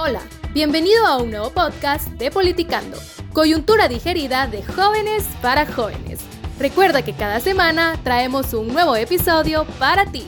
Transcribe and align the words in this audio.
Hola, 0.00 0.22
bienvenido 0.54 1.04
a 1.08 1.16
un 1.16 1.32
nuevo 1.32 1.50
podcast 1.50 2.06
de 2.10 2.30
Politicando, 2.30 2.96
coyuntura 3.32 3.88
digerida 3.88 4.46
de 4.46 4.62
jóvenes 4.62 5.24
para 5.42 5.66
jóvenes. 5.66 6.20
Recuerda 6.60 7.02
que 7.02 7.14
cada 7.14 7.40
semana 7.40 7.98
traemos 8.04 8.54
un 8.54 8.68
nuevo 8.68 8.94
episodio 8.94 9.64
para 9.80 10.06
ti. 10.06 10.24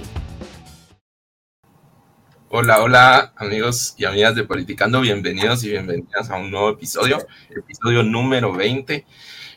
Hola, 2.48 2.82
hola 2.82 3.32
amigos 3.36 3.94
y 3.96 4.06
amigas 4.06 4.34
de 4.34 4.42
Politicando, 4.42 5.02
bienvenidos 5.02 5.62
y 5.62 5.70
bienvenidas 5.70 6.28
a 6.30 6.36
un 6.36 6.50
nuevo 6.50 6.70
episodio, 6.70 7.18
episodio 7.48 8.02
número 8.02 8.52
20, 8.52 9.06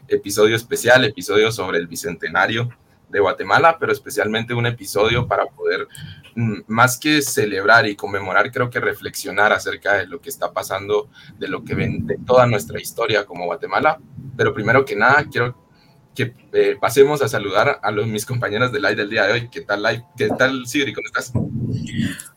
episodio 0.10 0.56
especial, 0.56 1.06
episodio 1.06 1.52
sobre 1.52 1.80
el 1.80 1.88
Bicentenario 1.88 2.70
de 3.14 3.20
Guatemala, 3.20 3.78
pero 3.80 3.94
especialmente 3.94 4.54
un 4.54 4.66
episodio 4.66 5.28
para 5.28 5.46
poder, 5.46 5.88
mm, 6.36 6.62
más 6.68 6.98
que 6.98 7.22
celebrar 7.22 7.88
y 7.88 7.96
conmemorar, 7.96 8.52
creo 8.52 8.70
que 8.70 8.80
reflexionar 8.80 9.54
acerca 9.54 9.94
de 9.94 10.08
lo 10.08 10.20
que 10.20 10.30
está 10.30 10.52
pasando, 10.52 11.10
de 11.38 11.48
lo 11.48 11.64
que 11.64 11.76
ven, 11.76 12.06
de 12.08 12.18
toda 12.26 12.48
nuestra 12.48 12.82
historia 12.82 13.26
como 13.26 13.46
Guatemala. 13.46 14.00
Pero 14.36 14.54
primero 14.54 14.84
que 14.84 14.96
nada, 14.96 15.26
quiero 15.32 15.56
que 16.16 16.34
eh, 16.54 16.76
pasemos 16.82 17.22
a 17.22 17.28
saludar 17.28 17.80
a 17.82 17.92
los, 17.92 18.08
mis 18.08 18.26
compañeros 18.26 18.72
de 18.72 18.80
live 18.80 18.96
del 18.96 19.10
día 19.10 19.28
de 19.28 19.34
hoy. 19.34 19.50
¿Qué 19.50 19.62
tal, 19.62 19.84
live? 19.84 20.04
¿Qué 20.18 20.30
tal, 20.38 20.66
Sigri? 20.66 20.92
¿Cómo 20.94 21.06
estás? 21.06 21.32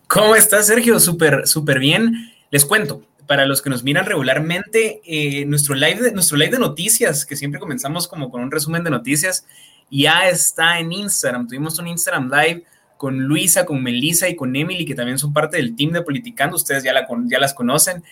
¿Cómo 0.06 0.36
estás, 0.36 0.66
Sergio? 0.66 1.00
Súper, 1.00 1.46
súper 1.46 1.78
bien. 1.78 2.32
Les 2.50 2.64
cuento, 2.66 3.02
para 3.26 3.46
los 3.46 3.62
que 3.62 3.70
nos 3.70 3.82
miran 3.82 4.06
regularmente, 4.06 5.00
eh, 5.04 5.44
nuestro, 5.46 5.74
live 5.74 6.12
nuestro 6.12 6.36
live 6.36 6.52
de 6.52 6.58
noticias, 6.58 7.26
que 7.26 7.34
siempre 7.34 7.60
comenzamos 7.60 8.08
como 8.08 8.30
con 8.30 8.42
un 8.42 8.50
resumen 8.50 8.84
de 8.84 8.90
noticias, 8.90 9.46
ya 9.90 10.28
está 10.28 10.78
en 10.78 10.92
Instagram. 10.92 11.46
Tuvimos 11.46 11.78
un 11.78 11.88
Instagram 11.88 12.30
Live 12.30 12.64
con 12.96 13.18
Luisa, 13.18 13.64
con 13.64 13.82
Melissa 13.82 14.28
y 14.28 14.36
con 14.36 14.54
Emily, 14.56 14.84
que 14.84 14.94
también 14.94 15.18
son 15.18 15.32
parte 15.32 15.56
del 15.58 15.76
team 15.76 15.92
de 15.92 16.02
Politicando. 16.02 16.56
Ustedes 16.56 16.82
ya, 16.82 16.92
la, 16.92 17.06
ya 17.26 17.38
las 17.38 17.54
conocen. 17.54 18.02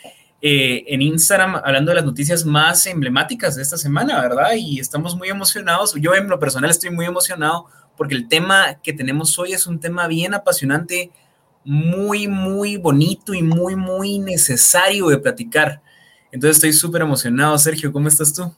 Eh, 0.47 0.85
en 0.89 1.01
Instagram 1.01 1.57
hablando 1.57 1.91
de 1.91 1.97
las 1.97 2.05
noticias 2.05 2.45
más 2.45 2.87
emblemáticas 2.87 3.57
de 3.57 3.63
esta 3.63 3.79
semana, 3.79 4.21
¿verdad? 4.21 4.53
Y 4.57 4.79
estamos 4.79 5.17
muy 5.17 5.29
emocionados. 5.29 5.95
Yo 5.95 6.15
en 6.15 6.29
lo 6.29 6.39
personal 6.39 6.71
estoy 6.71 6.91
muy 6.91 7.07
emocionado 7.07 7.67
porque 7.97 8.15
el 8.15 8.29
tema 8.29 8.79
que 8.83 8.93
tenemos 8.93 9.39
hoy 9.39 9.55
es 9.55 9.67
un 9.67 9.81
tema 9.81 10.07
bien 10.07 10.35
apasionante, 10.35 11.11
muy, 11.65 12.29
muy 12.29 12.77
bonito 12.77 13.33
y 13.33 13.43
muy, 13.43 13.75
muy 13.75 14.19
necesario 14.19 15.09
de 15.09 15.19
platicar. 15.19 15.81
Entonces 16.31 16.57
estoy 16.59 16.73
súper 16.75 17.03
emocionado. 17.03 17.57
Sergio, 17.57 17.91
¿cómo 17.91 18.09
estás 18.09 18.35
tú? 18.35 18.53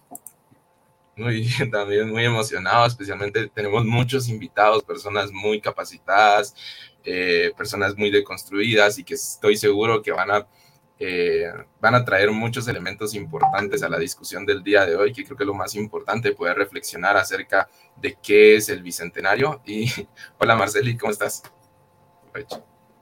Muy 1.16 1.48
también 1.72 2.10
muy 2.10 2.26
emocionado, 2.26 2.86
especialmente 2.86 3.48
tenemos 3.48 3.86
muchos 3.86 4.28
invitados, 4.28 4.84
personas 4.84 5.32
muy 5.32 5.62
capacitadas, 5.62 6.54
eh, 7.04 7.52
personas 7.56 7.96
muy 7.96 8.10
deconstruidas 8.10 8.98
y 8.98 9.04
que 9.04 9.14
estoy 9.14 9.56
seguro 9.56 10.02
que 10.02 10.12
van 10.12 10.30
a, 10.30 10.46
eh, 10.98 11.50
van 11.80 11.94
a 11.94 12.04
traer 12.04 12.30
muchos 12.32 12.68
elementos 12.68 13.14
importantes 13.14 13.82
a 13.82 13.88
la 13.88 13.98
discusión 13.98 14.44
del 14.44 14.62
día 14.62 14.84
de 14.84 14.94
hoy, 14.94 15.14
que 15.14 15.24
creo 15.24 15.38
que 15.38 15.46
lo 15.46 15.54
más 15.54 15.74
importante, 15.74 16.32
poder 16.32 16.58
reflexionar 16.58 17.16
acerca 17.16 17.66
de 17.96 18.18
qué 18.22 18.56
es 18.56 18.68
el 18.68 18.82
Bicentenario. 18.82 19.62
Y 19.64 19.90
hola 20.38 20.54
Marceli, 20.54 20.98
¿cómo 20.98 21.12
estás? 21.12 21.42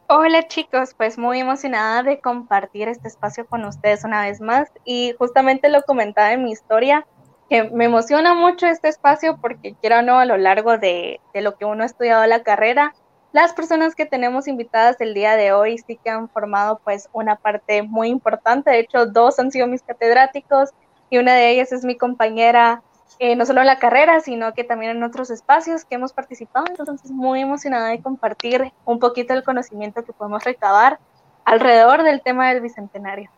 Hola 0.06 0.46
chicos, 0.46 0.94
pues 0.96 1.18
muy 1.18 1.40
emocionada 1.40 2.04
de 2.04 2.20
compartir 2.20 2.86
este 2.86 3.08
espacio 3.08 3.44
con 3.46 3.64
ustedes 3.64 4.04
una 4.04 4.22
vez 4.22 4.40
más 4.40 4.70
y 4.84 5.14
justamente 5.18 5.68
lo 5.68 5.82
comentaba 5.82 6.32
en 6.32 6.44
mi 6.44 6.52
historia 6.52 7.04
que 7.48 7.64
me 7.64 7.84
emociona 7.84 8.34
mucho 8.34 8.66
este 8.66 8.88
espacio 8.88 9.38
porque 9.40 9.74
quiero 9.80 10.02
no, 10.02 10.18
a 10.18 10.24
lo 10.24 10.36
largo 10.36 10.78
de, 10.78 11.20
de, 11.32 11.42
lo 11.42 11.56
que 11.56 11.64
uno 11.64 11.82
ha 11.82 11.86
estudiado 11.86 12.26
la 12.26 12.42
carrera, 12.42 12.94
las 13.34 13.52
personas 13.52 13.96
que 13.96 14.06
tenemos 14.06 14.46
invitadas 14.46 15.00
el 15.00 15.12
día 15.12 15.34
de 15.34 15.52
hoy 15.52 15.78
sí 15.78 15.98
que 16.02 16.08
han 16.08 16.28
formado 16.28 16.80
pues 16.84 17.08
una 17.12 17.34
parte 17.34 17.82
muy 17.82 18.06
importante. 18.06 18.70
De 18.70 18.78
hecho, 18.78 19.06
dos 19.06 19.40
han 19.40 19.50
sido 19.50 19.66
mis 19.66 19.82
catedráticos 19.82 20.70
y 21.10 21.18
una 21.18 21.34
de 21.34 21.50
ellas 21.50 21.72
es 21.72 21.84
mi 21.84 21.96
compañera, 21.96 22.84
eh, 23.18 23.34
no 23.34 23.44
solo 23.44 23.62
en 23.62 23.66
la 23.66 23.80
carrera, 23.80 24.20
sino 24.20 24.54
que 24.54 24.62
también 24.62 24.96
en 24.96 25.02
otros 25.02 25.30
espacios 25.30 25.84
que 25.84 25.96
hemos 25.96 26.12
participado. 26.12 26.66
Entonces, 26.68 27.10
muy 27.10 27.40
emocionada 27.40 27.88
de 27.88 28.00
compartir 28.00 28.72
un 28.84 29.00
poquito 29.00 29.34
el 29.34 29.42
conocimiento 29.42 30.04
que 30.04 30.12
podemos 30.12 30.44
recabar 30.44 31.00
alrededor 31.44 32.04
del 32.04 32.22
tema 32.22 32.50
del 32.50 32.60
Bicentenario. 32.60 33.30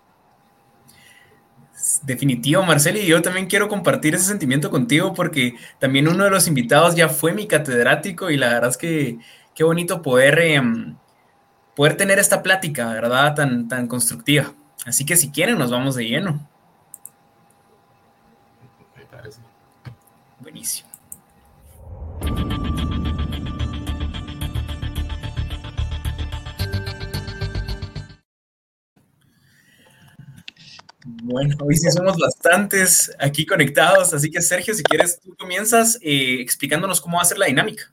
Definitivo, 2.03 2.63
Marceli, 2.65 3.01
y 3.01 3.07
yo 3.07 3.23
también 3.23 3.47
quiero 3.47 3.69
compartir 3.69 4.15
ese 4.15 4.25
sentimiento 4.25 4.71
contigo 4.71 5.15
porque 5.15 5.55
también 5.79 6.09
uno 6.09 6.25
de 6.25 6.31
los 6.31 6.49
invitados 6.49 6.97
ya 6.97 7.09
fue 7.09 7.33
mi 7.33 7.47
catedrático 7.47 8.29
y 8.31 8.37
la 8.37 8.49
verdad 8.49 8.71
es 8.71 8.77
que 8.77 9.19
qué 9.55 9.63
bonito 9.63 10.03
poder, 10.03 10.39
em, 10.41 10.97
poder 11.77 11.97
tener 11.97 12.19
esta 12.19 12.43
plática, 12.43 12.93
¿verdad? 12.93 13.35
Tan, 13.37 13.69
tan 13.69 13.87
constructiva. 13.87 14.53
Así 14.85 15.07
que 15.07 15.17
si 15.17 15.31
quieren, 15.31 15.59
nos 15.59 15.71
vamos 15.71 15.95
de 15.95 16.07
lleno. 16.09 16.49
Bueno, 31.28 31.56
hoy 31.60 31.76
sí 31.76 31.91
somos 31.91 32.16
bastantes 32.19 33.10
aquí 33.19 33.44
conectados, 33.44 34.14
así 34.14 34.31
que 34.31 34.41
Sergio, 34.41 34.72
si 34.75 34.84
quieres, 34.84 35.19
tú 35.20 35.34
comienzas 35.37 35.98
eh, 36.00 36.41
explicándonos 36.41 37.00
cómo 37.00 37.16
va 37.16 37.25
a 37.25 37.26
ser 37.26 37.37
la 37.37 37.47
dinámica. 37.47 37.92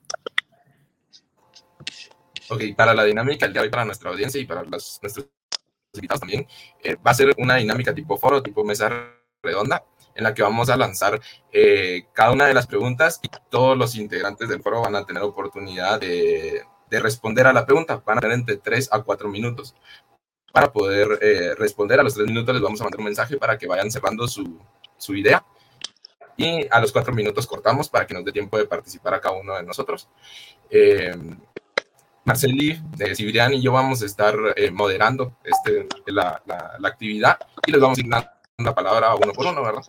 Ok, 2.48 2.62
para 2.78 2.94
la 2.94 3.04
dinámica 3.04 3.48
el 3.48 3.54
día 3.54 3.64
de 3.64 3.66
hoy, 3.66 3.72
para 3.72 3.86
nuestra 3.86 4.12
audiencia 4.12 4.40
y 4.40 4.46
para 4.46 4.62
los, 4.62 5.00
nuestros 5.02 5.30
invitados 5.96 6.20
también, 6.20 6.48
eh, 6.84 6.96
va 6.96 7.10
a 7.10 7.16
ser 7.16 7.34
una 7.40 7.56
dinámica 7.56 7.96
tipo 7.96 8.18
foro, 8.18 8.44
tipo 8.44 8.64
mesa 8.64 8.92
redonda, 9.42 9.84
en 10.14 10.26
la 10.26 10.36
que 10.36 10.44
vamos 10.44 10.70
a 10.70 10.78
lanzar 10.78 11.20
eh, 11.52 12.06
cada 12.14 12.34
una 12.34 12.46
de 12.46 12.54
las 12.54 12.68
preguntas 12.68 13.20
y 13.24 13.30
todos 13.50 13.76
los 13.76 13.96
integrantes 13.96 14.48
del 14.48 14.62
foro 14.62 14.82
van 14.82 14.96
a 14.96 15.08
tener 15.08 15.24
oportunidad 15.24 16.00
de, 16.00 16.62
de 16.88 17.00
responder 17.00 17.48
a 17.48 17.54
la 17.54 17.66
pregunta. 17.66 18.04
Van 18.06 18.20
a 18.20 18.22
tener 18.22 18.38
entre 18.38 18.58
3 18.58 18.90
a 18.92 19.02
4 19.02 19.28
minutos 19.28 19.74
para 20.54 20.72
poder 20.72 21.18
eh, 21.20 21.56
responder. 21.58 22.00
A 22.00 22.04
los 22.04 22.14
tres 22.14 22.28
minutos 22.28 22.54
les 22.54 22.62
vamos 22.62 22.80
a 22.80 22.84
mandar 22.84 23.00
un 23.00 23.06
mensaje 23.06 23.38
para 23.38 23.58
que 23.58 23.66
vayan 23.66 23.90
cerrando 23.90 24.28
su, 24.28 24.60
su, 24.98 25.16
idea. 25.16 25.44
Y 26.38 26.68
a 26.70 26.80
los 26.80 26.92
cuatro 26.92 27.12
minutos 27.12 27.48
cortamos 27.48 27.90
para 27.90 28.06
que 28.06 28.14
nos 28.14 28.24
dé 28.24 28.32
tiempo 28.32 28.60
de 28.60 28.66
participar 28.66 29.16
a 29.16 29.20
cada 29.20 29.36
uno 29.36 29.56
de 29.56 29.64
nosotros. 29.64 30.08
Eh, 30.70 31.12
Marceli, 32.24 32.80
eh, 33.00 33.14
y 33.18 33.62
yo 33.62 33.72
vamos 33.72 34.04
a 34.04 34.06
estar 34.06 34.36
eh, 34.56 34.70
moderando 34.70 35.38
este, 35.44 35.88
la, 36.06 36.42
la, 36.46 36.88
actividad 36.88 37.40
y 37.66 37.72
les 37.72 37.82
vamos 37.82 37.98
a 37.98 38.02
ir 38.02 38.08
la 38.08 38.76
palabra 38.76 39.16
uno 39.16 39.34
por 39.34 39.48
uno, 39.48 39.64
¿verdad? 39.64 39.84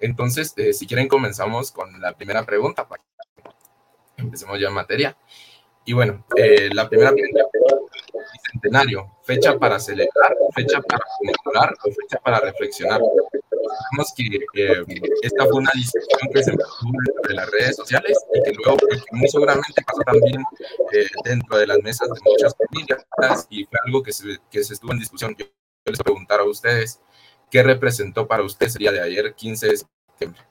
Entonces, 0.00 0.52
si 0.72 0.86
quieren, 0.86 1.06
comenzamos 1.06 1.70
con 1.70 2.00
la 2.00 2.12
primera 2.12 2.44
pregunta. 2.44 2.88
Empecemos 4.16 4.58
ya 4.58 4.66
en 4.66 4.74
materia. 4.74 5.16
Y 5.84 5.92
bueno, 5.92 6.24
la 6.72 6.88
primera 6.88 7.12
pregunta 7.12 7.44
Bicentenario, 8.52 9.10
fecha 9.22 9.58
para 9.58 9.78
celebrar, 9.78 10.34
fecha 10.54 10.80
para 10.80 11.04
conmemorar 11.18 11.74
o 11.84 11.90
fecha 11.92 12.18
para 12.22 12.40
reflexionar. 12.40 13.00
Sabemos 13.00 14.14
que 14.16 14.24
eh, 14.54 14.84
esta 15.22 15.44
fue 15.44 15.58
una 15.58 15.70
discusión 15.74 16.30
que 16.32 16.42
se 16.42 16.50
mantuvo 16.50 16.92
entre 17.16 17.34
las 17.34 17.50
redes 17.50 17.76
sociales 17.76 18.18
y 18.34 18.42
que 18.42 18.52
luego 18.52 18.76
pues, 18.78 19.04
muy 19.12 19.28
seguramente 19.28 19.82
pasó 19.86 20.00
también 20.02 20.42
eh, 20.92 21.06
dentro 21.24 21.58
de 21.58 21.66
las 21.66 21.78
mesas 21.82 22.08
de 22.08 22.20
muchas 22.24 22.54
familias 22.56 23.46
y 23.50 23.64
fue 23.64 23.78
algo 23.84 24.02
que 24.02 24.12
se, 24.12 24.38
que 24.50 24.64
se 24.64 24.74
estuvo 24.74 24.92
en 24.92 24.98
discusión. 24.98 25.34
Yo 25.38 25.46
les 25.84 25.98
preguntar 25.98 26.40
a 26.40 26.44
ustedes, 26.44 27.00
¿qué 27.50 27.62
representó 27.62 28.26
para 28.26 28.42
ustedes 28.42 28.76
el 28.76 28.80
día 28.80 28.92
de 28.92 29.02
ayer, 29.02 29.34
15 29.34 29.68
de 29.68 29.76
septiembre? 29.76 30.42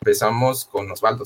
Empezamos 0.00 0.64
con 0.64 0.90
Osvaldo. 0.90 1.24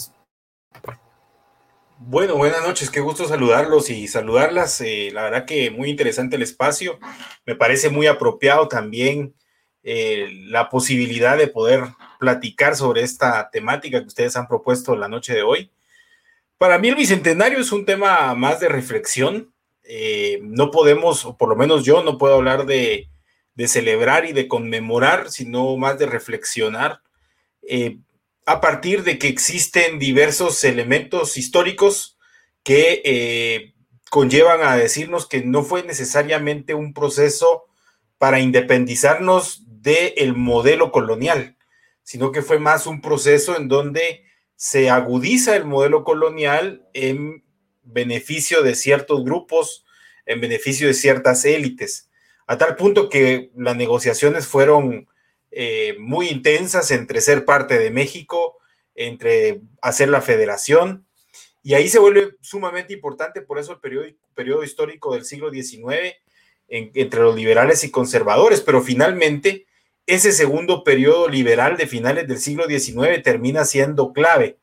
Bueno, 2.01 2.37
buenas 2.37 2.63
noches, 2.63 2.91
qué 2.91 3.01
gusto 3.01 3.27
saludarlos 3.27 3.91
y 3.91 4.07
saludarlas. 4.07 4.81
Eh, 4.83 5.11
la 5.13 5.25
verdad 5.25 5.45
que 5.45 5.73
muy 5.73 5.91
interesante 5.91 6.37
el 6.37 6.43
espacio. 6.43 7.01
Me 7.45 7.57
parece 7.57 7.91
muy 7.91 8.07
apropiado 8.07 8.69
también 8.69 9.35
eh, 9.83 10.29
la 10.45 10.69
posibilidad 10.69 11.37
de 11.37 11.49
poder 11.49 11.83
platicar 12.21 12.77
sobre 12.77 13.03
esta 13.03 13.51
temática 13.51 14.01
que 14.01 14.07
ustedes 14.07 14.37
han 14.37 14.47
propuesto 14.47 14.95
la 14.95 15.09
noche 15.09 15.35
de 15.35 15.43
hoy. 15.43 15.73
Para 16.57 16.79
mí 16.79 16.89
el 16.89 16.95
Bicentenario 16.95 17.59
es 17.59 17.73
un 17.73 17.85
tema 17.85 18.33
más 18.37 18.61
de 18.61 18.69
reflexión. 18.69 19.53
Eh, 19.83 20.39
no 20.45 20.71
podemos, 20.71 21.25
o 21.25 21.37
por 21.37 21.49
lo 21.49 21.57
menos 21.57 21.85
yo 21.85 22.05
no 22.05 22.17
puedo 22.17 22.37
hablar 22.37 22.65
de, 22.65 23.09
celebrar 23.67 24.25
y 24.25 24.33
de 24.33 24.47
conmemorar, 24.47 25.33
sino 25.33 25.77
más 25.77 25.99
de 25.99 26.07
reflexionar. 26.07 27.03
A 28.49 28.63
partir 28.63 29.05
de 29.05 29.19
que 29.19 29.29
existen 29.29 29.99
diversos 29.99 30.65
elementos 30.65 31.37
históricos 31.37 32.17
que 32.63 33.03
eh, 33.05 33.75
conllevan 34.09 34.63
a 34.63 34.75
decirnos 34.75 35.29
que 35.29 35.43
no 35.43 35.63
fue 35.63 35.83
necesariamente 35.83 36.73
un 36.73 36.95
proceso 36.95 37.67
para 38.17 38.41
independizarnos 38.41 39.65
del 39.67 40.35
modelo 40.35 40.93
colonial, 40.93 41.59
sino 42.03 42.33
que 42.33 42.41
fue 42.41 42.59
más 42.59 42.87
un 42.87 43.03
proceso 43.03 43.55
en 43.55 43.69
donde 43.69 44.25
se 44.57 44.89
agudiza 44.89 45.55
el 45.55 45.67
modelo 45.67 46.03
colonial 46.03 46.89
en 46.95 47.45
beneficio 47.83 48.63
de 48.63 48.75
ciertos 48.75 49.25
grupos, 49.25 49.85
en 50.25 50.41
beneficio 50.41 50.87
de 50.87 50.95
ciertas 50.95 51.45
élites. 51.45 52.09
a 52.47 52.57
tal 52.57 52.77
punto 52.77 53.11
que 53.11 53.51
las 53.55 53.77
negociaciones 53.77 54.47
fueron 54.47 55.07
eh, 55.51 55.97
muy 55.99 56.29
intensas 56.29 56.91
entre 56.91 57.21
ser 57.21 57.45
parte 57.45 57.79
de 57.79 57.91
México, 57.91 58.59
entre 58.95 59.61
hacer 59.81 60.09
la 60.09 60.21
federación, 60.21 61.09
y 61.63 61.75
ahí 61.75 61.89
se 61.89 61.99
vuelve 61.99 62.37
sumamente 62.41 62.93
importante, 62.93 63.43
por 63.43 63.59
eso 63.59 63.73
el 63.73 63.81
periodo, 64.35 64.65
histórico 64.65 65.15
del 65.15 65.25
siglo 65.25 65.51
XIX 65.51 66.17
entre 66.69 67.21
los 67.21 67.35
liberales 67.35 67.83
y 67.85 67.91
conservadores, 67.91 68.61
pero 68.61 68.83
finalmente 68.83 69.67
ese 70.07 70.33
segundo 70.33 70.85
periodo 70.85 71.29
liberal 71.29 71.77
de 71.77 71.87
finales 71.87 72.29
del 72.29 72.39
siglo 72.39 72.67
XIX 72.67 73.23
termina 73.23 73.65
siendo 73.65 74.13
clave. 74.13 74.59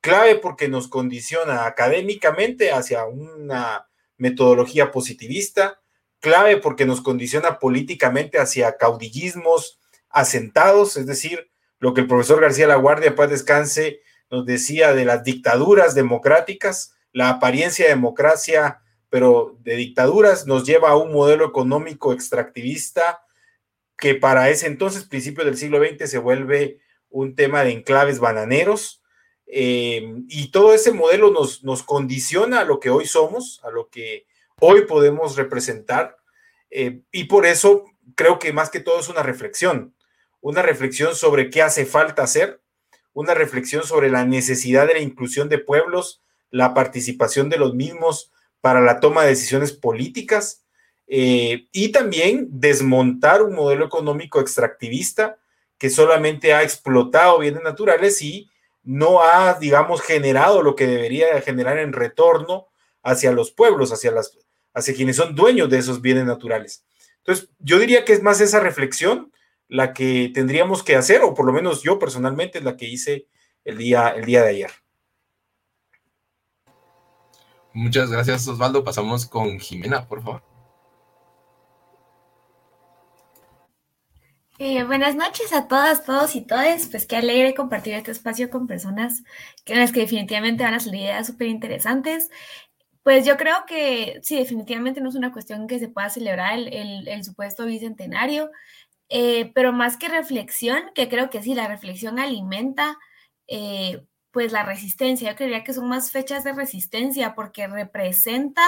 Clave 0.00 0.36
porque 0.36 0.68
nos 0.68 0.88
condiciona 0.88 1.66
académicamente 1.66 2.72
hacia 2.72 3.04
una 3.04 3.88
metodología 4.16 4.90
positivista, 4.92 5.80
clave 6.20 6.58
porque 6.58 6.86
nos 6.86 7.00
condiciona 7.00 7.58
políticamente 7.58 8.38
hacia 8.38 8.76
caudillismos 8.76 9.79
asentados, 10.10 10.96
es 10.96 11.06
decir, 11.06 11.50
lo 11.78 11.94
que 11.94 12.02
el 12.02 12.06
profesor 12.06 12.40
García 12.40 12.66
Laguardia, 12.66 13.14
paz 13.14 13.30
descanse, 13.30 14.00
nos 14.30 14.46
decía 14.46 14.92
de 14.92 15.04
las 15.04 15.24
dictaduras 15.24 15.94
democráticas, 15.94 16.94
la 17.12 17.30
apariencia 17.30 17.86
de 17.86 17.92
democracia, 17.92 18.82
pero 19.08 19.56
de 19.60 19.76
dictaduras, 19.76 20.46
nos 20.46 20.64
lleva 20.64 20.90
a 20.90 20.96
un 20.96 21.12
modelo 21.12 21.46
económico 21.46 22.12
extractivista, 22.12 23.20
que 23.96 24.14
para 24.14 24.48
ese 24.50 24.66
entonces, 24.66 25.04
principio 25.04 25.44
del 25.44 25.56
siglo 25.56 25.78
XX, 25.78 26.08
se 26.08 26.18
vuelve 26.18 26.80
un 27.10 27.34
tema 27.34 27.64
de 27.64 27.72
enclaves 27.72 28.18
bananeros. 28.18 29.02
Eh, 29.46 30.22
y 30.28 30.50
todo 30.52 30.72
ese 30.72 30.92
modelo 30.92 31.32
nos, 31.32 31.64
nos 31.64 31.82
condiciona 31.82 32.60
a 32.60 32.64
lo 32.64 32.78
que 32.78 32.90
hoy 32.90 33.06
somos, 33.06 33.60
a 33.64 33.70
lo 33.70 33.88
que 33.88 34.26
hoy 34.60 34.86
podemos 34.86 35.36
representar. 35.36 36.16
Eh, 36.70 37.02
y 37.10 37.24
por 37.24 37.46
eso 37.46 37.84
creo 38.14 38.38
que 38.38 38.52
más 38.52 38.70
que 38.70 38.80
todo 38.80 39.00
es 39.00 39.08
una 39.08 39.22
reflexión, 39.22 39.94
una 40.40 40.62
reflexión 40.62 41.14
sobre 41.14 41.50
qué 41.50 41.62
hace 41.62 41.86
falta 41.86 42.22
hacer, 42.22 42.60
una 43.12 43.34
reflexión 43.34 43.84
sobre 43.84 44.10
la 44.10 44.24
necesidad 44.24 44.86
de 44.86 44.94
la 44.94 45.00
inclusión 45.00 45.48
de 45.48 45.58
pueblos, 45.58 46.22
la 46.50 46.74
participación 46.74 47.48
de 47.48 47.58
los 47.58 47.74
mismos 47.74 48.32
para 48.60 48.80
la 48.80 49.00
toma 49.00 49.22
de 49.22 49.30
decisiones 49.30 49.72
políticas 49.72 50.64
eh, 51.06 51.66
y 51.72 51.92
también 51.92 52.48
desmontar 52.50 53.42
un 53.42 53.54
modelo 53.54 53.84
económico 53.84 54.40
extractivista 54.40 55.38
que 55.78 55.90
solamente 55.90 56.52
ha 56.52 56.62
explotado 56.62 57.38
bienes 57.38 57.62
naturales 57.62 58.20
y 58.22 58.50
no 58.82 59.22
ha, 59.22 59.54
digamos, 59.54 60.02
generado 60.02 60.62
lo 60.62 60.76
que 60.76 60.86
debería 60.86 61.40
generar 61.42 61.78
en 61.78 61.92
retorno 61.92 62.68
hacia 63.02 63.32
los 63.32 63.50
pueblos, 63.50 63.92
hacia, 63.92 64.10
las, 64.10 64.38
hacia 64.74 64.94
quienes 64.94 65.16
son 65.16 65.34
dueños 65.34 65.68
de 65.70 65.78
esos 65.78 66.00
bienes 66.00 66.26
naturales. 66.26 66.84
Entonces, 67.18 67.48
yo 67.58 67.78
diría 67.78 68.04
que 68.04 68.12
es 68.12 68.22
más 68.22 68.40
esa 68.40 68.60
reflexión 68.60 69.32
la 69.70 69.92
que 69.94 70.30
tendríamos 70.34 70.82
que 70.82 70.96
hacer, 70.96 71.22
o 71.22 71.32
por 71.32 71.46
lo 71.46 71.52
menos 71.52 71.82
yo 71.82 71.98
personalmente 71.98 72.58
es 72.58 72.64
la 72.64 72.76
que 72.76 72.88
hice 72.88 73.28
el 73.64 73.78
día, 73.78 74.08
el 74.08 74.24
día 74.24 74.42
de 74.42 74.50
ayer. 74.50 74.70
Muchas 77.72 78.10
gracias, 78.10 78.48
Osvaldo. 78.48 78.82
Pasamos 78.82 79.26
con 79.26 79.60
Jimena, 79.60 80.06
por 80.08 80.22
favor. 80.22 80.42
Eh, 84.58 84.82
buenas 84.84 85.14
noches 85.14 85.52
a 85.54 85.68
todas, 85.68 86.04
todos 86.04 86.34
y 86.34 86.42
todes. 86.42 86.88
Pues 86.88 87.06
qué 87.06 87.16
alegre 87.16 87.54
compartir 87.54 87.94
este 87.94 88.10
espacio 88.10 88.50
con 88.50 88.66
personas 88.66 89.22
que, 89.64 89.74
en 89.74 89.78
las 89.78 89.92
que 89.92 90.00
definitivamente 90.00 90.64
van 90.64 90.74
a 90.74 90.80
salir 90.80 91.02
ideas 91.02 91.28
súper 91.28 91.46
interesantes. 91.46 92.28
Pues 93.02 93.24
yo 93.24 93.36
creo 93.38 93.64
que 93.66 94.20
sí, 94.22 94.36
definitivamente 94.36 95.00
no 95.00 95.08
es 95.08 95.14
una 95.14 95.32
cuestión 95.32 95.66
que 95.66 95.78
se 95.78 95.88
pueda 95.88 96.10
celebrar 96.10 96.58
el, 96.58 97.24
supuesto 97.24 97.64
bicentenario, 97.64 98.50
eh, 99.10 99.52
pero 99.54 99.72
más 99.72 99.96
que 99.98 100.08
reflexión, 100.08 100.80
que 100.94 101.08
creo 101.08 101.30
que 101.30 101.42
sí, 101.42 101.54
la 101.54 101.68
reflexión 101.68 102.18
alimenta 102.18 102.98
eh, 103.46 104.06
pues 104.30 104.52
la 104.52 104.62
resistencia. 104.62 105.30
Yo 105.30 105.36
creería 105.36 105.64
que 105.64 105.74
son 105.74 105.88
más 105.88 106.10
fechas 106.12 106.44
de 106.44 106.52
resistencia 106.52 107.34
porque 107.34 107.66
representa 107.66 108.62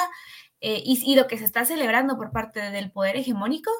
y, 0.61 1.03
y, 1.05 1.17
lo 1.17 1.27
que 1.27 1.39
se 1.39 1.45
está 1.45 1.65
celebrando 1.65 2.17
por 2.17 2.31
parte 2.31 2.61
del 2.61 2.93
poder 2.93 3.17
hegemónico 3.17 3.73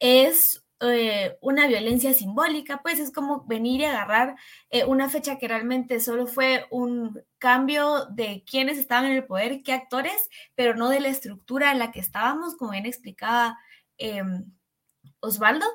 es 0.00 0.64
eh, 0.80 1.38
una 1.40 1.66
violencia 1.66 2.12
simbólica, 2.14 2.82
pues 2.82 2.98
es 2.98 3.12
como 3.12 3.44
venir 3.46 3.80
y 3.80 3.84
agarrar 3.84 4.36
eh, 4.70 4.84
una 4.84 5.08
fecha 5.08 5.38
que 5.38 5.48
realmente 5.48 6.00
solo 6.00 6.26
fue 6.26 6.66
un 6.70 7.22
cambio 7.38 8.06
de 8.06 8.44
quienes 8.44 8.76
estaban 8.78 9.06
en 9.06 9.12
el 9.12 9.24
poder, 9.24 9.62
qué 9.62 9.72
actores, 9.72 10.28
pero 10.54 10.74
no 10.74 10.88
de 10.90 11.00
la 11.00 11.08
estructura 11.08 11.72
en 11.72 11.78
la 11.78 11.92
que 11.92 12.00
estábamos, 12.00 12.56
como 12.56 12.72
bien 12.72 12.86
explicaba 12.86 13.56
em, 13.98 14.52
Osvaldo. 15.20 15.66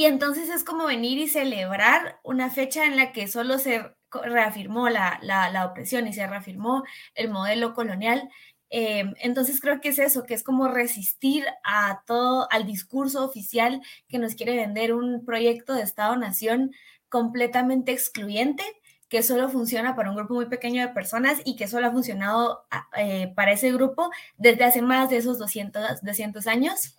Y 0.00 0.06
entonces 0.06 0.48
es 0.48 0.64
como 0.64 0.86
venir 0.86 1.18
y 1.18 1.28
celebrar 1.28 2.20
una 2.24 2.48
fecha 2.48 2.86
en 2.86 2.96
la 2.96 3.12
que 3.12 3.28
solo 3.28 3.58
se 3.58 3.84
reafirmó 4.10 4.88
la, 4.88 5.20
la 5.22 5.66
opresión 5.66 6.08
y 6.08 6.14
se 6.14 6.26
reafirmó 6.26 6.84
el 7.14 7.28
modelo 7.28 7.74
colonial. 7.74 8.30
Em, 8.70 9.12
entonces 9.18 9.60
creo 9.60 9.82
que 9.82 9.90
es 9.90 9.98
eso, 9.98 10.22
que 10.22 10.32
es 10.32 10.42
como 10.42 10.68
resistir 10.68 11.44
a 11.64 12.02
todo, 12.06 12.48
al 12.50 12.64
discurso 12.64 13.22
oficial 13.22 13.82
que 14.08 14.18
nos 14.18 14.36
quiere 14.36 14.56
vender 14.56 14.94
un 14.94 15.22
proyecto 15.26 15.74
de 15.74 15.82
Estado-Nación 15.82 16.72
completamente 17.10 17.92
excluyente, 17.92 18.64
que 19.10 19.22
solo 19.22 19.50
funciona 19.50 19.96
para 19.96 20.08
un 20.08 20.16
grupo 20.16 20.32
muy 20.32 20.46
pequeño 20.46 20.80
de 20.80 20.94
personas 20.94 21.42
y 21.44 21.56
que 21.56 21.68
solo 21.68 21.88
ha 21.88 21.92
funcionado 21.92 22.64
eh, 22.96 23.34
para 23.36 23.52
ese 23.52 23.70
grupo 23.70 24.10
desde 24.38 24.64
hace 24.64 24.80
más 24.80 25.10
de 25.10 25.18
esos 25.18 25.38
200, 25.38 26.00
200 26.00 26.46
años, 26.46 26.96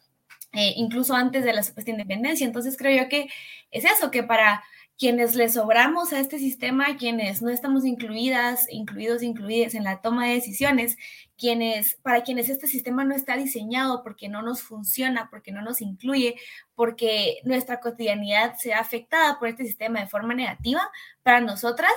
eh, 0.54 0.74
incluso 0.76 1.14
antes 1.16 1.44
de 1.44 1.54
la 1.54 1.64
supuesta 1.64 1.92
independencia. 1.92 2.46
Entonces 2.46 2.78
creo 2.78 3.04
yo 3.04 3.10
que 3.10 3.30
es 3.72 3.86
eso, 3.86 4.12
que 4.12 4.24
para 4.24 4.64
quienes 5.02 5.36
le 5.36 5.50
sobramos 5.50 6.14
a 6.14 6.20
este 6.20 6.38
sistema, 6.38 6.96
quienes 6.96 7.42
no 7.42 7.50
estamos 7.50 7.86
incluidas, 7.86 8.68
incluidos, 8.70 9.24
incluidas 9.24 9.74
en 9.74 9.84
la 9.84 10.00
toma 10.00 10.28
de 10.28 10.36
decisiones, 10.36 10.96
quienes, 11.40 11.96
para 12.04 12.22
quienes 12.22 12.50
este 12.50 12.68
sistema 12.68 13.04
no 13.04 13.16
está 13.16 13.36
diseñado 13.36 14.04
porque 14.04 14.30
no 14.30 14.44
nos 14.44 14.62
funciona, 14.62 15.28
porque 15.32 15.52
no 15.52 15.64
nos 15.64 15.82
incluye, 15.82 16.36
porque 16.76 17.40
nuestra 17.46 17.80
cotidianidad 17.80 18.58
se 18.60 18.74
ha 18.76 18.80
afectada 18.80 19.40
por 19.40 19.48
este 19.48 19.66
sistema 19.66 20.02
de 20.02 20.08
forma 20.08 20.36
negativa, 20.36 20.82
para 21.24 21.42
nosotras 21.42 21.92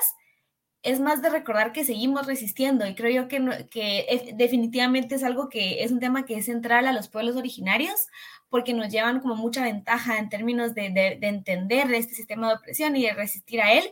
es 0.82 1.00
más 1.00 1.20
de 1.20 1.30
recordar 1.30 1.72
que 1.72 1.84
seguimos 1.84 2.26
resistiendo 2.26 2.86
y 2.86 2.94
creo 2.94 3.22
yo 3.22 3.28
que, 3.28 3.66
que 3.70 4.32
definitivamente 4.34 5.14
es 5.14 5.24
algo 5.24 5.48
que 5.48 5.82
es 5.82 5.90
un 5.92 6.00
tema 6.00 6.24
que 6.24 6.36
es 6.36 6.44
central 6.44 6.86
a 6.86 6.92
los 6.92 7.08
pueblos 7.08 7.36
originarios 7.36 8.06
porque 8.54 8.72
nos 8.72 8.88
llevan 8.88 9.18
como 9.18 9.34
mucha 9.34 9.64
ventaja 9.64 10.16
en 10.16 10.28
términos 10.28 10.76
de, 10.76 10.88
de, 10.90 11.18
entender 11.26 11.92
este 11.92 12.14
sistema 12.14 12.46
de 12.46 12.54
opresión 12.54 12.94
y 12.94 13.02
de 13.02 13.12
resistir 13.12 13.60
a 13.60 13.72
él, 13.72 13.82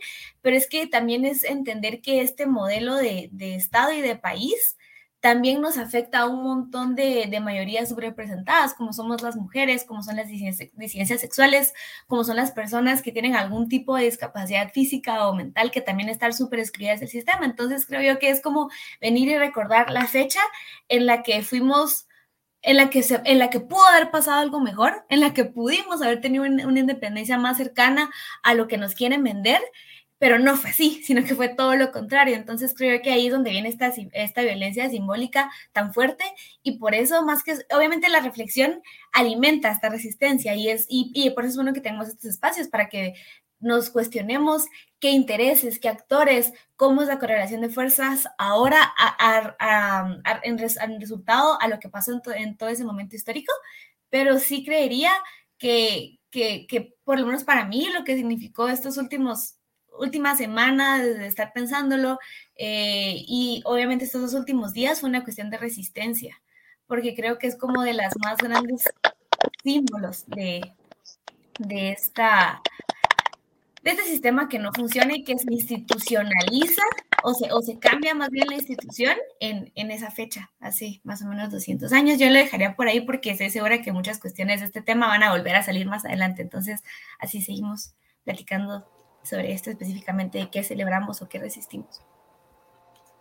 pero 0.40 0.56
es 0.56 0.68
que 0.68 0.86
también 0.86 1.24
es 1.24 1.42
entender 1.42 2.00
que 2.00 2.20
este 2.20 2.46
modelo 2.46 2.94
de, 2.94 3.28
de 3.32 3.56
Estado 3.56 3.90
y 3.92 4.00
de 4.02 4.14
país 4.14 4.76
también 5.18 5.60
nos 5.60 5.78
afecta 5.78 6.20
a 6.20 6.28
un 6.28 6.44
montón 6.44 6.94
de, 6.94 7.26
de, 7.28 7.40
mayorías 7.40 7.88
subrepresentadas, 7.88 8.74
como 8.74 8.92
somos 8.92 9.20
las 9.20 9.34
mujeres, 9.34 9.84
como 9.84 10.04
son 10.04 10.14
las 10.14 10.28
disidencias, 10.28 11.20
sexuales, 11.20 11.74
como 12.06 12.22
son 12.22 12.36
las 12.36 12.52
personas 12.52 13.02
que 13.02 13.10
tienen 13.10 13.34
algún 13.34 13.68
tipo 13.68 13.96
de 13.96 14.04
discapacidad 14.04 14.70
física 14.70 15.26
o 15.26 15.34
mental 15.34 15.72
que 15.72 15.80
también 15.80 16.08
están 16.08 16.32
súper 16.32 16.60
excluidas 16.60 17.00
del 17.00 17.08
sistema. 17.08 17.46
Entonces 17.46 17.84
creo 17.84 18.00
yo 18.00 18.20
que 18.20 18.30
es 18.30 18.40
como 18.40 18.70
venir 19.00 19.28
y 19.28 19.38
recordar 19.38 19.90
la 19.90 20.06
fecha 20.06 20.40
en 20.88 21.06
la 21.06 21.24
que 21.24 21.42
fuimos, 21.42 22.06
en 22.62 22.76
la 22.76 22.90
que, 22.90 23.02
se, 23.02 23.20
en 23.24 23.38
la 23.38 23.50
que 23.50 23.60
pudo 23.60 23.84
haber 23.86 24.10
pasado 24.10 24.38
algo 24.40 24.60
mejor, 24.60 25.04
en 25.08 25.20
la 25.20 25.34
que 25.34 25.44
pudimos 25.44 26.00
haber 26.02 26.20
tenido 26.20 26.44
una 26.44 26.80
independencia 26.80 27.38
más 27.38 27.56
cercana 27.56 28.10
a 28.42 28.54
lo 28.54 28.68
que 28.68 28.78
nos 28.78 28.94
quieren 28.94 29.22
vender 29.24 29.60
pero 30.22 30.38
no 30.38 30.56
fue 30.56 30.70
así, 30.70 31.02
sino 31.04 31.24
que 31.24 31.34
fue 31.34 31.48
todo 31.48 31.74
lo 31.74 31.90
contrario. 31.90 32.36
Entonces 32.36 32.74
creo 32.76 33.02
que 33.02 33.10
ahí 33.10 33.26
es 33.26 33.32
donde 33.32 33.50
viene 33.50 33.68
esta, 33.68 33.92
esta 34.12 34.42
violencia 34.42 34.88
simbólica 34.88 35.50
tan 35.72 35.92
fuerte 35.92 36.22
y 36.62 36.78
por 36.78 36.94
eso 36.94 37.24
más 37.24 37.42
que, 37.42 37.56
obviamente 37.76 38.08
la 38.08 38.20
reflexión 38.20 38.82
alimenta 39.12 39.72
esta 39.72 39.88
resistencia 39.88 40.54
y, 40.54 40.68
es, 40.68 40.86
y, 40.88 41.28
por 41.30 41.42
eso 41.42 41.50
es 41.50 41.56
bueno 41.56 41.72
que 41.72 41.80
tengamos 41.80 42.06
estos 42.06 42.26
espacios 42.26 42.68
para 42.68 42.88
que 42.88 43.14
nos 43.62 43.90
cuestionemos 43.90 44.66
qué 45.00 45.10
intereses, 45.10 45.78
qué 45.78 45.88
actores, 45.88 46.52
cómo 46.76 47.02
es 47.02 47.08
la 47.08 47.18
correlación 47.18 47.62
de 47.62 47.70
fuerzas 47.70 48.28
ahora 48.38 48.92
en, 50.42 50.58
resultado 51.00 51.60
a 51.60 51.68
lo 51.68 51.78
que 51.80 51.88
pasó 51.88 52.20
en, 52.34 52.56
todo 52.56 52.68
ese 52.68 52.84
momento 52.84 53.16
histórico, 53.16 53.52
pero 54.10 54.38
sí 54.38 54.64
creería 54.64 55.12
que, 55.58 56.18
que, 56.30 56.94
por 57.04 57.18
lo 57.18 57.26
menos 57.26 57.44
para 57.44 57.64
mí, 57.64 57.88
lo 57.92 58.04
que 58.04 58.16
significó 58.16 58.68
estos 58.68 58.96
últimos 58.98 59.56
última 59.98 60.34
semana 60.34 61.02
de 61.02 61.26
estar 61.26 61.52
pensándolo 61.52 62.18
eh, 62.56 63.14
y 63.26 63.62
obviamente 63.66 64.06
estos 64.06 64.22
dos 64.22 64.34
últimos 64.34 64.72
días 64.72 65.00
fue 65.00 65.10
una 65.10 65.22
cuestión 65.22 65.50
de 65.50 65.58
resistencia, 65.58 66.40
porque 66.86 67.14
creo 67.14 67.38
que 67.38 67.46
es 67.46 67.56
como 67.56 67.82
de 67.82 67.92
las 67.92 68.14
más 68.18 68.38
grandes 68.38 68.84
símbolos 69.62 70.24
de, 70.26 70.62
de, 71.58 71.92
esta, 71.92 72.62
de 73.82 73.90
este 73.90 74.04
sistema 74.04 74.48
que 74.48 74.58
no 74.58 74.72
funciona 74.72 75.14
y 75.14 75.24
que 75.24 75.36
se 75.38 75.52
institucionaliza 75.52 76.82
o 77.24 77.34
se, 77.34 77.52
o 77.52 77.60
se 77.62 77.78
cambia 77.78 78.14
más 78.14 78.30
bien 78.30 78.46
la 78.48 78.54
institución 78.54 79.16
en, 79.40 79.72
en, 79.74 79.90
esa 79.90 80.10
fecha, 80.10 80.50
así 80.60 81.00
más 81.04 81.22
o 81.22 81.26
menos 81.26 81.50
200 81.50 81.92
años. 81.92 82.18
Yo 82.18 82.28
lo 82.28 82.34
dejaría 82.34 82.76
por 82.76 82.88
ahí 82.88 83.00
porque 83.00 83.30
estoy 83.30 83.50
segura 83.50 83.82
que 83.82 83.92
muchas 83.92 84.18
cuestiones 84.18 84.60
de 84.60 84.66
este 84.66 84.82
tema 84.82 85.08
van 85.08 85.22
a 85.22 85.32
volver 85.32 85.56
a 85.56 85.62
salir 85.62 85.86
más 85.86 86.04
adelante. 86.04 86.42
Entonces, 86.42 86.82
así 87.18 87.42
seguimos 87.42 87.94
platicando 88.24 88.86
sobre 89.22 89.52
esto 89.52 89.70
específicamente, 89.70 90.38
de 90.38 90.50
qué 90.50 90.62
celebramos 90.62 91.22
o 91.22 91.28
qué 91.28 91.38
resistimos. 91.38 92.02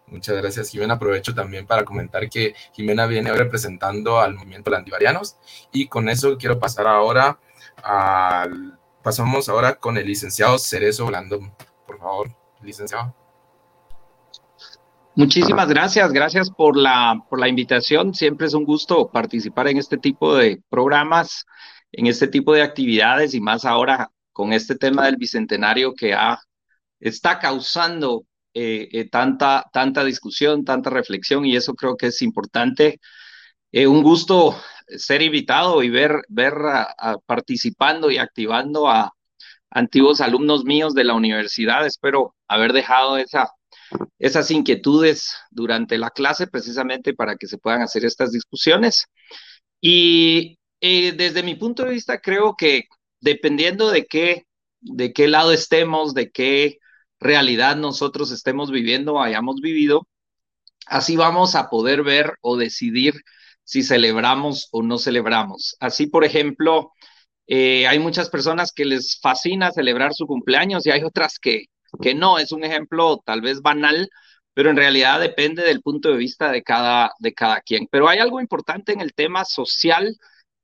Muchas 0.08 0.36
gracias, 0.38 0.70
Jimena. 0.70 0.96
Aprovecho 0.96 1.34
también 1.34 1.65
para 1.65 1.86
comentar 1.86 2.30
que 2.30 2.53
Jimena 2.74 3.06
viene 3.06 3.32
representando 3.34 4.20
al 4.20 4.36
movimiento 4.36 4.70
landivarianos 4.70 5.38
y 5.72 5.88
con 5.88 6.10
eso 6.10 6.38
quiero 6.38 6.60
pasar 6.60 6.86
ahora 6.88 7.39
al... 7.82 8.80
Pasamos 9.03 9.50
ahora 9.50 9.75
con 9.75 9.98
el 9.98 10.05
licenciado 10.05 10.58
Cerezo 10.60 11.08
Blandón. 11.08 11.53
Por 11.88 12.00
favor, 12.00 12.36
licenciado. 12.62 13.15
Muchísimas 15.15 15.67
gracias, 15.67 16.12
gracias 16.13 16.50
por 16.50 16.77
la, 16.77 17.25
por 17.29 17.39
la 17.39 17.48
invitación. 17.48 18.13
Siempre 18.13 18.48
es 18.48 18.53
un 18.53 18.63
gusto 18.63 19.10
participar 19.10 19.67
en 19.67 19.77
este 19.77 19.98
tipo 19.98 20.36
de 20.36 20.62
programas, 20.70 21.46
en 21.91 22.08
este 22.08 22.27
tipo 22.27 22.53
de 22.53 22.62
actividades 22.62 23.34
y 23.34 23.41
más 23.41 23.65
ahora 23.65 24.10
con 24.31 24.53
este 24.53 24.75
tema 24.75 25.05
del 25.05 25.17
bicentenario 25.17 25.93
que 25.93 26.13
ha, 26.13 26.39
está 27.00 27.39
causando 27.39 28.25
eh, 28.53 28.88
eh, 28.91 29.10
tanta, 29.10 29.65
tanta 29.74 30.03
discusión, 30.03 30.63
tanta 30.63 30.89
reflexión 30.89 31.46
y 31.46 31.55
eso 31.55 31.74
creo 31.74 31.98
que 31.98 32.08
es 32.08 32.22
importante. 32.22 33.00
Eh, 33.72 33.88
un 33.88 34.03
gusto 34.03 34.55
ser 34.98 35.21
invitado 35.21 35.83
y 35.83 35.89
ver, 35.89 36.21
ver 36.27 36.53
participando 37.25 38.12
y 38.12 38.17
activando 38.17 38.89
a 38.89 39.13
antiguos 39.69 40.21
alumnos 40.21 40.65
míos 40.65 40.93
de 40.93 41.03
la 41.03 41.13
universidad. 41.13 41.86
Espero 41.86 42.36
haber 42.48 42.74
dejado 42.74 43.17
esa, 43.17 43.50
esas 44.19 44.51
inquietudes 44.51 45.33
durante 45.50 45.98
la 45.98 46.10
clase 46.10 46.48
precisamente 46.48 47.13
para 47.13 47.36
que 47.36 47.48
se 47.48 47.57
puedan 47.57 47.81
hacer 47.81 48.05
estas 48.05 48.31
discusiones. 48.31 49.05
Y 49.79 50.57
desde 50.81 51.43
mi 51.43 51.55
punto 51.55 51.83
de 51.83 51.91
vista 51.91 52.19
creo 52.19 52.55
que 52.57 52.86
dependiendo 53.21 53.91
de 53.91 54.05
qué, 54.05 54.45
de 54.81 55.13
qué 55.13 55.27
lado 55.27 55.53
estemos, 55.53 56.13
de 56.13 56.31
qué 56.31 56.79
realidad 57.19 57.75
nosotros 57.75 58.31
estemos 58.31 58.71
viviendo 58.71 59.13
o 59.13 59.21
hayamos 59.21 59.62
vivido, 59.62 60.07
así 60.88 61.15
vamos 61.15 61.55
a 61.55 61.69
poder 61.69 62.03
ver 62.03 62.33
o 62.41 62.57
decidir 62.57 63.13
si 63.63 63.84
celebramos 63.84 64.68
o 64.72 64.84
no 64.84 64.98
celebramos. 64.98 65.75
Así, 65.80 66.08
por 66.08 66.25
ejemplo, 66.25 66.91
eh, 67.48 67.88
hay 67.88 68.00
muchas 68.00 68.30
personas 68.30 68.72
que 68.72 68.86
les 68.86 69.20
fascina 69.22 69.72
celebrar 69.72 70.13
su 70.13 70.25
cumpleaños 70.25 70.86
y 70.86 70.91
hay 70.91 71.03
otras 71.03 71.39
que, 71.39 71.65
que 72.01 72.15
no. 72.15 72.39
Es 72.39 72.51
un 72.51 72.63
ejemplo 72.63 73.22
tal 73.25 73.41
vez 73.41 73.62
banal, 73.62 74.10
pero 74.53 74.70
en 74.70 74.77
realidad 74.77 75.20
depende 75.20 75.63
del 75.63 75.82
punto 75.82 76.10
de 76.10 76.18
vista 76.18 76.51
de 76.51 76.63
cada, 76.63 77.12
de 77.20 77.34
cada 77.34 77.62
quien. 77.62 77.88
Pero 77.91 78.10
hay 78.10 78.20
algo 78.20 78.39
importante 78.41 78.94
en 78.94 79.01
el 79.01 79.13
tema 79.13 79.46
social 79.46 80.15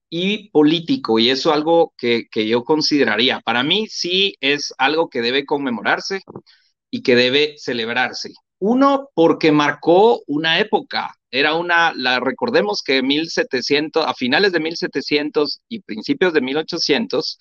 y 0.10 0.50
político, 0.52 1.20
y 1.20 1.30
eso 1.30 1.50
es 1.50 1.56
algo 1.58 1.94
que, 1.98 2.28
que, 2.32 2.48
yo 2.48 2.64
consideraría. 2.64 3.42
Para 3.42 3.64
mí 3.64 3.88
sí 3.90 4.36
es 4.40 4.74
algo 4.78 5.10
que 5.10 5.22
debe 5.22 5.46
conmemorarse 5.46 6.22
y 6.90 7.04
que 7.04 7.16
debe 7.16 7.56
celebrarse. 7.58 8.34
Uno, 8.60 9.10
porque 9.14 9.52
marcó 9.52 10.22
una 10.28 10.60
época, 10.60 11.14
era 11.30 11.54
una, 11.56 11.94
la 11.96 12.20
recordemos 12.20 12.82
que 12.84 13.04
1700, 13.04 14.06
a 14.06 14.14
finales 14.14 14.52
de 14.52 14.60
1700 14.60 15.62
y 15.70 15.82
principios 15.82 16.34
de 16.34 16.42
1800, 16.42 17.40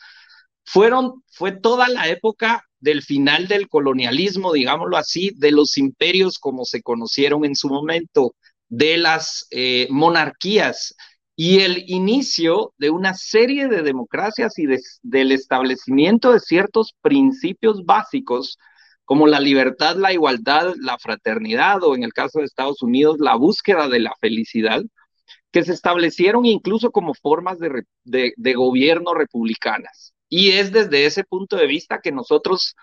fueron, 0.64 1.22
fue 1.28 1.52
toda 1.52 1.88
la 1.88 2.08
época 2.08 2.64
del 2.80 3.02
final 3.02 3.48
del 3.48 3.68
colonialismo, 3.68 4.52
digámoslo 4.52 4.96
así, 4.96 5.30
de 5.36 5.52
los 5.52 5.78
imperios 5.78 6.38
como 6.38 6.64
se 6.64 6.82
conocieron 6.82 7.44
en 7.44 7.56
su 7.56 7.68
momento, 7.68 8.34
de 8.68 8.98
las 8.98 9.46
eh, 9.50 9.86
monarquías, 9.90 10.94
y 11.36 11.60
el 11.60 11.84
inicio 11.88 12.72
de 12.78 12.90
una 12.90 13.12
serie 13.14 13.68
de 13.68 13.82
democracias 13.82 14.58
y 14.58 14.66
del 15.02 15.32
establecimiento 15.32 16.32
de 16.32 16.40
ciertos 16.40 16.94
principios 17.02 17.84
básicos 17.84 18.58
como 19.06 19.26
la 19.26 19.40
libertad, 19.40 19.96
la 19.96 20.12
igualdad, 20.12 20.74
la 20.78 20.98
fraternidad 20.98 21.82
o 21.82 21.94
en 21.96 22.02
el 22.04 22.12
caso 22.12 22.40
de 22.40 22.44
Estados 22.44 22.82
Unidos 22.82 23.16
la 23.18 23.36
búsqueda 23.36 23.88
de 23.88 24.00
la 24.00 24.12
felicidad, 24.20 24.82
que 25.50 25.62
se 25.64 25.72
establecieron 25.72 26.44
incluso 26.44 26.90
como 26.90 27.14
formas 27.14 27.58
de, 27.58 27.84
de 28.36 28.54
gobierno 28.54 29.14
republicanas. 29.14 30.12
Y 30.28 30.50
es 30.50 30.72
desde 30.72 31.06
ese 31.06 31.24
punto 31.24 31.56
de 31.56 31.66
vista 31.66 32.00
que 32.02 32.12
nosotros 32.12 32.74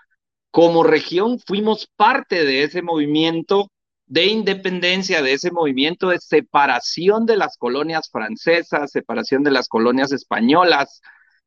como 0.50 0.84
región 0.84 1.40
fuimos 1.40 1.88
parte 1.96 2.46
de 2.46 2.64
ese 2.64 2.82
movimiento 2.82 3.70
de 4.06 4.26
independencia 4.28 5.22
de 5.22 5.34
ese 5.34 5.52
movimiento 5.52 6.10
de 6.10 6.20
separación 6.20 7.26
de 7.26 7.38
las 7.38 7.58
colonias 7.58 8.10
francesas, 8.12 8.92
separación 8.92 9.44
de 9.44 9.52
las 9.52 9.68
colonias 9.68 10.12
españolas, 10.12 11.02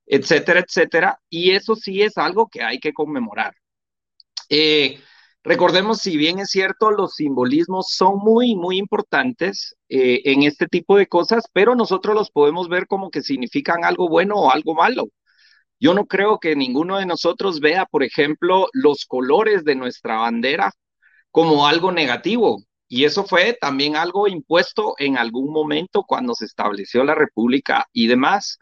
etcétera, 0.07 0.61
etcétera. 0.61 1.21
Y 1.31 1.53
eso 1.53 1.77
sí 1.77 2.03
es 2.03 2.19
algo 2.19 2.49
que 2.49 2.63
hay 2.63 2.79
que 2.81 2.93
conmemorar. 2.93 3.55
Eh, 4.49 5.01
recordemos, 5.43 5.99
si 6.01 6.17
bien 6.17 6.39
es 6.39 6.51
cierto, 6.51 6.91
los 6.91 7.15
simbolismos 7.15 7.89
son 7.91 8.19
muy, 8.19 8.55
muy 8.55 8.79
importantes 8.79 9.77
eh, 9.89 10.23
en 10.25 10.43
este 10.43 10.67
tipo 10.67 10.97
de 10.97 11.07
cosas, 11.07 11.45
pero 11.53 11.75
nosotros 11.75 12.15
los 12.15 12.31
podemos 12.31 12.69
ver 12.69 12.87
como 12.87 13.11
que 13.11 13.23
significan 13.23 13.85
algo 13.85 14.09
bueno 14.09 14.37
o 14.37 14.51
algo 14.51 14.75
malo. 14.75 15.09
Yo 15.81 15.95
no 15.95 16.07
creo 16.07 16.39
que 16.41 16.57
ninguno 16.57 16.99
de 16.99 17.07
nosotros 17.07 17.61
vea, 17.61 17.87
por 17.87 18.03
ejemplo, 18.03 18.69
los 18.73 19.05
colores 19.07 19.65
de 19.65 19.75
nuestra 19.75 20.17
bandera 20.17 20.73
como 21.31 21.67
algo 21.67 21.93
negativo. 21.93 22.63
Y 22.89 23.05
eso 23.05 23.25
fue 23.25 23.53
también 23.61 23.97
algo 23.97 24.29
impuesto 24.29 24.95
en 24.99 25.19
algún 25.19 25.53
momento 25.53 26.05
cuando 26.07 26.35
se 26.35 26.47
estableció 26.47 27.05
la 27.05 27.15
República 27.15 27.87
y 27.93 28.07
demás. 28.07 28.59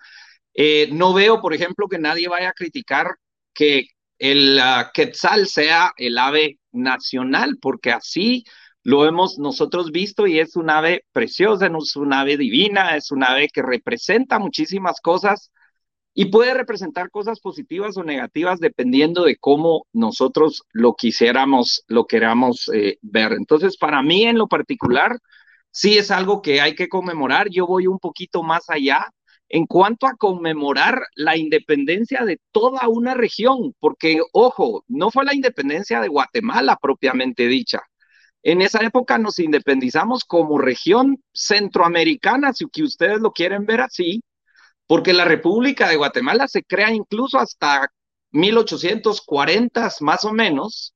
Eh, 0.54 0.88
no 0.92 1.14
veo, 1.14 1.40
por 1.40 1.54
ejemplo, 1.54 1.88
que 1.88 1.98
nadie 1.98 2.28
vaya 2.28 2.50
a 2.50 2.52
criticar 2.52 3.16
que 3.54 3.86
el 4.18 4.58
uh, 4.58 4.90
quetzal 4.92 5.46
sea 5.46 5.92
el 5.96 6.18
ave 6.18 6.58
nacional, 6.72 7.58
porque 7.60 7.92
así 7.92 8.44
lo 8.82 9.06
hemos 9.06 9.38
nosotros 9.38 9.90
visto 9.90 10.26
y 10.26 10.38
es 10.38 10.56
un 10.56 10.70
ave 10.70 11.04
preciosa, 11.12 11.66
es 11.66 11.96
un 11.96 12.12
ave 12.12 12.36
divina, 12.36 12.96
es 12.96 13.10
un 13.10 13.24
ave 13.24 13.48
que 13.48 13.62
representa 13.62 14.38
muchísimas 14.38 15.00
cosas 15.00 15.50
y 16.12 16.26
puede 16.26 16.54
representar 16.54 17.10
cosas 17.10 17.40
positivas 17.40 17.96
o 17.96 18.04
negativas 18.04 18.60
dependiendo 18.60 19.24
de 19.24 19.36
cómo 19.36 19.86
nosotros 19.92 20.62
lo 20.72 20.94
quisiéramos, 20.94 21.82
lo 21.88 22.06
queramos 22.06 22.70
eh, 22.72 22.98
ver. 23.02 23.32
Entonces, 23.32 23.76
para 23.76 24.02
mí 24.02 24.24
en 24.24 24.38
lo 24.38 24.46
particular, 24.46 25.18
sí 25.70 25.98
es 25.98 26.10
algo 26.10 26.40
que 26.40 26.60
hay 26.60 26.74
que 26.74 26.88
conmemorar. 26.88 27.48
Yo 27.50 27.66
voy 27.66 27.86
un 27.88 27.98
poquito 27.98 28.42
más 28.42 28.70
allá 28.70 29.10
en 29.48 29.66
cuanto 29.66 30.06
a 30.06 30.16
conmemorar 30.16 31.02
la 31.14 31.36
independencia 31.36 32.24
de 32.24 32.40
toda 32.50 32.88
una 32.88 33.14
región, 33.14 33.74
porque, 33.78 34.20
ojo, 34.32 34.84
no 34.88 35.10
fue 35.10 35.24
la 35.24 35.34
independencia 35.34 36.00
de 36.00 36.08
Guatemala 36.08 36.76
propiamente 36.80 37.46
dicha. 37.46 37.80
En 38.42 38.60
esa 38.62 38.80
época 38.84 39.18
nos 39.18 39.38
independizamos 39.38 40.24
como 40.24 40.58
región 40.58 41.22
centroamericana, 41.32 42.52
si 42.52 42.66
ustedes 42.82 43.20
lo 43.20 43.32
quieren 43.32 43.64
ver 43.64 43.80
así, 43.80 44.22
porque 44.86 45.12
la 45.12 45.24
República 45.24 45.88
de 45.88 45.96
Guatemala 45.96 46.48
se 46.48 46.62
crea 46.62 46.90
incluso 46.90 47.38
hasta 47.38 47.90
1840 48.32 49.90
más 50.00 50.24
o 50.24 50.32
menos, 50.32 50.94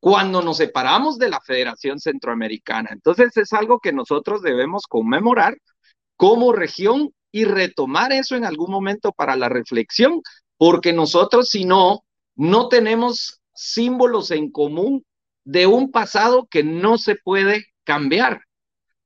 cuando 0.00 0.42
nos 0.42 0.56
separamos 0.56 1.18
de 1.18 1.28
la 1.28 1.40
Federación 1.40 2.00
Centroamericana. 2.00 2.90
Entonces 2.92 3.36
es 3.36 3.52
algo 3.52 3.80
que 3.80 3.92
nosotros 3.92 4.42
debemos 4.42 4.84
conmemorar 4.88 5.56
como 6.16 6.52
región 6.52 7.12
y 7.32 7.44
retomar 7.44 8.12
eso 8.12 8.36
en 8.36 8.44
algún 8.44 8.70
momento 8.70 9.12
para 9.12 9.36
la 9.36 9.48
reflexión, 9.48 10.22
porque 10.56 10.92
nosotros 10.92 11.48
si 11.48 11.64
no, 11.64 12.04
no 12.34 12.68
tenemos 12.68 13.40
símbolos 13.54 14.30
en 14.30 14.50
común 14.50 15.04
de 15.44 15.66
un 15.66 15.90
pasado 15.90 16.46
que 16.50 16.62
no 16.62 16.98
se 16.98 17.16
puede 17.16 17.66
cambiar. 17.84 18.42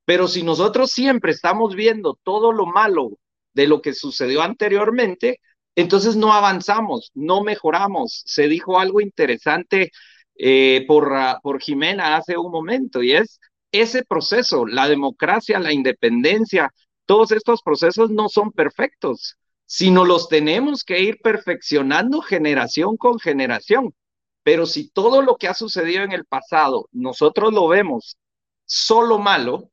Pero 0.04 0.28
si 0.28 0.42
nosotros 0.42 0.90
siempre 0.90 1.32
estamos 1.32 1.74
viendo 1.74 2.18
todo 2.22 2.52
lo 2.52 2.66
malo 2.66 3.18
de 3.54 3.66
lo 3.66 3.80
que 3.80 3.94
sucedió 3.94 4.42
anteriormente, 4.42 5.40
entonces 5.76 6.16
no 6.16 6.32
avanzamos, 6.32 7.10
no 7.14 7.42
mejoramos. 7.42 8.22
Se 8.26 8.48
dijo 8.48 8.78
algo 8.78 9.00
interesante 9.00 9.90
eh, 10.36 10.84
por, 10.86 11.14
ah, 11.14 11.40
por 11.42 11.60
Jimena 11.60 12.16
hace 12.16 12.36
un 12.36 12.50
momento 12.50 13.02
y 13.02 13.12
es 13.12 13.40
ese 13.72 14.04
proceso, 14.04 14.66
la 14.66 14.88
democracia, 14.88 15.58
la 15.58 15.72
independencia, 15.72 16.70
todos 17.06 17.32
estos 17.32 17.62
procesos 17.62 18.10
no 18.10 18.28
son 18.28 18.52
perfectos, 18.52 19.36
sino 19.66 20.04
los 20.04 20.28
tenemos 20.28 20.84
que 20.84 21.00
ir 21.00 21.18
perfeccionando 21.22 22.20
generación 22.20 22.96
con 22.96 23.18
generación. 23.18 23.94
Pero 24.42 24.66
si 24.66 24.90
todo 24.90 25.22
lo 25.22 25.36
que 25.36 25.48
ha 25.48 25.54
sucedido 25.54 26.02
en 26.02 26.12
el 26.12 26.26
pasado 26.26 26.88
nosotros 26.92 27.52
lo 27.52 27.66
vemos 27.68 28.18
solo 28.66 29.18
malo, 29.18 29.70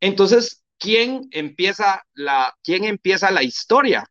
entonces 0.00 0.62
quién 0.78 1.28
empieza 1.32 2.02
la, 2.14 2.54
quién 2.62 2.84
empieza 2.84 3.30
la 3.30 3.42
historia. 3.42 4.04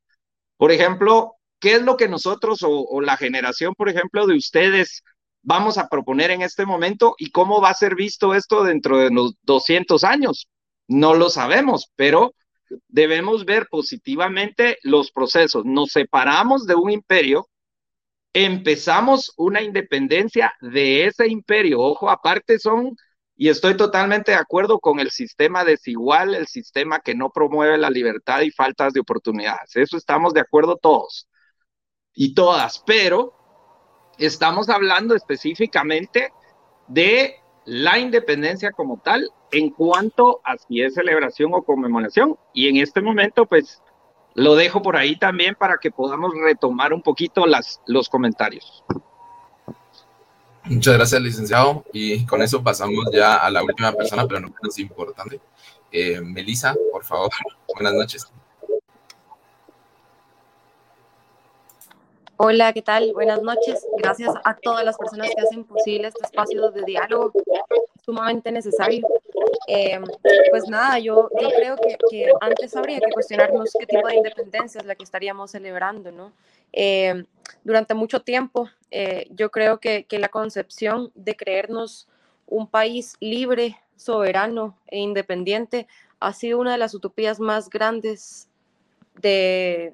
Por 0.58 0.72
ejemplo, 0.72 1.36
¿qué 1.60 1.76
es 1.76 1.82
lo 1.82 1.98
que 1.98 2.08
nosotros 2.08 2.60
o, 2.64 3.02
la 3.02 3.18
generación, 3.18 3.74
por 3.76 3.90
ejemplo, 3.90 4.28
de 4.28 4.38
ustedes 4.38 5.04
vamos 5.42 5.78
a 5.78 5.88
proponer 5.88 6.32
en 6.32 6.42
este 6.42 6.66
momento 6.66 7.16
y 7.18 7.32
cómo 7.32 7.62
va 7.62 7.70
a 7.70 7.76
ser 7.76 7.96
visto 7.96 8.34
esto 8.34 8.64
dentro 8.64 8.98
de 8.98 9.12
los 9.12 9.36
200 9.44 10.04
años. 10.04 10.48
No 10.88 11.14
lo 11.14 11.30
sabemos, 11.30 11.92
pero 11.96 12.34
debemos 12.88 13.46
ver 13.46 13.68
positivamente 13.70 14.78
los 14.84 15.12
procesos. 15.12 15.66
Nos 15.66 15.92
separamos 15.92 16.66
de 16.66 16.76
un 16.76 16.92
imperio, 16.92 17.48
empezamos 18.34 19.34
una 19.38 19.62
independencia 19.62 20.54
de 20.62 21.06
ese 21.06 21.28
imperio. 21.28 21.80
Ojo, 21.80 22.10
aparte 22.10 22.60
son, 22.60 22.96
y 23.36 23.50
estoy 23.50 23.78
totalmente 23.78 24.32
de 24.32 24.38
acuerdo 24.38 24.80
con 24.80 25.00
el 25.00 25.12
sistema 25.12 25.64
desigual, 25.64 26.36
el 26.36 26.48
sistema 26.48 27.00
que 27.00 27.16
no 27.16 27.30
promueve 27.30 27.78
la 27.78 27.90
libertad 27.90 28.42
y 28.42 28.52
faltas 28.52 28.94
de 28.94 29.02
oportunidades. 29.02 29.76
Eso 29.76 29.98
estamos 29.98 30.34
de 30.34 30.42
acuerdo 30.42 30.78
todos 30.78 31.28
y 32.14 32.34
todas, 32.34 32.84
pero 32.86 33.34
estamos 34.18 34.70
hablando 34.70 35.16
específicamente 35.16 36.32
de 36.88 37.36
la 37.66 38.00
independencia 38.00 38.72
como 38.72 39.02
tal 39.02 39.30
en 39.56 39.70
cuanto 39.70 40.42
a 40.44 40.58
si 40.58 40.82
es 40.82 40.96
celebración 40.96 41.52
o 41.54 41.64
conmemoración. 41.64 42.38
Y 42.54 42.68
en 42.68 42.78
este 42.78 43.02
momento, 43.02 43.46
pues, 43.46 43.82
lo 44.34 44.56
dejo 44.56 44.82
por 44.82 44.98
ahí 44.98 45.16
también 45.16 45.56
para 45.56 45.78
que 45.78 45.92
podamos 45.92 46.34
retomar 46.36 46.94
un 46.94 47.02
poquito 47.02 47.46
las, 47.46 47.82
los 47.88 48.10
comentarios. 48.10 48.84
Muchas 50.66 50.96
gracias, 50.96 51.22
licenciado. 51.22 51.86
Y 51.94 52.26
con 52.26 52.42
eso 52.42 52.62
pasamos 52.62 53.06
ya 53.14 53.36
a 53.38 53.50
la 53.50 53.64
última 53.64 53.94
persona, 53.94 54.28
pero 54.28 54.42
no 54.42 54.50
menos 54.50 54.78
importante. 54.78 55.40
Eh, 55.90 56.20
Melissa, 56.20 56.76
por 56.92 57.06
favor, 57.06 57.30
buenas 57.74 57.94
noches. 57.94 58.28
Hola, 62.38 62.74
¿qué 62.74 62.82
tal? 62.82 63.14
Buenas 63.14 63.42
noches. 63.42 63.88
Gracias 63.98 64.34
a 64.44 64.56
todas 64.56 64.84
las 64.84 64.98
personas 64.98 65.30
que 65.34 65.42
hacen 65.42 65.64
posible 65.64 66.10
este 66.10 66.26
espacio 66.26 66.70
de 66.72 66.84
diálogo 66.84 67.32
sumamente 68.04 68.52
necesario. 68.52 69.08
Eh, 69.68 70.00
pues 70.50 70.68
nada, 70.68 71.00
yo, 71.00 71.30
yo 71.40 71.50
creo 71.50 71.78
que, 72.10 72.30
antes 72.42 72.76
habría 72.76 73.00
que 73.00 73.10
cuestionarnos 73.14 73.72
qué 73.80 73.86
tipo 73.86 74.06
de 74.08 74.16
independencia 74.16 74.82
es 74.82 74.86
la 74.86 74.96
que 74.96 75.06
estaríamos 75.06 75.52
celebrando, 75.52 76.12
¿no? 76.12 76.34
Eh, 76.74 77.24
durante 77.64 77.94
mucho 77.94 78.22
tiempo, 78.22 78.70
eh, 78.92 79.28
yo 79.30 79.50
creo 79.50 79.80
que, 79.80 80.04
que 80.04 80.20
la 80.20 80.28
concepción 80.28 81.12
de 81.16 81.38
creernos 81.38 82.10
un 82.48 82.68
país 82.68 83.16
libre, 83.22 83.78
soberano 83.96 84.78
e 84.88 85.00
independiente 85.00 85.88
ha 86.20 86.34
sido 86.34 86.60
una 86.60 86.74
de 86.74 86.78
las 86.80 86.94
utopías 86.94 87.40
más 87.40 87.70
grandes 87.70 88.50
de, 89.22 89.94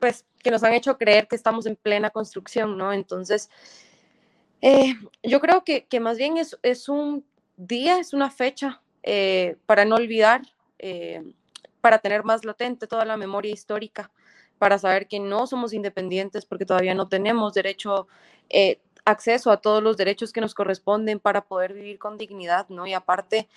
pues, 0.00 0.24
que 0.42 0.50
nos 0.50 0.64
han 0.64 0.72
hecho 0.72 0.98
creer 0.98 1.28
que 1.28 1.36
estamos 1.36 1.66
en 1.66 1.76
plena 1.76 2.10
construcción, 2.10 2.76
¿no? 2.76 2.92
Entonces, 2.92 3.50
eh, 4.62 4.94
yo 5.22 5.40
creo 5.40 5.62
que, 5.62 5.84
que, 5.86 6.00
más 6.00 6.16
bien 6.16 6.38
es, 6.38 6.58
es, 6.62 6.88
un 6.88 7.24
día, 7.56 7.98
es 7.98 8.12
una 8.14 8.30
fecha 8.30 8.82
eh, 9.02 9.56
para 9.66 9.84
no 9.84 9.96
olvidar, 9.96 10.42
eh, 10.78 11.22
para 11.82 11.98
tener 11.98 12.24
más 12.24 12.44
latente 12.44 12.86
toda 12.86 13.04
la 13.04 13.18
memoria 13.18 13.52
histórica, 13.52 14.10
para 14.58 14.78
saber 14.78 15.06
que 15.06 15.20
no 15.20 15.46
somos 15.46 15.72
independientes 15.72 16.44
porque 16.46 16.66
todavía 16.66 16.94
no 16.94 17.08
tenemos 17.08 17.54
derecho, 17.54 18.08
acceso 19.04 19.50
a 19.50 19.58
todos 19.58 19.82
los 19.82 19.96
derechos 19.96 20.32
que 20.32 20.40
nos 20.40 20.54
corresponden 20.54 21.20
para 21.20 21.44
poder 21.44 21.72
vivir 21.72 21.98
con 21.98 22.18
dignidad, 22.18 22.68
¿no? 22.68 22.86
Y 22.86 22.92
aparte, 22.92 23.48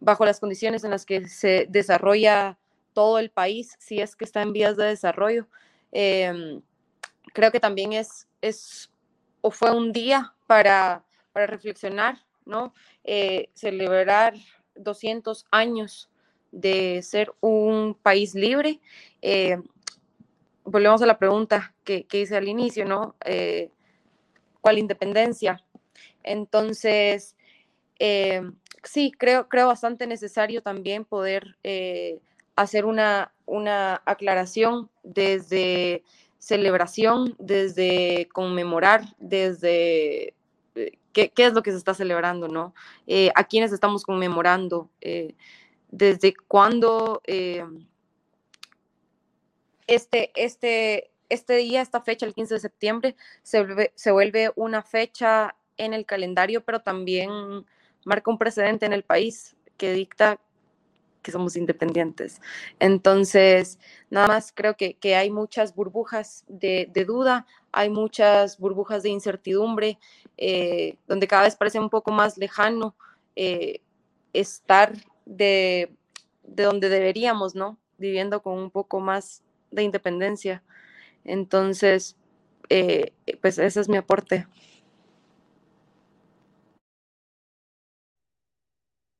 bajo 0.00 0.24
las 0.24 0.40
condiciones 0.40 0.84
en 0.84 0.92
las 0.92 1.04
que 1.04 1.28
se 1.28 1.66
desarrolla 1.68 2.56
todo 2.98 3.20
el 3.20 3.30
país, 3.30 3.76
si 3.78 4.00
es 4.00 4.16
que 4.16 4.24
está 4.24 4.42
en 4.42 4.52
vías 4.52 4.76
de 4.76 4.86
desarrollo. 4.86 5.46
Em, 5.92 6.60
creo 7.32 7.52
que 7.52 7.60
también 7.60 7.92
es, 7.92 8.26
es 8.40 8.90
o 9.40 9.52
fue 9.52 9.70
un 9.70 9.92
día 9.92 10.34
para, 10.48 11.04
para 11.32 11.46
reflexionar, 11.46 12.18
¿no? 12.44 12.74
Eh, 13.04 13.50
celebrar 13.54 14.34
200 14.74 15.46
años 15.52 16.10
de 16.50 17.00
ser 17.04 17.32
un 17.38 17.94
país 17.94 18.34
libre. 18.34 18.80
Eh, 19.22 19.58
volvemos 20.64 21.00
a 21.00 21.06
la 21.06 21.20
pregunta 21.20 21.76
que, 21.84 22.04
hice 22.10 22.36
al 22.36 22.48
inicio, 22.48 22.84
¿no? 22.84 23.14
Eh, 23.24 23.70
¿Cuál 24.60 24.78
independencia? 24.78 25.64
Entonces, 26.24 27.36
sí, 28.82 29.12
creo, 29.16 29.48
creo 29.48 29.68
bastante 29.68 30.08
necesario 30.08 30.62
también 30.62 31.04
poder 31.04 31.56
hacer 32.58 32.84
una, 32.84 33.32
una 33.46 34.02
aclaración 34.04 34.90
desde 35.04 36.02
celebración, 36.38 37.36
desde 37.38 38.28
conmemorar, 38.32 39.14
desde 39.18 40.34
eh, 40.74 40.98
qué, 41.12 41.32
es 41.36 41.52
lo 41.52 41.62
que 41.62 41.70
se 41.70 41.76
está 41.76 41.94
celebrando, 41.94 42.48
¿no? 42.48 42.74
Eh, 43.06 43.30
a 43.36 43.44
quiénes 43.44 43.72
estamos 43.72 44.02
conmemorando, 44.02 44.90
eh, 45.00 45.36
desde 45.90 46.34
cuándo 46.34 47.22
este, 49.86 50.32
este, 50.34 51.10
este 51.28 51.56
día, 51.56 51.80
esta 51.80 52.00
fecha, 52.00 52.26
el 52.26 52.34
15 52.34 52.54
de 52.54 52.60
septiembre, 52.60 53.16
se 53.44 53.92
se 53.94 54.10
vuelve 54.10 54.50
una 54.56 54.82
fecha 54.82 55.54
en 55.76 55.94
el 55.94 56.04
calendario, 56.06 56.64
pero 56.64 56.80
también 56.80 57.30
marca 58.04 58.30
un 58.32 58.38
precedente 58.38 58.84
en 58.84 58.92
el 58.92 59.04
país 59.04 59.56
que 59.76 59.92
dicta 59.92 60.40
que 61.22 61.32
somos 61.32 61.56
independientes. 61.56 62.40
Entonces, 62.78 63.78
nada 64.10 64.26
más 64.26 64.52
creo 64.52 64.76
que, 64.76 64.94
que 64.94 65.16
hay 65.16 65.30
muchas 65.30 65.74
burbujas 65.74 66.44
de, 66.48 66.88
de, 66.92 67.04
duda, 67.04 67.46
hay 67.72 67.90
muchas 67.90 68.58
burbujas 68.58 69.02
de 69.02 69.10
incertidumbre, 69.10 69.98
eh, 70.36 70.96
donde 71.06 71.28
cada 71.28 71.42
vez 71.42 71.56
parece 71.56 71.80
un 71.80 71.90
poco 71.90 72.10
más 72.10 72.38
lejano 72.38 72.94
eh, 73.36 73.80
estar 74.32 74.92
de, 75.26 75.92
de 76.42 76.62
donde 76.62 76.88
deberíamos, 76.88 77.54
¿no? 77.54 77.78
Viviendo 77.98 78.42
con 78.42 78.54
un 78.58 78.70
poco 78.70 79.00
más 79.00 79.42
de 79.70 79.82
independencia. 79.82 80.62
Entonces, 81.24 82.16
eh, 82.68 83.12
pues 83.40 83.58
ese 83.58 83.80
es 83.80 83.88
mi 83.88 83.96
aporte. 83.96 84.46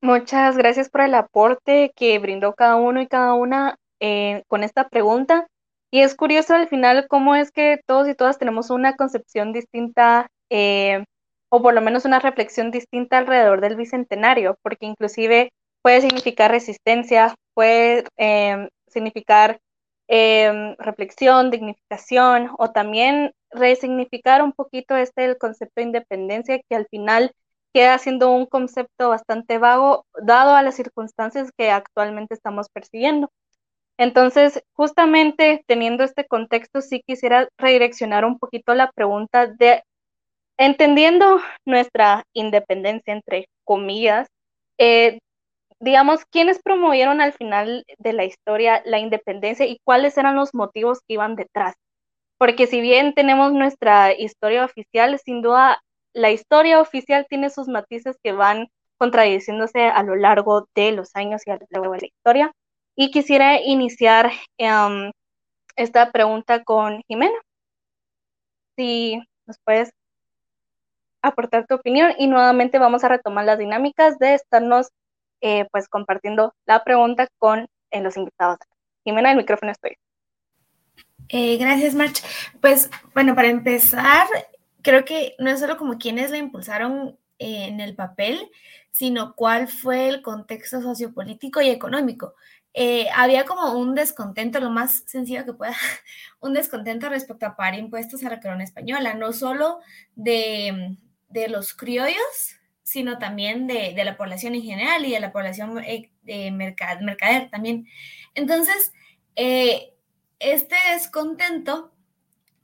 Muchas 0.01 0.57
gracias 0.57 0.89
por 0.89 1.01
el 1.01 1.13
aporte 1.13 1.91
que 1.95 2.19
brindó 2.19 2.53
cada 2.53 2.75
uno 2.77 3.01
y 3.01 3.07
cada 3.07 3.33
una 3.33 3.75
eh, 3.99 4.43
con 4.47 4.63
esta 4.63 4.87
pregunta. 4.87 5.47
Y 5.91 6.01
es 6.01 6.15
curioso 6.15 6.55
al 6.55 6.69
final 6.69 7.07
cómo 7.09 7.35
es 7.35 7.51
que 7.51 7.81
todos 7.85 8.07
y 8.07 8.15
todas 8.15 8.37
tenemos 8.37 8.69
una 8.69 8.95
concepción 8.95 9.51
distinta 9.51 10.27
eh, 10.49 11.03
o 11.49 11.61
por 11.61 11.73
lo 11.73 11.81
menos 11.81 12.05
una 12.05 12.19
reflexión 12.19 12.71
distinta 12.71 13.17
alrededor 13.17 13.59
del 13.59 13.75
bicentenario, 13.75 14.57
porque 14.61 14.85
inclusive 14.85 15.51
puede 15.81 16.01
significar 16.01 16.51
resistencia, 16.51 17.35
puede 17.53 18.05
em, 18.17 18.69
significar 18.87 19.59
reflexión, 20.79 21.51
dignificación 21.51 22.49
o 22.57 22.71
también 22.71 23.31
resignificar 23.51 24.41
un 24.41 24.53
poquito 24.53 24.95
este 24.95 25.25
el 25.25 25.37
concepto 25.37 25.73
de 25.75 25.83
independencia 25.83 26.59
que 26.67 26.75
al 26.75 26.87
final 26.87 27.31
queda 27.73 27.97
siendo 27.97 28.31
un 28.31 28.45
concepto 28.45 29.09
bastante 29.09 29.57
vago 29.57 30.05
dado 30.21 30.55
a 30.55 30.63
las 30.63 30.75
circunstancias 30.75 31.51
que 31.57 31.71
actualmente 31.71 32.33
estamos 32.33 32.67
persiguiendo. 32.69 33.29
Entonces, 33.97 34.63
justamente 34.73 35.63
teniendo 35.67 36.03
este 36.03 36.25
contexto, 36.25 36.81
sí 36.81 37.03
quisiera 37.05 37.49
redireccionar 37.57 38.25
un 38.25 38.39
poquito 38.39 38.73
la 38.73 38.91
pregunta 38.91 39.47
de, 39.47 39.83
entendiendo 40.57 41.41
nuestra 41.65 42.23
independencia, 42.33 43.13
entre 43.13 43.47
comillas, 43.65 44.27
eh, 44.77 45.19
digamos, 45.79 46.25
¿quiénes 46.31 46.61
promovieron 46.63 47.21
al 47.21 47.33
final 47.33 47.85
de 47.97 48.13
la 48.13 48.25
historia 48.25 48.81
la 48.85 48.99
independencia 48.99 49.65
y 49.65 49.79
cuáles 49.83 50.17
eran 50.17 50.35
los 50.35 50.53
motivos 50.53 50.99
que 51.07 51.15
iban 51.15 51.35
detrás? 51.35 51.75
Porque 52.37 52.67
si 52.67 52.81
bien 52.81 53.13
tenemos 53.13 53.53
nuestra 53.53 54.13
historia 54.13 54.65
oficial, 54.65 55.19
sin 55.19 55.41
duda 55.41 55.81
la 56.13 56.31
historia 56.31 56.81
oficial 56.81 57.25
tiene 57.29 57.49
sus 57.49 57.67
matices 57.67 58.17
que 58.23 58.31
van 58.31 58.67
contradiciéndose 58.97 59.85
a 59.85 60.03
lo 60.03 60.15
largo 60.15 60.67
de 60.75 60.91
los 60.91 61.15
años 61.15 61.41
y 61.45 61.51
a 61.51 61.55
lo 61.57 61.65
largo 61.69 61.93
de 61.93 62.01
la 62.01 62.07
historia. 62.07 62.51
Y 62.95 63.11
quisiera 63.11 63.61
iniciar 63.61 64.31
em, 64.57 65.11
esta 65.75 66.11
pregunta 66.11 66.63
con 66.63 67.01
Jimena. 67.07 67.39
Si 68.75 69.21
nos 69.45 69.57
puedes 69.63 69.91
aportar 71.21 71.65
tu 71.67 71.75
opinión 71.75 72.13
y 72.17 72.27
nuevamente 72.27 72.79
vamos 72.79 73.03
a 73.03 73.09
retomar 73.09 73.45
las 73.45 73.59
dinámicas 73.59 74.17
de 74.19 74.35
estarnos 74.35 74.89
eh, 75.41 75.65
pues 75.71 75.87
compartiendo 75.87 76.53
la 76.65 76.83
pregunta 76.83 77.27
con 77.37 77.67
eh, 77.91 78.01
los 78.01 78.17
invitados. 78.17 78.59
Jimena, 79.05 79.31
el 79.31 79.37
micrófono 79.37 79.71
es 79.71 79.79
tuyo. 79.79 79.95
Eh, 81.29 81.57
gracias, 81.57 81.93
March. 81.93 82.21
Pues 82.59 82.89
bueno, 83.13 83.35
para 83.35 83.47
empezar, 83.47 84.27
creo 84.81 85.05
que 85.05 85.35
no 85.39 85.49
es 85.49 85.59
solo 85.59 85.77
como 85.77 85.97
quienes 85.97 86.31
la 86.31 86.37
impulsaron 86.37 87.17
en 87.37 87.79
el 87.79 87.95
papel, 87.95 88.49
sino 88.91 89.35
cuál 89.35 89.67
fue 89.67 90.09
el 90.09 90.21
contexto 90.21 90.81
sociopolítico 90.81 91.61
y 91.61 91.69
económico 91.69 92.35
eh, 92.73 93.07
había 93.15 93.45
como 93.45 93.73
un 93.73 93.95
descontento, 93.95 94.59
lo 94.59 94.69
más 94.69 95.03
sencillo 95.07 95.45
que 95.45 95.53
pueda, 95.53 95.75
un 96.39 96.53
descontento 96.53 97.09
respecto 97.09 97.45
a 97.45 97.55
pagar 97.55 97.79
impuestos 97.79 98.23
a 98.23 98.29
la 98.29 98.39
corona 98.39 98.63
española, 98.63 99.15
no 99.15 99.33
solo 99.33 99.79
de, 100.15 100.95
de 101.29 101.47
los 101.49 101.73
criollos, 101.73 102.55
sino 102.83 103.17
también 103.19 103.67
de, 103.67 103.93
de, 103.95 104.03
la 104.05 104.17
población 104.17 104.55
en 104.55 104.63
general 104.63 105.05
y 105.05 105.11
de 105.11 105.19
la 105.19 105.31
población 105.31 105.77
eh, 105.79 106.11
de 106.23 106.51
mercader 106.51 107.49
también. 107.49 107.87
Entonces, 108.33 108.93
eh, 109.35 109.93
este 110.39 110.75
descontento 110.93 111.91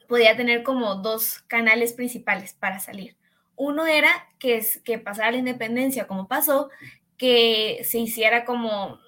podía 0.07 0.35
tener 0.35 0.63
como 0.63 0.95
dos 0.95 1.39
canales 1.47 1.93
principales 1.93 2.53
para 2.53 2.79
salir. 2.79 3.15
Uno 3.55 3.85
era 3.85 4.09
que, 4.39 4.57
es, 4.57 4.79
que 4.83 4.99
pasara 4.99 5.31
la 5.31 5.37
independencia 5.37 6.07
como 6.07 6.27
pasó, 6.27 6.69
que 7.17 7.81
se 7.83 7.99
hiciera 7.99 8.45
como 8.45 8.99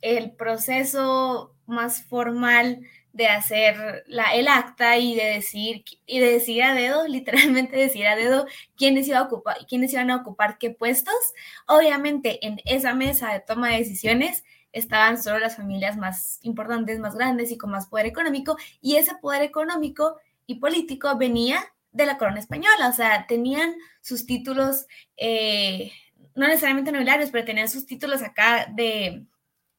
el 0.00 0.32
proceso 0.32 1.54
más 1.66 2.02
formal 2.02 2.80
de 3.14 3.28
hacer 3.28 4.04
la, 4.08 4.34
el 4.34 4.48
acta 4.48 4.98
y 4.98 5.14
de 5.14 5.24
decir 5.24 5.84
y 6.04 6.18
de 6.18 6.32
decir 6.32 6.62
a 6.64 6.74
dedo, 6.74 7.06
literalmente 7.08 7.76
decir 7.76 8.06
a 8.06 8.16
dedo 8.16 8.46
quiénes, 8.76 9.08
iba 9.08 9.18
a 9.18 9.22
ocupar, 9.22 9.56
quiénes 9.68 9.92
iban 9.92 10.10
a 10.10 10.16
ocupar 10.16 10.58
qué 10.58 10.70
puestos. 10.70 11.14
Obviamente 11.66 12.44
en 12.46 12.60
esa 12.64 12.92
mesa 12.94 13.32
de 13.32 13.40
toma 13.40 13.70
de 13.70 13.78
decisiones 13.78 14.44
estaban 14.72 15.22
solo 15.22 15.38
las 15.38 15.56
familias 15.56 15.96
más 15.96 16.40
importantes, 16.42 16.98
más 16.98 17.14
grandes 17.14 17.52
y 17.52 17.56
con 17.56 17.70
más 17.70 17.86
poder 17.86 18.06
económico 18.06 18.56
y 18.80 18.96
ese 18.96 19.14
poder 19.22 19.42
económico 19.42 20.18
y 20.46 20.56
político 20.56 21.16
venía 21.16 21.64
de 21.92 22.06
la 22.06 22.18
corona 22.18 22.40
española, 22.40 22.88
o 22.88 22.92
sea, 22.92 23.26
tenían 23.26 23.76
sus 24.00 24.26
títulos, 24.26 24.86
eh, 25.16 25.92
no 26.34 26.48
necesariamente 26.48 26.90
nobiliarios, 26.90 27.30
pero 27.30 27.44
tenían 27.44 27.68
sus 27.68 27.86
títulos 27.86 28.22
acá 28.22 28.66
de, 28.74 29.26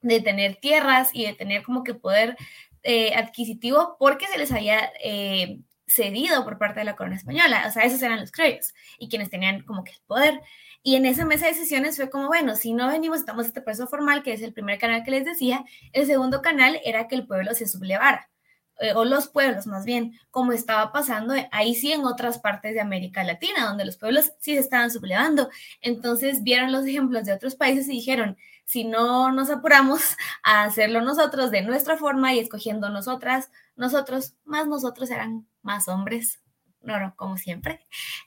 de 0.02 0.22
tener 0.22 0.56
tierras 0.56 1.10
y 1.14 1.26
de 1.26 1.34
tener 1.34 1.64
como 1.64 1.84
que 1.84 1.94
poder 1.94 2.38
eh, 2.84 3.16
adquisitivo 3.16 3.98
porque 4.00 4.28
se 4.28 4.38
les 4.38 4.52
había 4.52 4.92
eh, 5.04 5.60
cedido 5.88 6.44
por 6.44 6.58
parte 6.58 6.80
de 6.80 6.86
la 6.86 6.96
corona 6.96 7.16
española. 7.16 7.66
O 7.68 7.72
sea, 7.72 7.84
esos 7.84 8.02
eran 8.02 8.20
los 8.20 8.32
criollos 8.32 8.74
y 9.00 9.10
quienes 9.10 9.30
tenían 9.30 9.64
como 9.64 9.84
que 9.84 9.92
el 9.92 10.02
poder. 10.06 10.42
Y 10.84 10.96
en 10.96 11.08
esa 11.08 11.26
mesa 11.26 11.48
de 11.48 11.54
decisiones 11.54 11.98
fue 11.98 12.12
como, 12.12 12.28
bueno, 12.28 12.56
si 12.56 12.74
no 12.74 12.88
venimos, 12.88 13.20
estamos 13.20 13.48
este 13.48 13.62
proceso 13.62 13.88
formal, 13.88 14.22
que 14.22 14.34
es 14.34 14.42
el 14.44 14.54
primer 14.54 14.78
canal 14.78 15.04
que 15.04 15.10
les 15.12 15.26
decía, 15.26 15.66
el 15.94 16.06
segundo 16.06 16.44
canal 16.44 16.80
era 16.86 17.08
que 17.08 17.16
el 17.16 17.26
pueblo 17.26 17.56
se 17.56 17.68
sublevara. 17.68 18.30
Eh, 18.80 18.94
o 18.94 19.06
los 19.06 19.30
pueblos 19.30 19.68
más 19.68 19.86
bien, 19.86 20.20
como 20.32 20.52
estaba 20.52 20.92
pasando 20.92 21.34
ahí 21.52 21.76
sí 21.76 21.94
en 21.94 22.04
otras 22.04 22.40
partes 22.40 22.74
de 22.74 22.82
América 22.82 23.24
Latina, 23.24 23.68
donde 23.68 23.86
los 23.86 23.96
pueblos 23.96 24.34
sí 24.40 24.54
se 24.54 24.60
estaban 24.60 24.92
sublevando. 24.92 25.50
Entonces 25.82 26.44
vieron 26.44 26.72
los 26.72 26.86
ejemplos 26.86 27.26
de 27.26 27.34
otros 27.34 27.56
países 27.56 27.88
y 27.88 27.92
dijeron, 27.92 28.38
si 28.66 28.84
no 28.84 29.32
nos 29.32 29.50
apuramos 29.50 30.02
a 30.44 30.64
hacerlo 30.64 31.02
nosotros 31.02 31.52
de 31.52 31.62
nuestra 31.62 31.98
forma 31.98 32.34
y 32.34 32.40
escogiendo 32.40 32.90
nosotras, 32.90 33.50
nosotros, 33.76 34.36
más 34.44 34.68
nosotros 34.68 35.10
eran 35.10 35.48
más 35.62 35.88
hombres, 35.88 36.42
no, 36.82 37.00
no, 37.00 37.16
como 37.16 37.38
siempre. 37.38 37.80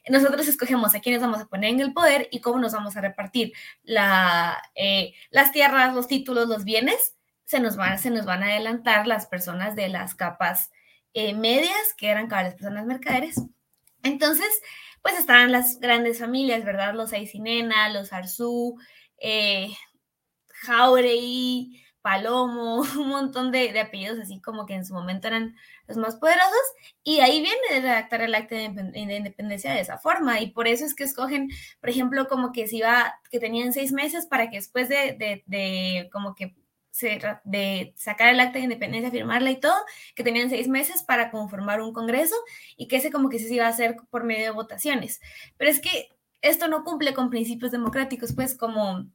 Nosotros 0.08 0.48
escogemos 0.48 0.94
a 0.94 1.00
quiénes 1.00 1.20
vamos 1.20 1.40
a 1.40 1.46
poner 1.46 1.70
en 1.70 1.80
el 1.80 1.92
poder 1.92 2.28
y 2.32 2.40
cómo 2.40 2.58
nos 2.58 2.72
vamos 2.72 2.96
a 2.96 3.00
repartir 3.00 3.52
la, 3.84 4.60
eh, 4.74 5.14
las 5.30 5.52
tierras, 5.52 5.94
los 5.94 6.08
títulos, 6.08 6.48
los 6.48 6.64
bienes 6.64 7.17
se 7.48 7.60
nos 7.60 7.76
van, 7.76 7.98
se 7.98 8.10
nos 8.10 8.26
van 8.26 8.42
a 8.42 8.48
adelantar 8.48 9.06
las 9.06 9.24
personas 9.26 9.74
de 9.74 9.88
las 9.88 10.14
capas 10.14 10.70
eh, 11.14 11.32
medias, 11.32 11.94
que 11.96 12.08
eran 12.10 12.28
cada 12.28 12.42
las 12.42 12.54
personas 12.54 12.84
mercaderes. 12.84 13.36
Entonces, 14.02 14.46
pues 15.00 15.18
estaban 15.18 15.50
las 15.50 15.80
grandes 15.80 16.18
familias, 16.18 16.62
¿verdad? 16.62 16.92
Los 16.92 17.14
Aicinena, 17.14 17.88
los 17.88 18.12
Arzú, 18.12 18.76
eh, 19.18 19.70
Jauregui, 20.60 21.82
Palomo, 22.02 22.82
un 22.98 23.08
montón 23.08 23.50
de, 23.50 23.72
de, 23.72 23.80
apellidos 23.80 24.18
así 24.18 24.42
como 24.42 24.66
que 24.66 24.74
en 24.74 24.84
su 24.84 24.92
momento 24.92 25.28
eran 25.28 25.56
los 25.86 25.96
más 25.96 26.16
poderosos, 26.16 26.52
y 27.02 27.20
ahí 27.20 27.40
viene 27.40 27.56
de 27.70 27.80
redactar 27.80 28.20
el 28.20 28.34
acta 28.34 28.56
de, 28.56 28.64
independencia 28.94 29.72
de 29.72 29.80
esa 29.80 29.96
forma, 29.96 30.38
y 30.42 30.50
por 30.50 30.68
eso 30.68 30.84
es 30.84 30.94
que 30.94 31.04
escogen, 31.04 31.48
por 31.80 31.88
ejemplo, 31.88 32.28
como 32.28 32.52
que 32.52 32.68
si 32.68 32.76
iba, 32.76 33.18
que 33.30 33.40
tenían 33.40 33.72
seis 33.72 33.92
meses 33.92 34.26
para 34.26 34.50
que 34.50 34.56
después 34.56 34.90
de, 34.90 35.16
de, 35.18 35.44
de 35.46 36.10
como 36.12 36.34
que 36.34 36.54
de 37.44 37.92
sacar 37.96 38.28
el 38.28 38.40
acta 38.40 38.58
de 38.58 38.64
independencia, 38.64 39.10
firmarla 39.10 39.50
y 39.50 39.60
todo, 39.60 39.76
que 40.14 40.24
tenían 40.24 40.50
seis 40.50 40.68
meses 40.68 41.02
para 41.02 41.30
conformar 41.30 41.80
un 41.80 41.92
congreso 41.92 42.34
y 42.76 42.88
que 42.88 42.96
ese 42.96 43.10
como 43.10 43.28
que 43.28 43.38
se 43.38 43.52
iba 43.52 43.66
a 43.66 43.70
hacer 43.70 43.96
por 44.10 44.24
medio 44.24 44.44
de 44.44 44.50
votaciones. 44.50 45.20
Pero 45.56 45.70
es 45.70 45.80
que 45.80 46.08
esto 46.40 46.68
no 46.68 46.84
cumple 46.84 47.14
con 47.14 47.30
principios 47.30 47.72
democráticos, 47.72 48.32
pues 48.34 48.56
como 48.56 49.06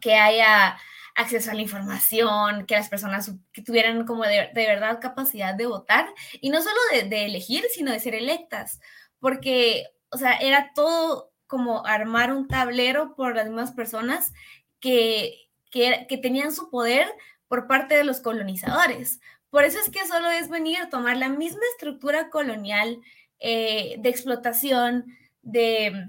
que 0.00 0.14
haya 0.14 0.78
acceso 1.14 1.50
a 1.50 1.54
la 1.54 1.62
información, 1.62 2.64
que 2.66 2.76
las 2.76 2.88
personas 2.88 3.32
que 3.52 3.62
tuvieran 3.62 4.06
como 4.06 4.22
de, 4.24 4.50
verdad 4.54 5.00
capacidad 5.00 5.54
de 5.54 5.66
votar 5.66 6.08
y 6.40 6.50
no 6.50 6.62
solo 6.62 6.78
de, 6.92 7.08
de 7.08 7.26
elegir, 7.26 7.64
sino 7.74 7.90
de 7.90 7.98
ser 7.98 8.14
electas, 8.14 8.80
porque, 9.18 9.86
o 10.10 10.16
sea, 10.16 10.34
era 10.34 10.72
todo 10.74 11.32
como 11.48 11.84
armar 11.86 12.32
un 12.32 12.46
tablero 12.46 13.16
por 13.16 13.34
las 13.34 13.46
mismas 13.46 13.72
personas 13.72 14.32
que 14.80 15.47
que, 15.70 16.06
tenían 16.22 16.52
su 16.54 16.70
poder 16.70 17.06
por 17.48 17.66
parte 17.66 17.96
de 17.96 18.04
los 18.04 18.20
colonizadores. 18.20 19.20
Por 19.50 19.64
eso 19.64 19.78
es 19.78 19.90
que 19.90 20.06
solo 20.06 20.28
es 20.30 20.48
venir 20.48 20.78
a 20.78 20.90
tomar 20.90 21.16
la 21.16 21.28
misma 21.28 21.62
estructura 21.72 22.30
colonial 22.30 23.00
eh, 23.38 23.96
de 23.98 24.08
explotación, 24.08 25.06
de, 25.42 26.08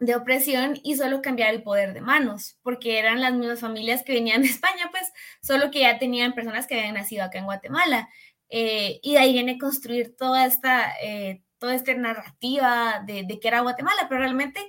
de, 0.00 0.16
opresión 0.16 0.80
y 0.82 0.96
solo 0.96 1.22
cambiar 1.22 1.54
el 1.54 1.62
poder 1.62 1.94
de 1.94 2.00
manos, 2.00 2.58
porque 2.62 2.98
eran 2.98 3.20
las 3.20 3.34
mismas 3.34 3.60
familias 3.60 4.02
que 4.02 4.14
venían 4.14 4.42
de 4.42 4.48
España, 4.50 4.88
pues 4.90 5.12
solo 5.42 5.70
que 5.70 5.80
ya 5.80 5.98
tenían 5.98 6.34
personas 6.34 6.66
que 6.66 6.78
habían 6.78 6.94
nacido 6.94 7.24
acá 7.24 7.38
en 7.38 7.44
Guatemala. 7.44 8.08
Eh, 8.48 9.00
y 9.02 9.12
de 9.12 9.18
ahí 9.18 9.32
viene 9.32 9.58
construir 9.58 10.16
toda 10.16 10.46
esta, 10.46 10.94
eh, 11.02 11.42
toda 11.58 11.74
esta 11.74 11.94
narrativa 11.94 13.02
de, 13.06 13.24
de, 13.24 13.40
que 13.40 13.48
era 13.48 13.60
Guatemala, 13.60 14.06
pero 14.08 14.20
realmente 14.20 14.60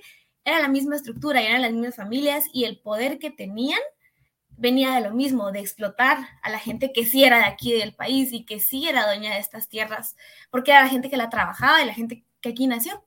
era 0.44 0.60
la 0.60 0.68
misma 0.68 0.96
estructura, 0.96 1.42
eran 1.42 1.62
las 1.62 1.72
mismas 1.72 1.96
familias 1.96 2.44
y 2.52 2.64
el 2.64 2.80
poder 2.80 3.18
que 3.18 3.30
tenían 3.30 3.80
venía 4.56 4.94
de 4.94 5.02
lo 5.02 5.14
mismo, 5.14 5.52
de 5.52 5.60
explotar 5.60 6.18
a 6.42 6.50
la 6.50 6.58
gente 6.58 6.92
que 6.92 7.04
sí 7.04 7.24
era 7.24 7.38
de 7.38 7.44
aquí 7.44 7.72
del 7.72 7.94
país 7.94 8.32
y 8.32 8.44
que 8.44 8.60
sí 8.60 8.88
era 8.88 9.06
dueña 9.06 9.34
de 9.34 9.40
estas 9.40 9.68
tierras, 9.68 10.16
porque 10.50 10.70
era 10.70 10.82
la 10.82 10.88
gente 10.88 11.10
que 11.10 11.16
la 11.16 11.30
trabajaba 11.30 11.82
y 11.82 11.86
la 11.86 11.94
gente 11.94 12.24
que 12.40 12.48
aquí 12.50 12.66
nació 12.66 13.04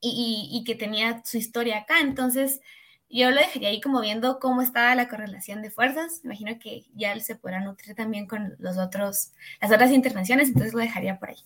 y, 0.00 0.48
y, 0.52 0.64
que 0.64 0.74
tenía 0.74 1.22
su 1.24 1.38
historia 1.38 1.78
acá. 1.78 2.00
Entonces, 2.00 2.60
yo 3.08 3.30
lo 3.30 3.36
dejaría 3.36 3.68
ahí 3.68 3.80
como 3.80 4.00
viendo 4.00 4.40
cómo 4.40 4.62
estaba 4.62 4.94
la 4.94 5.08
correlación 5.08 5.62
de 5.62 5.70
fuerzas. 5.70 6.22
Imagino 6.24 6.58
que 6.58 6.86
ya 6.94 7.18
se 7.20 7.36
podrá 7.36 7.60
nutrir 7.60 7.94
también 7.94 8.26
con 8.26 8.56
los 8.58 8.78
otros, 8.78 9.32
las 9.60 9.70
otras 9.70 9.90
intervenciones, 9.90 10.48
entonces 10.48 10.72
lo 10.72 10.80
dejaría 10.80 11.18
por 11.18 11.30
ahí. 11.30 11.44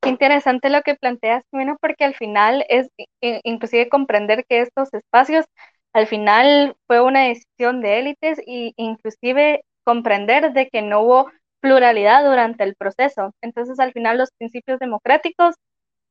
Qué 0.00 0.10
interesante 0.10 0.70
lo 0.70 0.82
que 0.82 0.94
planteas, 0.94 1.44
Jimena, 1.50 1.76
porque 1.80 2.04
al 2.04 2.14
final 2.14 2.64
es 2.68 2.88
inclusive 3.20 3.88
comprender 3.88 4.46
que 4.48 4.60
estos 4.60 4.94
espacios 4.94 5.46
al 5.96 6.06
final 6.06 6.76
fue 6.86 7.00
una 7.00 7.22
decisión 7.22 7.80
de 7.80 7.98
élites 7.98 8.38
e 8.46 8.74
inclusive 8.76 9.64
comprender 9.82 10.52
de 10.52 10.68
que 10.68 10.82
no 10.82 11.00
hubo 11.00 11.30
pluralidad 11.60 12.22
durante 12.22 12.64
el 12.64 12.74
proceso. 12.76 13.32
Entonces, 13.40 13.80
al 13.80 13.94
final, 13.94 14.18
los 14.18 14.30
principios 14.36 14.78
democráticos, 14.78 15.54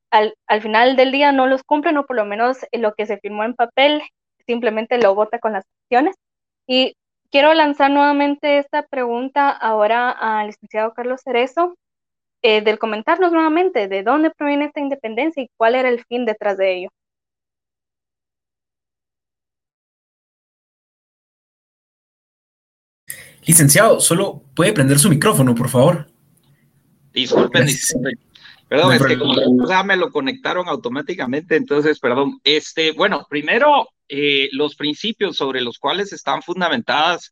al, 0.10 0.34
al 0.48 0.64
final 0.64 0.96
del 0.96 1.12
día 1.12 1.32
no 1.32 1.46
los 1.46 1.62
cumplen, 1.64 1.98
o 1.98 2.06
por 2.08 2.16
lo 2.16 2.26
menos 2.26 2.66
lo 2.72 2.96
que 2.96 3.06
se 3.06 3.20
firmó 3.20 3.44
en 3.44 3.54
papel, 3.54 4.02
simplemente 4.48 4.98
lo 4.98 5.14
vota 5.14 5.38
con 5.38 5.54
las 5.54 5.66
acciones. 5.84 6.16
Y 6.66 6.96
quiero 7.30 7.54
lanzar 7.54 7.92
nuevamente 7.92 8.58
esta 8.58 8.82
pregunta 8.88 9.52
ahora 9.52 10.10
al 10.10 10.48
licenciado 10.48 10.96
Carlos 10.96 11.22
Cerezo, 11.24 11.76
eh, 12.42 12.62
del 12.62 12.80
comentarnos 12.80 13.32
nuevamente 13.32 13.88
de 13.88 14.02
dónde 14.02 14.32
proviene 14.32 14.66
esta 14.66 14.80
independencia 14.80 15.44
y 15.44 15.50
cuál 15.58 15.76
era 15.76 15.90
el 15.90 16.04
fin 16.06 16.26
detrás 16.26 16.58
de 16.58 16.74
ello. 16.76 16.90
Licenciado, 23.46 24.00
solo 24.00 24.44
puede 24.56 24.74
prender 24.74 25.00
su 25.00 25.10
micrófono, 25.10 25.54
por 25.54 25.70
favor. 25.70 26.08
Disculpen, 27.14 27.66
disculpen. 27.66 28.20
Perdón, 28.68 28.94
es 28.94 29.04
que 29.04 29.18
como 29.18 29.36
me 29.84 29.96
lo 29.96 30.12
conectaron 30.12 30.68
automáticamente, 30.68 31.56
entonces, 31.56 32.00
perdón. 32.00 32.40
Este, 32.44 32.92
bueno, 32.92 33.26
primero, 33.30 33.88
eh, 34.10 34.50
los 34.52 34.76
principios 34.76 35.38
sobre 35.38 35.62
los 35.62 35.78
cuales 35.78 36.12
están 36.12 36.42
fundamentadas, 36.42 37.32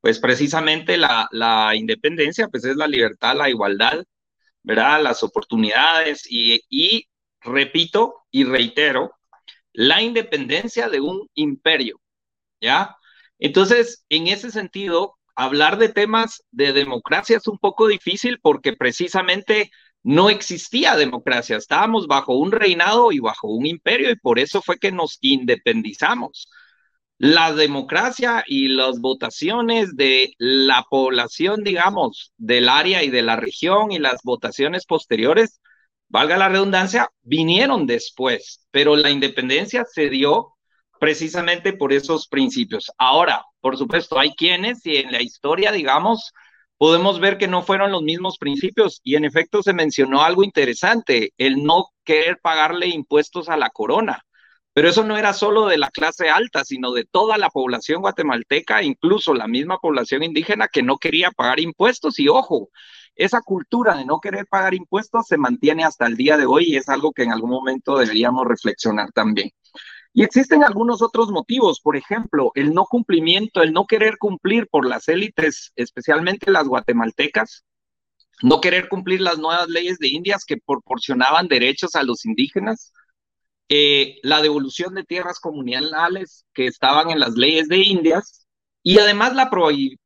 pues 0.00 0.20
precisamente 0.20 0.96
la, 0.96 1.28
la 1.32 1.74
independencia, 1.74 2.48
pues 2.48 2.64
es 2.64 2.76
la 2.76 2.86
libertad, 2.86 3.36
la 3.36 3.50
igualdad, 3.50 4.04
¿verdad? 4.62 5.02
Las 5.02 5.24
oportunidades 5.24 6.24
y, 6.30 6.62
y 6.70 7.08
repito 7.40 8.14
y 8.30 8.44
reitero, 8.44 9.12
la 9.72 10.00
independencia 10.00 10.88
de 10.88 11.00
un 11.00 11.28
imperio, 11.34 12.00
¿ya? 12.60 12.96
Entonces, 13.40 14.04
en 14.08 14.28
ese 14.28 14.50
sentido, 14.50 15.17
hablar 15.38 15.78
de 15.78 15.88
temas 15.90 16.42
de 16.52 16.72
democracia 16.72 17.36
es 17.38 17.48
un 17.48 17.58
poco 17.58 17.86
difícil 17.88 18.40
porque 18.42 18.74
precisamente 18.74 19.70
no 20.02 20.30
existía 20.30 20.96
democracia, 20.96 21.56
estábamos 21.56 22.06
bajo 22.08 22.36
un 22.36 22.52
reinado 22.52 23.12
y 23.12 23.20
bajo 23.20 23.48
un 23.48 23.66
imperio 23.66 24.10
y 24.10 24.16
por 24.16 24.38
eso 24.38 24.62
fue 24.62 24.78
que 24.78 24.92
nos 24.92 25.18
independizamos. 25.22 26.48
la 27.18 27.52
democracia 27.54 28.44
y 28.46 28.68
las 28.68 29.00
votaciones 29.00 29.96
de 29.96 30.32
la 30.38 30.84
población, 30.90 31.64
digamos, 31.64 32.32
del 32.38 32.68
área 32.68 33.02
y 33.04 33.10
de 33.10 33.22
la 33.22 33.36
región 33.36 33.92
y 33.92 33.98
las 33.98 34.22
votaciones 34.24 34.86
posteriores, 34.86 35.60
valga 36.08 36.36
la 36.38 36.48
redundancia, 36.48 37.10
vinieron 37.22 37.86
después, 37.86 38.66
pero 38.72 38.96
la 38.96 39.10
independencia 39.10 39.84
se 39.84 40.10
dio 40.10 40.57
precisamente 40.98 41.72
por 41.72 41.92
esos 41.92 42.28
principios. 42.28 42.90
Ahora, 42.98 43.44
por 43.60 43.76
supuesto, 43.76 44.18
hay 44.18 44.32
quienes 44.34 44.84
y 44.86 44.96
en 44.96 45.12
la 45.12 45.22
historia, 45.22 45.72
digamos, 45.72 46.32
podemos 46.78 47.20
ver 47.20 47.38
que 47.38 47.48
no 47.48 47.62
fueron 47.62 47.92
los 47.92 48.02
mismos 48.02 48.38
principios 48.38 49.00
y 49.02 49.16
en 49.16 49.24
efecto 49.24 49.62
se 49.62 49.72
mencionó 49.72 50.22
algo 50.22 50.44
interesante, 50.44 51.32
el 51.38 51.64
no 51.64 51.86
querer 52.04 52.38
pagarle 52.42 52.88
impuestos 52.88 53.48
a 53.48 53.56
la 53.56 53.70
corona. 53.70 54.24
Pero 54.72 54.90
eso 54.90 55.02
no 55.02 55.16
era 55.16 55.32
solo 55.32 55.66
de 55.66 55.76
la 55.76 55.90
clase 55.90 56.30
alta, 56.30 56.64
sino 56.64 56.92
de 56.92 57.04
toda 57.04 57.36
la 57.36 57.50
población 57.50 58.00
guatemalteca, 58.00 58.82
incluso 58.84 59.34
la 59.34 59.48
misma 59.48 59.78
población 59.78 60.22
indígena 60.22 60.68
que 60.68 60.84
no 60.84 60.98
quería 60.98 61.32
pagar 61.32 61.58
impuestos. 61.58 62.20
Y 62.20 62.28
ojo, 62.28 62.68
esa 63.16 63.40
cultura 63.40 63.96
de 63.96 64.04
no 64.04 64.20
querer 64.20 64.46
pagar 64.46 64.74
impuestos 64.74 65.26
se 65.26 65.36
mantiene 65.36 65.82
hasta 65.82 66.06
el 66.06 66.16
día 66.16 66.36
de 66.36 66.46
hoy 66.46 66.66
y 66.68 66.76
es 66.76 66.88
algo 66.88 67.12
que 67.12 67.24
en 67.24 67.32
algún 67.32 67.50
momento 67.50 67.98
deberíamos 67.98 68.46
reflexionar 68.46 69.10
también. 69.12 69.50
Y 70.18 70.24
existen 70.24 70.64
algunos 70.64 71.00
otros 71.00 71.30
motivos, 71.30 71.80
por 71.80 71.96
ejemplo, 71.96 72.50
el 72.56 72.74
no 72.74 72.86
cumplimiento, 72.86 73.62
el 73.62 73.72
no 73.72 73.86
querer 73.86 74.18
cumplir 74.18 74.66
por 74.66 74.84
las 74.84 75.06
élites, 75.06 75.70
especialmente 75.76 76.50
las 76.50 76.66
guatemaltecas, 76.66 77.64
no 78.42 78.60
querer 78.60 78.88
cumplir 78.88 79.20
las 79.20 79.38
nuevas 79.38 79.68
leyes 79.68 80.00
de 80.00 80.08
Indias 80.08 80.44
que 80.44 80.56
proporcionaban 80.56 81.46
derechos 81.46 81.94
a 81.94 82.02
los 82.02 82.26
indígenas, 82.26 82.92
eh, 83.68 84.16
la 84.24 84.42
devolución 84.42 84.96
de 84.96 85.04
tierras 85.04 85.38
comunales 85.38 86.44
que 86.52 86.66
estaban 86.66 87.10
en 87.10 87.20
las 87.20 87.34
leyes 87.34 87.68
de 87.68 87.78
Indias 87.78 88.44
y 88.82 88.98
además 88.98 89.36
la 89.36 89.50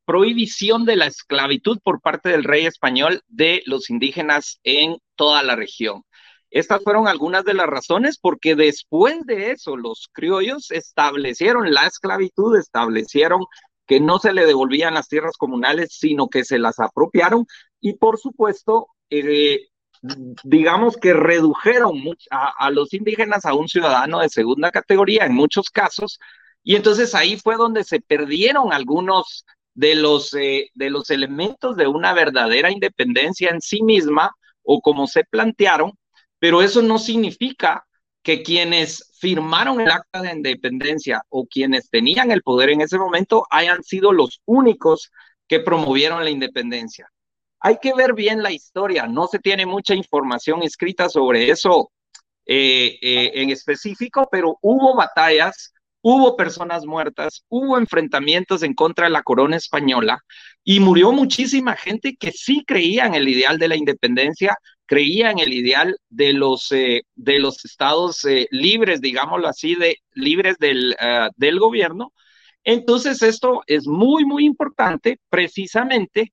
prohibición 0.04 0.84
de 0.84 0.96
la 0.96 1.06
esclavitud 1.06 1.78
por 1.82 2.02
parte 2.02 2.28
del 2.28 2.44
rey 2.44 2.66
español 2.66 3.22
de 3.28 3.62
los 3.64 3.88
indígenas 3.88 4.60
en 4.62 4.98
toda 5.16 5.42
la 5.42 5.56
región. 5.56 6.02
Estas 6.52 6.84
fueron 6.84 7.08
algunas 7.08 7.44
de 7.44 7.54
las 7.54 7.66
razones 7.66 8.18
porque 8.18 8.54
después 8.54 9.24
de 9.24 9.52
eso 9.52 9.76
los 9.76 10.08
criollos 10.12 10.70
establecieron 10.70 11.72
la 11.72 11.86
esclavitud, 11.86 12.56
establecieron 12.58 13.40
que 13.86 14.00
no 14.00 14.18
se 14.18 14.32
le 14.32 14.46
devolvían 14.46 14.94
las 14.94 15.08
tierras 15.08 15.36
comunales, 15.38 15.96
sino 15.98 16.28
que 16.28 16.44
se 16.44 16.58
las 16.58 16.78
apropiaron 16.78 17.46
y 17.80 17.94
por 17.94 18.18
supuesto 18.18 18.88
eh, 19.08 19.68
digamos 20.44 20.96
que 20.96 21.14
redujeron 21.14 22.02
a, 22.30 22.70
los 22.70 22.92
indígenas 22.92 23.44
a 23.44 23.54
un 23.54 23.68
ciudadano 23.68 24.20
de 24.20 24.28
segunda 24.28 24.70
categoría 24.70 25.24
en 25.24 25.34
muchos 25.34 25.70
casos, 25.70 26.18
y 26.64 26.76
entonces 26.76 27.14
ahí 27.14 27.36
fue 27.36 27.56
donde 27.56 27.84
se 27.84 28.00
perdieron 28.00 28.72
algunos 28.72 29.44
de 29.74 29.94
los, 29.94 30.34
eh, 30.34 30.70
de 30.74 30.90
los 30.90 31.10
elementos 31.10 31.76
de 31.76 31.86
una 31.86 32.12
verdadera 32.12 32.70
independencia 32.70 33.50
en 33.50 33.60
sí 33.60 33.82
misma, 33.82 34.32
o 34.64 34.80
como 34.80 35.06
se 35.06 35.24
plantearon, 35.24 35.92
pero 36.42 36.60
eso 36.60 36.82
no 36.82 36.98
significa 36.98 37.86
que 38.20 38.42
quienes 38.42 39.12
firmaron 39.20 39.80
el 39.80 39.88
acta 39.88 40.22
de 40.22 40.32
independencia 40.32 41.22
o 41.28 41.46
quienes 41.46 41.88
tenían 41.88 42.32
el 42.32 42.42
poder 42.42 42.70
en 42.70 42.80
ese 42.80 42.98
momento 42.98 43.46
hayan 43.48 43.84
sido 43.84 44.10
los 44.10 44.40
únicos 44.44 45.12
que 45.46 45.60
promovieron 45.60 46.24
la 46.24 46.30
independencia. 46.30 47.08
Hay 47.60 47.78
que 47.80 47.94
ver 47.94 48.14
bien 48.14 48.42
la 48.42 48.50
historia, 48.50 49.06
no 49.06 49.28
se 49.28 49.38
tiene 49.38 49.66
mucha 49.66 49.94
información 49.94 50.64
escrita 50.64 51.08
sobre 51.08 51.48
eso 51.48 51.92
eh, 52.44 52.98
eh, 53.00 53.30
en 53.34 53.50
específico, 53.50 54.28
pero 54.28 54.58
hubo 54.62 54.96
batallas, 54.96 55.72
hubo 56.00 56.36
personas 56.36 56.84
muertas, 56.84 57.44
hubo 57.50 57.78
enfrentamientos 57.78 58.64
en 58.64 58.74
contra 58.74 59.04
de 59.04 59.12
la 59.12 59.22
corona 59.22 59.58
española 59.58 60.18
y 60.64 60.80
murió 60.80 61.12
muchísima 61.12 61.76
gente 61.76 62.16
que 62.18 62.32
sí 62.32 62.64
creía 62.66 63.06
en 63.06 63.14
el 63.14 63.28
ideal 63.28 63.58
de 63.58 63.68
la 63.68 63.76
independencia, 63.76 64.56
creía 64.92 65.30
en 65.30 65.38
el 65.38 65.52
ideal 65.54 65.96
de 66.10 66.34
los, 66.34 66.70
eh, 66.72 67.02
de 67.14 67.38
los 67.38 67.64
estados 67.64 68.26
libres, 68.50 69.00
digámoslo 69.00 69.48
así, 69.48 69.74
de, 69.74 69.96
libres 70.14 70.58
del, 70.58 70.94
del 71.36 71.58
gobierno. 71.58 72.12
Entonces, 72.62 73.22
esto 73.22 73.62
es 73.66 73.86
muy, 73.86 74.24
muy 74.26 74.44
importante 74.44 75.18
precisamente 75.30 76.32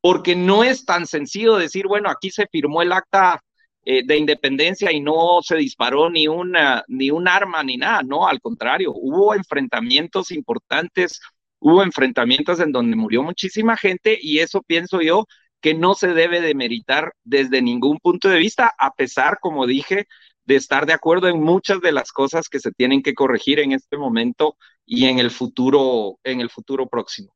porque 0.00 0.34
no 0.34 0.64
es 0.64 0.84
tan 0.84 1.06
sencillo 1.06 1.56
decir, 1.56 1.86
bueno, 1.86 2.10
aquí 2.10 2.30
se 2.30 2.46
firmó 2.50 2.82
el 2.82 2.92
acta 2.92 3.40
eh, 3.84 4.02
de 4.04 4.16
independencia 4.18 4.92
y 4.92 5.00
no 5.00 5.40
se 5.42 5.56
disparó 5.56 6.10
ni 6.10 6.28
una 6.28 6.84
ni 6.88 7.10
un 7.10 7.26
arma 7.28 7.62
ni 7.62 7.76
nada, 7.78 8.02
no, 8.02 8.26
al 8.28 8.40
contrario, 8.40 8.92
hubo 8.94 9.34
enfrentamientos 9.34 10.30
importantes, 10.32 11.20
hubo 11.60 11.82
enfrentamientos 11.82 12.60
en 12.60 12.72
donde 12.72 12.96
murió 12.96 13.22
muchísima 13.22 13.76
gente 13.76 14.18
y 14.20 14.40
eso 14.40 14.62
pienso 14.62 15.00
yo 15.00 15.26
que 15.60 15.74
no 15.74 15.94
se 15.94 16.08
debe 16.08 16.40
de 16.40 16.54
meritar 16.54 17.14
desde 17.24 17.62
ningún 17.62 17.98
punto 17.98 18.28
de 18.28 18.38
vista, 18.38 18.74
a 18.78 18.94
pesar, 18.94 19.38
como 19.40 19.66
dije, 19.66 20.06
de 20.44 20.56
estar 20.56 20.86
de 20.86 20.92
acuerdo 20.92 21.28
en 21.28 21.40
muchas 21.40 21.80
de 21.80 21.92
las 21.92 22.12
cosas 22.12 22.48
que 22.48 22.60
se 22.60 22.72
tienen 22.72 23.02
que 23.02 23.14
corregir 23.14 23.60
en 23.60 23.72
este 23.72 23.96
momento 23.96 24.56
y 24.84 25.06
en 25.06 25.18
el 25.18 25.30
futuro, 25.30 26.18
en 26.24 26.40
el 26.40 26.50
futuro 26.50 26.88
próximo. 26.88 27.32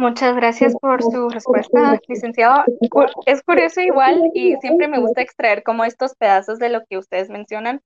Muchas 0.00 0.36
gracias 0.36 0.74
por 0.80 1.02
su 1.02 1.28
respuesta, 1.28 1.98
licenciado. 2.06 2.62
Es 3.26 3.42
curioso 3.42 3.80
igual 3.80 4.30
y 4.32 4.54
siempre 4.60 4.86
me 4.86 5.00
gusta 5.00 5.22
extraer 5.22 5.64
como 5.64 5.84
estos 5.84 6.14
pedazos 6.14 6.60
de 6.60 6.68
lo 6.68 6.84
que 6.88 6.98
ustedes 6.98 7.30
mencionan, 7.30 7.80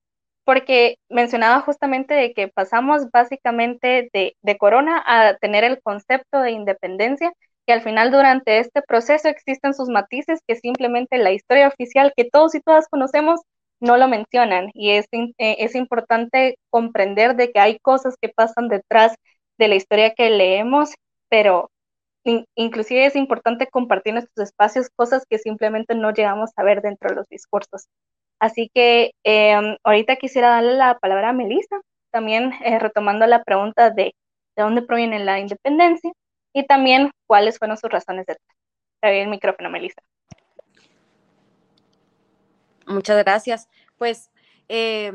porque 0.44 0.96
mencionaba 1.08 1.60
justamente 1.60 2.14
de 2.14 2.32
que 2.34 2.48
pasamos 2.48 3.10
básicamente 3.10 4.10
de, 4.12 4.58
corona 4.58 5.02
a 5.06 5.36
tener 5.38 5.64
el 5.64 5.80
concepto 5.82 6.40
de 6.40 6.52
independencia, 6.52 7.32
que 7.66 7.72
al 7.72 7.82
final 7.82 8.10
durante 8.10 8.58
este 8.58 8.82
proceso 8.82 9.28
existen 9.28 9.74
sus 9.74 9.88
matices 9.88 10.40
que 10.46 10.56
simplemente 10.56 11.18
la 11.18 11.32
historia 11.32 11.68
oficial 11.68 12.12
que 12.16 12.24
todos 12.24 12.54
y 12.54 12.60
todas 12.60 12.88
conocemos 12.88 13.40
no 13.80 13.96
lo 13.96 14.08
mencionan 14.08 14.70
y 14.74 14.92
es, 14.92 15.06
eh, 15.12 15.32
es 15.38 15.74
importante 15.74 16.58
comprender 16.70 17.36
de 17.36 17.52
que 17.52 17.60
hay 17.60 17.78
cosas 17.80 18.16
que 18.20 18.28
pasan 18.28 18.68
detrás 18.68 19.14
de 19.58 19.68
la 19.68 19.74
historia 19.76 20.14
que 20.14 20.30
leemos, 20.30 20.94
pero 21.28 21.70
inclusive 22.54 23.06
es 23.06 23.16
importante 23.16 23.68
compartir 23.68 24.12
en 24.12 24.18
estos 24.18 24.44
espacios 24.44 24.88
cosas 24.94 25.24
que 25.28 25.38
simplemente 25.38 25.94
no 25.94 26.12
llegamos 26.12 26.50
a 26.56 26.62
ver 26.64 26.82
dentro 26.82 27.10
de 27.10 27.16
los 27.16 27.28
discursos. 27.28 27.86
Así 28.42 28.70
que 28.74 29.12
em, 29.24 29.76
ahorita 29.84 30.16
quisiera 30.16 30.48
darle 30.50 30.74
la 30.74 30.98
palabra 30.98 31.30
a 31.30 31.32
Melissa, 31.32 31.80
también 32.10 32.52
eh, 32.64 32.78
retomando 32.78 33.26
la 33.26 33.42
pregunta 33.44 33.90
de 33.90 34.14
de 34.56 34.62
dónde 34.62 34.82
proviene 34.82 35.18
la 35.24 35.38
independencia 35.38 36.12
y 36.52 36.66
también 36.66 37.10
cuáles 37.26 37.58
fueron 37.58 37.76
sus 37.76 37.90
razones 37.90 38.26
de 38.26 38.36
Te 39.00 39.22
el 39.22 39.28
micrófono, 39.28 39.70
Melissa. 39.70 40.02
Muchas 42.86 43.18
gracias. 43.18 43.68
Pues 43.96 44.30
eh, 44.68 45.12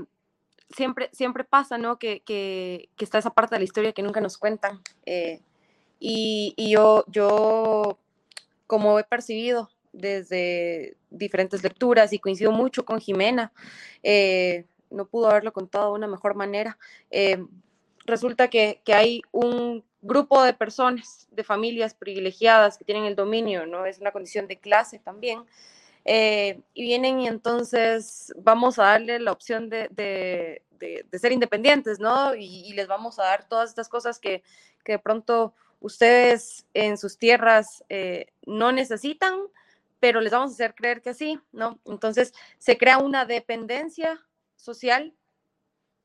siempre, 0.70 1.10
siempre 1.12 1.44
pasa, 1.44 1.78
¿no? 1.78 2.00
Que, 2.00 2.22
que, 2.22 2.90
está 2.98 3.20
esa 3.20 3.30
parte 3.30 3.56
de 3.56 3.60
la 3.60 3.66
historia 3.66 3.94
que 3.94 4.02
nunca 4.02 4.22
nos 4.22 4.38
cuentan. 4.38 4.82
Eh, 5.06 5.42
y, 6.00 6.54
yo, 6.72 7.04
yo, 7.08 8.00
como 8.66 9.00
he 9.00 9.04
percibido 9.04 9.70
desde 9.98 10.96
diferentes 11.10 11.64
lecturas 11.64 12.14
y 12.14 12.20
coincido 12.20 12.52
mucho 12.52 12.86
con 12.86 13.00
Jimena, 13.00 13.52
eh, 14.04 14.66
no 14.90 15.06
pudo 15.06 15.30
haberlo 15.30 15.52
contado 15.52 15.88
de 15.88 15.98
una 15.98 16.08
mejor 16.08 16.36
manera. 16.36 16.78
Eh, 17.12 17.44
resulta 18.06 18.50
que, 18.50 18.82
hay 18.88 19.22
un 19.32 19.84
grupo 20.02 20.42
de 20.44 20.54
personas, 20.54 21.28
de 21.32 21.44
familias 21.44 21.94
privilegiadas 21.94 22.78
que 22.78 22.86
tienen 22.86 23.06
el 23.06 23.16
dominio, 23.16 23.66
¿no? 23.66 23.86
Es 23.86 24.00
una 24.00 24.12
condición 24.12 24.48
de 24.48 24.58
clase 24.58 25.00
también. 25.00 25.44
Eh, 26.06 26.62
y 26.74 26.84
vienen 26.84 27.20
y 27.20 27.28
entonces 27.28 28.34
vamos 28.38 28.80
a 28.80 28.84
darle 28.84 29.20
la 29.20 29.34
opción 29.34 29.70
de, 29.70 29.90
de, 29.92 31.20
ser 31.20 31.34
independientes, 31.34 32.00
¿no? 32.00 32.34
Y, 32.34 32.72
les 32.74 32.88
vamos 32.88 33.20
a 33.20 33.24
dar 33.24 33.50
todas 33.50 33.70
estas 33.70 33.90
cosas 33.90 34.20
que, 34.20 34.42
que 34.86 34.94
de 34.94 35.00
pronto 35.00 35.54
ustedes 35.82 36.66
en 36.74 36.98
sus 36.98 37.18
tierras 37.18 37.84
no 38.46 38.72
necesitan, 38.72 39.34
pero 40.00 40.22
les 40.22 40.32
vamos 40.32 40.52
a 40.52 40.54
hacer 40.54 40.76
creer 40.76 41.02
que 41.02 41.14
sí, 41.14 41.40
¿no? 41.52 41.80
Entonces 41.86 42.34
se 42.58 42.78
crea 42.78 42.98
una 43.00 43.26
dependencia 43.26 44.26
social 44.56 45.14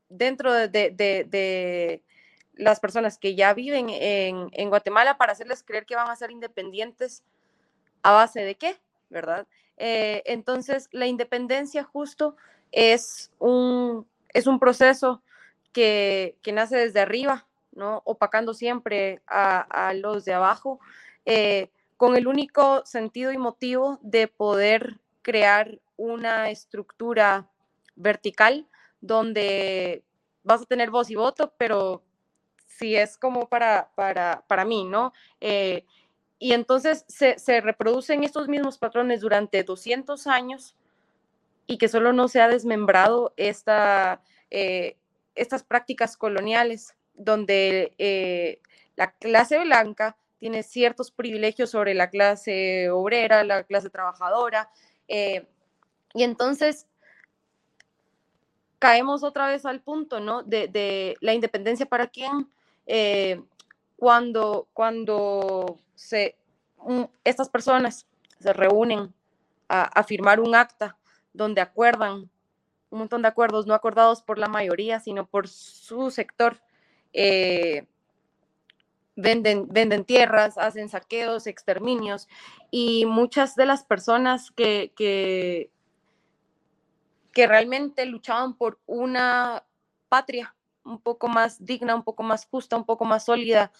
dentro 0.08 0.52
de, 0.52 2.02
las 2.54 2.80
personas 2.80 3.18
que 3.18 3.34
ya 3.34 3.54
viven 3.54 3.86
en, 3.90 4.68
Guatemala 4.68 5.16
para 5.16 5.32
hacerles 5.32 5.62
creer 5.62 5.86
que 5.86 5.96
van 5.96 6.10
a 6.10 6.16
ser 6.16 6.30
independientes 6.30 7.22
a 8.02 8.12
base 8.12 8.40
de 8.40 8.54
qué, 8.54 8.76
¿verdad? 9.08 9.46
Eh, 9.78 10.22
entonces 10.26 10.88
la 10.92 11.06
independencia 11.06 11.82
justo 11.82 12.36
es 12.72 13.30
un, 13.38 14.06
es 14.32 14.46
un 14.46 14.58
proceso 14.58 15.22
que, 15.72 16.36
que 16.42 16.52
nace 16.52 16.76
desde 16.76 17.00
arriba, 17.00 17.46
¿no? 17.72 18.02
Opacando 18.04 18.54
siempre 18.54 19.22
a, 19.26 19.92
los 19.94 20.24
de 20.24 20.34
abajo, 20.34 20.78
eh, 21.24 21.70
con 22.02 22.16
el 22.16 22.26
único 22.26 22.84
sentido 22.84 23.30
y 23.30 23.38
motivo 23.38 24.00
de 24.02 24.26
poder 24.26 24.98
crear 25.22 25.78
una 25.96 26.50
estructura 26.50 27.48
vertical 27.94 28.66
donde 29.00 30.02
vas 30.42 30.62
a 30.62 30.66
tener 30.66 30.90
voz 30.90 31.10
y 31.10 31.14
voto, 31.14 31.54
pero 31.56 32.02
si 32.66 32.96
es 32.96 33.16
como 33.16 33.48
para, 33.48 33.92
para, 33.94 34.42
para 34.48 34.64
mí, 34.64 34.82
¿no? 34.82 35.12
Eh, 35.40 35.84
y 36.40 36.54
entonces 36.54 37.04
se, 37.06 37.38
se, 37.38 37.60
reproducen 37.60 38.24
estos 38.24 38.48
mismos 38.48 38.78
patrones 38.78 39.20
durante 39.20 39.62
200 39.62 40.26
años 40.26 40.74
y 41.68 41.78
que 41.78 41.86
solo 41.86 42.12
no 42.12 42.26
se 42.26 42.40
ha 42.40 42.48
desmembrado 42.48 43.32
esta, 43.36 44.24
eh, 44.50 44.96
estas 45.36 45.62
prácticas 45.62 46.16
coloniales, 46.16 46.96
donde 47.14 47.94
eh, 47.98 48.60
la 48.96 49.12
clase 49.12 49.60
blanca 49.60 50.16
tiene 50.42 50.64
ciertos 50.64 51.12
privilegios 51.12 51.70
sobre 51.70 51.94
la 51.94 52.10
clase 52.10 52.90
obrera, 52.90 53.44
la 53.44 53.62
clase 53.62 53.90
trabajadora, 53.90 54.68
y 55.06 56.24
entonces 56.24 56.88
caemos 58.80 59.22
otra 59.22 59.46
vez 59.46 59.64
al 59.66 59.82
punto, 59.82 60.18
¿no? 60.18 60.42
De, 60.42 60.66
de 60.66 61.14
la 61.20 61.32
independencia 61.32 61.86
para 61.86 62.08
quién, 62.08 62.50
eh, 62.88 63.40
cuando, 63.94 64.66
cuando 64.72 65.78
se, 65.94 66.36
estas 67.22 67.48
personas 67.48 68.08
se 68.40 68.52
reúnen 68.52 69.14
a, 69.68 70.02
firmar 70.02 70.40
un 70.40 70.56
acta 70.56 70.98
donde 71.32 71.60
acuerdan 71.60 72.28
un 72.90 72.98
montón 72.98 73.22
de 73.22 73.28
acuerdos 73.28 73.68
no 73.68 73.74
acordados 73.74 74.24
por 74.24 74.38
la 74.38 74.48
mayoría, 74.48 74.98
sino 74.98 75.24
por 75.24 75.46
su 75.46 76.10
sector. 76.10 76.60
Eh, 77.12 77.86
venden, 79.16 79.68
venden 79.68 80.04
tierras, 80.04 80.58
hacen 80.58 80.88
saqueos, 80.88 81.46
exterminios, 81.46 82.28
y 82.70 83.06
muchas 83.06 83.54
de 83.54 83.66
las 83.66 83.84
personas 83.84 84.50
que, 84.50 84.92
que, 84.96 85.70
que 87.32 87.46
realmente 87.46 88.06
luchaban 88.06 88.54
por 88.54 88.78
una 88.86 89.64
patria 90.08 90.54
un 90.84 91.00
poco 91.00 91.28
más 91.28 91.64
digna, 91.64 91.94
un 91.94 92.02
poco 92.02 92.22
más 92.22 92.46
justa, 92.46 92.76
un 92.76 92.84
poco 92.84 93.04
más 93.04 93.24
sólida 93.24 93.72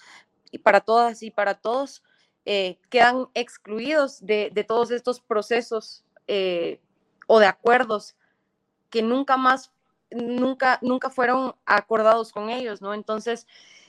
y 0.50 0.58
para 0.58 0.80
todas 0.80 1.22
y 1.22 1.30
para 1.30 1.54
todos, 1.54 2.02
eh, 2.44 2.78
quedan 2.90 3.28
excluidos 3.34 4.24
de, 4.24 4.50
todos 4.66 4.90
estos 4.90 5.20
procesos 5.20 6.04
eh, 6.26 6.80
o 7.26 7.38
de 7.38 7.46
acuerdos 7.46 8.16
que 8.90 9.02
nunca 9.02 9.36
más, 9.36 9.72
nunca, 10.10 10.78
nunca 10.82 11.08
fueron 11.10 11.54
acordados 11.64 12.32
con 12.32 12.50
ellos, 12.50 12.82
¿no? 12.82 12.94
Entonces, 12.94 13.46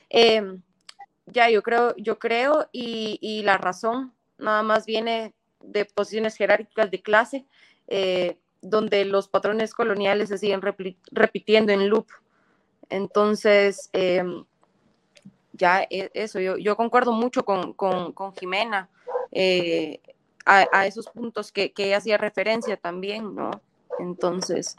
em, 0.08 0.62
ya 1.26 1.50
yo 1.50 1.62
creo, 1.62 1.94
yo 1.96 2.18
creo 2.18 2.68
y, 2.72 3.42
la 3.44 3.58
razón 3.58 4.14
nada 4.38 4.62
más 4.62 4.86
viene 4.86 5.34
de 5.60 5.84
posiciones 5.84 6.36
jerárquicas 6.36 6.90
de 6.90 7.02
clase, 7.02 7.46
eh, 7.88 8.38
donde 8.60 9.04
los 9.04 9.28
patrones 9.28 9.74
coloniales 9.74 10.28
se 10.28 10.38
siguen 10.38 10.60
repitiendo 11.12 11.72
en 11.72 11.88
loop 11.88 12.06
entonces, 12.90 13.90
em, 13.92 14.44
ya 15.52 15.82
e, 15.90 16.10
eso, 16.14 16.40
yo, 16.40 16.76
concuerdo 16.76 17.12
mucho 17.12 17.44
con, 17.44 17.74
Jimena 18.38 18.88
eh, 19.32 20.00
a, 20.44 20.86
esos 20.86 21.06
puntos 21.08 21.52
que, 21.52 21.72
que 21.72 21.86
ella 21.86 21.98
hacía 21.98 22.18
referencia 22.18 22.76
también, 22.76 23.34
¿no? 23.34 23.50
Entonces. 23.98 24.76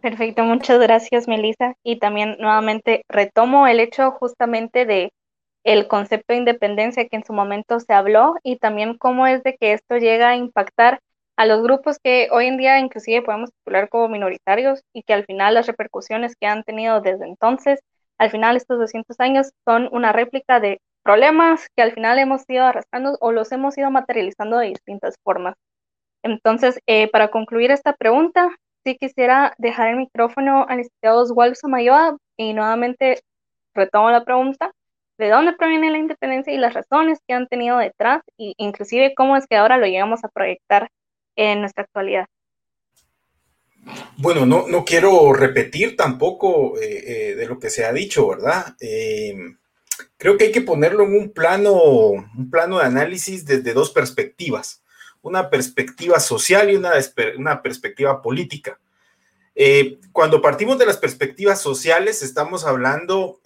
Perfecto, 0.00 0.44
muchas 0.44 0.78
gracias, 0.80 1.28
Melissa. 1.28 1.74
Y 1.82 1.98
también 1.98 2.36
nuevamente 2.38 3.04
retomo 3.08 3.66
el 3.66 3.80
hecho 3.80 4.10
justamente 4.12 4.86
de 4.86 5.12
el 5.64 5.88
concepto 5.88 6.32
de 6.32 6.38
independencia 6.38 7.06
que 7.08 7.16
en 7.16 7.24
su 7.24 7.32
momento 7.34 7.80
se 7.80 7.92
habló 7.92 8.34
y 8.42 8.56
también 8.58 8.96
cómo 8.96 9.26
es 9.26 9.42
de 9.42 9.56
que 9.56 9.74
esto 9.74 9.96
llega 9.98 10.30
a 10.30 10.36
impactar 10.36 11.00
a 11.36 11.46
los 11.46 11.62
grupos 11.62 11.98
que 12.02 12.28
hoy 12.32 12.46
en 12.46 12.56
día 12.56 12.78
inclusive 12.78 13.22
podemos 13.22 13.50
titular 13.52 13.88
como 13.90 14.08
minoritarios 14.08 14.82
y 14.94 15.02
que 15.02 15.12
al 15.14 15.24
final 15.26 15.54
las 15.54 15.66
repercusiones 15.66 16.34
que 16.36 16.46
han 16.46 16.64
tenido 16.64 17.00
desde 17.02 17.26
entonces, 17.26 17.80
al 18.18 18.30
final 18.30 18.56
estos 18.56 18.78
200 18.78 19.20
años 19.20 19.50
son 19.66 19.88
una 19.92 20.12
réplica 20.12 20.60
de 20.60 20.80
problemas 21.02 21.66
que 21.76 21.82
al 21.82 21.92
final 21.92 22.18
hemos 22.18 22.42
ido 22.48 22.64
arrastrando 22.64 23.16
o 23.20 23.32
los 23.32 23.52
hemos 23.52 23.76
ido 23.78 23.90
materializando 23.90 24.58
de 24.58 24.68
distintas 24.68 25.16
formas. 25.22 25.54
Entonces, 26.22 26.80
eh, 26.86 27.10
para 27.10 27.28
concluir 27.30 27.70
esta 27.70 27.94
pregunta, 27.94 28.50
sí 28.84 28.96
quisiera 28.96 29.54
dejar 29.58 29.88
el 29.88 29.96
micrófono 29.96 30.66
al 30.68 30.78
licenciado 30.78 31.22
Oswaldo 31.22 31.54
Samayoa 31.54 32.16
y 32.36 32.52
nuevamente 32.52 33.20
retomo 33.74 34.10
la 34.10 34.24
pregunta 34.24 34.72
de 35.18 35.28
dónde 35.28 35.52
proviene 35.52 35.90
la 35.90 35.98
independencia 35.98 36.52
y 36.52 36.56
las 36.56 36.72
razones 36.72 37.18
que 37.26 37.34
han 37.34 37.46
tenido 37.46 37.76
detrás, 37.76 38.22
e 38.38 38.54
inclusive 38.56 39.14
cómo 39.14 39.36
es 39.36 39.46
que 39.46 39.56
ahora 39.56 39.76
lo 39.76 39.86
llegamos 39.86 40.24
a 40.24 40.28
proyectar 40.28 40.90
en 41.36 41.60
nuestra 41.60 41.84
actualidad. 41.84 42.26
Bueno, 44.16 44.46
no, 44.46 44.66
no 44.66 44.84
quiero 44.84 45.32
repetir 45.32 45.96
tampoco 45.96 46.78
eh, 46.78 47.04
eh, 47.06 47.34
de 47.34 47.46
lo 47.46 47.58
que 47.58 47.70
se 47.70 47.84
ha 47.84 47.92
dicho, 47.92 48.28
¿verdad? 48.28 48.76
Eh, 48.80 49.34
creo 50.16 50.36
que 50.36 50.44
hay 50.44 50.52
que 50.52 50.60
ponerlo 50.62 51.04
en 51.04 51.14
un 51.14 51.32
plano, 51.32 51.74
un 51.74 52.50
plano 52.50 52.78
de 52.78 52.84
análisis 52.84 53.44
desde 53.44 53.74
dos 53.74 53.90
perspectivas, 53.90 54.79
una 55.22 55.50
perspectiva 55.50 56.20
social 56.20 56.70
y 56.70 56.76
una, 56.76 56.92
una 57.36 57.62
perspectiva 57.62 58.22
política. 58.22 58.78
cuando 60.12 60.40
partimos 60.40 60.78
de 60.78 60.86
las 60.86 60.96
perspectivas 60.96 61.60
sociales, 61.60 62.22
estamos 62.22 62.64
hablando, 62.64 63.40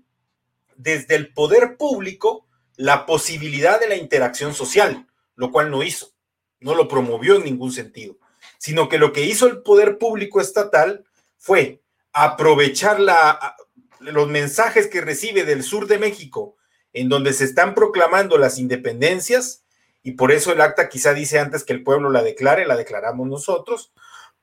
desde 0.75 1.15
el 1.15 1.33
poder 1.33 1.77
público 1.77 2.47
la 2.75 3.05
posibilidad 3.05 3.79
de 3.79 3.89
la 3.89 3.95
interacción 3.95 4.53
social, 4.53 5.07
lo 5.35 5.51
cual 5.51 5.71
no 5.71 5.83
hizo 5.83 6.17
no 6.59 6.75
lo 6.75 6.87
promovió 6.87 7.35
en 7.35 7.43
ningún 7.43 7.71
sentido, 7.71 8.17
sino 8.57 8.89
que 8.89 8.97
lo 8.97 9.13
que 9.13 9.23
hizo 9.25 9.47
el 9.47 9.61
poder 9.61 9.97
público 9.97 10.41
estatal 10.41 11.05
fue 11.37 11.81
aprovechar 12.13 12.99
los 13.99 14.27
mensajes 14.27 14.87
que 14.87 15.01
recibe 15.01 15.43
del 15.43 15.63
sur 15.63 15.87
de 15.87 15.99
México 15.99 16.55
en 16.93 17.09
donde 17.09 17.33
se 17.33 17.43
están 17.43 17.75
proclamando 17.75 18.37
las 18.37 18.57
independencias, 18.57 19.63
y 20.01 20.13
por 20.13 20.31
eso 20.31 20.51
el 20.51 20.61
acta 20.61 20.89
quizá 20.89 21.13
dice 21.13 21.37
antes 21.37 21.63
que 21.63 21.73
el 21.73 21.83
pueblo 21.83 22.09
la 22.09 22.23
declare, 22.23 22.65
la 22.65 22.75
declaramos 22.75 23.27
nosotros, 23.27 23.91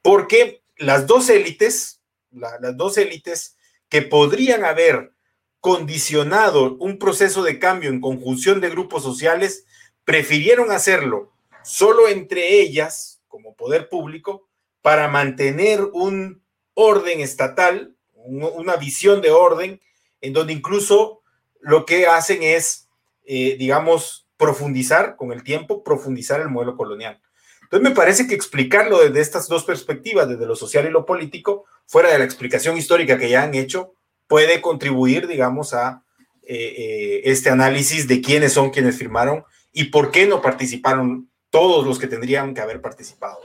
porque 0.02 0.62
las 0.76 1.06
dos 1.06 1.30
élites, 1.30 2.02
las 2.34 2.76
dos 2.76 2.98
élites 2.98 3.56
que 3.88 4.02
podrían 4.02 4.64
haber 4.64 5.12
condicionado 5.60 6.76
un 6.76 6.98
proceso 6.98 7.42
de 7.42 7.58
cambio 7.58 7.90
en 7.90 8.00
conjunción 8.00 8.60
de 8.60 8.70
grupos 8.70 9.02
sociales, 9.02 9.64
prefirieron 10.04 10.70
hacerlo 10.70 11.32
solo 11.62 12.08
entre 12.08 12.60
ellas, 12.60 13.22
como 13.28 13.54
poder 13.56 13.88
público, 13.88 14.46
para 14.82 15.08
mantener 15.08 15.82
un 15.92 16.42
orden 16.74 17.20
estatal, 17.20 17.96
una 18.14 18.76
visión 18.76 19.22
de 19.22 19.30
orden, 19.30 19.80
en 20.20 20.32
donde 20.34 20.52
incluso 20.52 21.22
lo 21.60 21.86
que 21.86 22.06
hacen 22.06 22.42
es, 22.42 22.90
eh, 23.24 23.56
digamos, 23.58 24.28
profundizar 24.36 25.16
con 25.16 25.32
el 25.32 25.42
tiempo, 25.42 25.82
profundizar 25.82 26.40
el 26.40 26.50
modelo 26.50 26.76
colonial. 26.76 27.20
Entonces 27.64 27.88
me 27.88 27.94
parece 27.94 28.26
que 28.26 28.34
explicarlo 28.34 29.00
desde 29.00 29.20
estas 29.20 29.48
dos 29.48 29.64
perspectivas, 29.64 30.28
desde 30.28 30.46
lo 30.46 30.56
social 30.56 30.86
y 30.86 30.90
lo 30.90 31.04
político, 31.04 31.64
fuera 31.86 32.12
de 32.12 32.18
la 32.18 32.24
explicación 32.24 32.78
histórica 32.78 33.18
que 33.18 33.28
ya 33.28 33.42
han 33.42 33.54
hecho, 33.54 33.94
puede 34.26 34.60
contribuir, 34.60 35.26
digamos, 35.26 35.74
a 35.74 36.02
eh, 36.42 36.74
eh, 36.76 37.20
este 37.24 37.50
análisis 37.50 38.06
de 38.06 38.20
quiénes 38.20 38.52
son 38.52 38.70
quienes 38.70 38.96
firmaron 38.96 39.44
y 39.72 39.84
por 39.84 40.10
qué 40.10 40.26
no 40.26 40.42
participaron 40.42 41.30
todos 41.50 41.86
los 41.86 41.98
que 41.98 42.06
tendrían 42.06 42.54
que 42.54 42.60
haber 42.60 42.80
participado. 42.80 43.38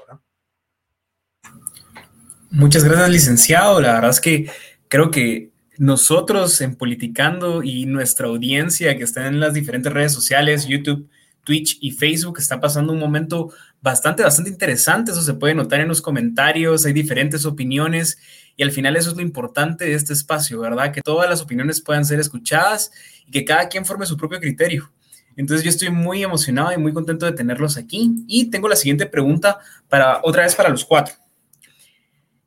Muchas 2.51 2.84
gracias, 2.84 3.09
licenciado. 3.09 3.80
La 3.80 3.93
verdad 3.93 4.09
es 4.09 4.20
que 4.20 4.49
creo 4.88 5.11
que 5.11 5.51
nosotros 5.78 6.59
en 6.61 6.76
Politicando 6.76 7.63
y 7.63 7.86
nuestra 7.86 8.28
audiencia 8.28 8.97
que 8.97 9.03
está 9.03 9.28
en 9.28 9.39
las 9.39 9.53
diferentes 9.53 9.93
redes 9.93 10.11
sociales, 10.11 10.67
YouTube, 10.67 11.07
Twitch 11.50 11.80
y 11.82 11.89
Facebook, 11.89 12.38
está 12.38 12.60
pasando 12.60 12.93
un 12.93 13.00
momento 13.00 13.52
bastante, 13.82 14.22
bastante 14.22 14.52
interesante. 14.52 15.10
Eso 15.10 15.24
se 15.24 15.34
puede 15.34 15.56
notar 15.56 15.80
en 15.80 15.88
los 15.88 16.00
comentarios, 16.00 16.86
hay 16.86 16.93
diferentes 16.93 17.43
opiniones 17.43 18.20
y 18.56 18.62
al 18.62 18.70
final 18.70 18.95
eso 18.95 19.10
es 19.10 19.16
lo 19.16 19.24
importante 19.24 19.86
de 19.86 19.95
este 19.95 20.14
espacio, 20.14 20.60
¿verdad? 20.60 20.93
Que 20.93 21.02
todas 21.02 21.28
las 21.28 21.41
opiniones 21.41 21.82
puedan 21.82 22.06
ser 22.06 22.20
escuchadas 22.20 22.91
y 23.26 23.32
que 23.32 23.45
cada 23.45 23.68
quien 23.68 23.84
forme 23.84 24.06
su 24.06 24.16
propio 24.16 24.39
criterio. 24.39 24.91
Entonces 25.38 25.64
yo 25.64 25.72
estoy 25.72 25.89
muy 25.89 26.22
emocionado 26.22 26.72
y 26.72 26.78
muy 26.78 26.93
contento 26.93 27.26
de 27.26 27.32
tenerlos 27.32 27.78
aquí 27.78 28.12
y 28.28 28.52
tengo 28.52 28.70
la 28.70 28.76
siguiente 28.76 29.08
pregunta 29.08 29.58
para 29.88 30.20
otra 30.22 30.43
vez 30.43 30.54
para 30.54 30.70
los 30.70 30.86
cuatro. 30.86 31.16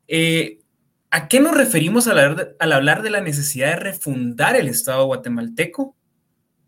Eh, 0.07 0.61
¿A 1.11 1.27
qué 1.27 1.41
nos 1.41 1.57
referimos 1.57 2.07
al 2.07 2.19
hablar, 2.57 3.01
de, 3.01 3.09
la 3.09 3.19
necesidad 3.19 3.71
de 3.71 3.75
refundar 3.81 4.55
el 4.55 4.69
Estado 4.69 5.05
guatemalteco? 5.07 5.93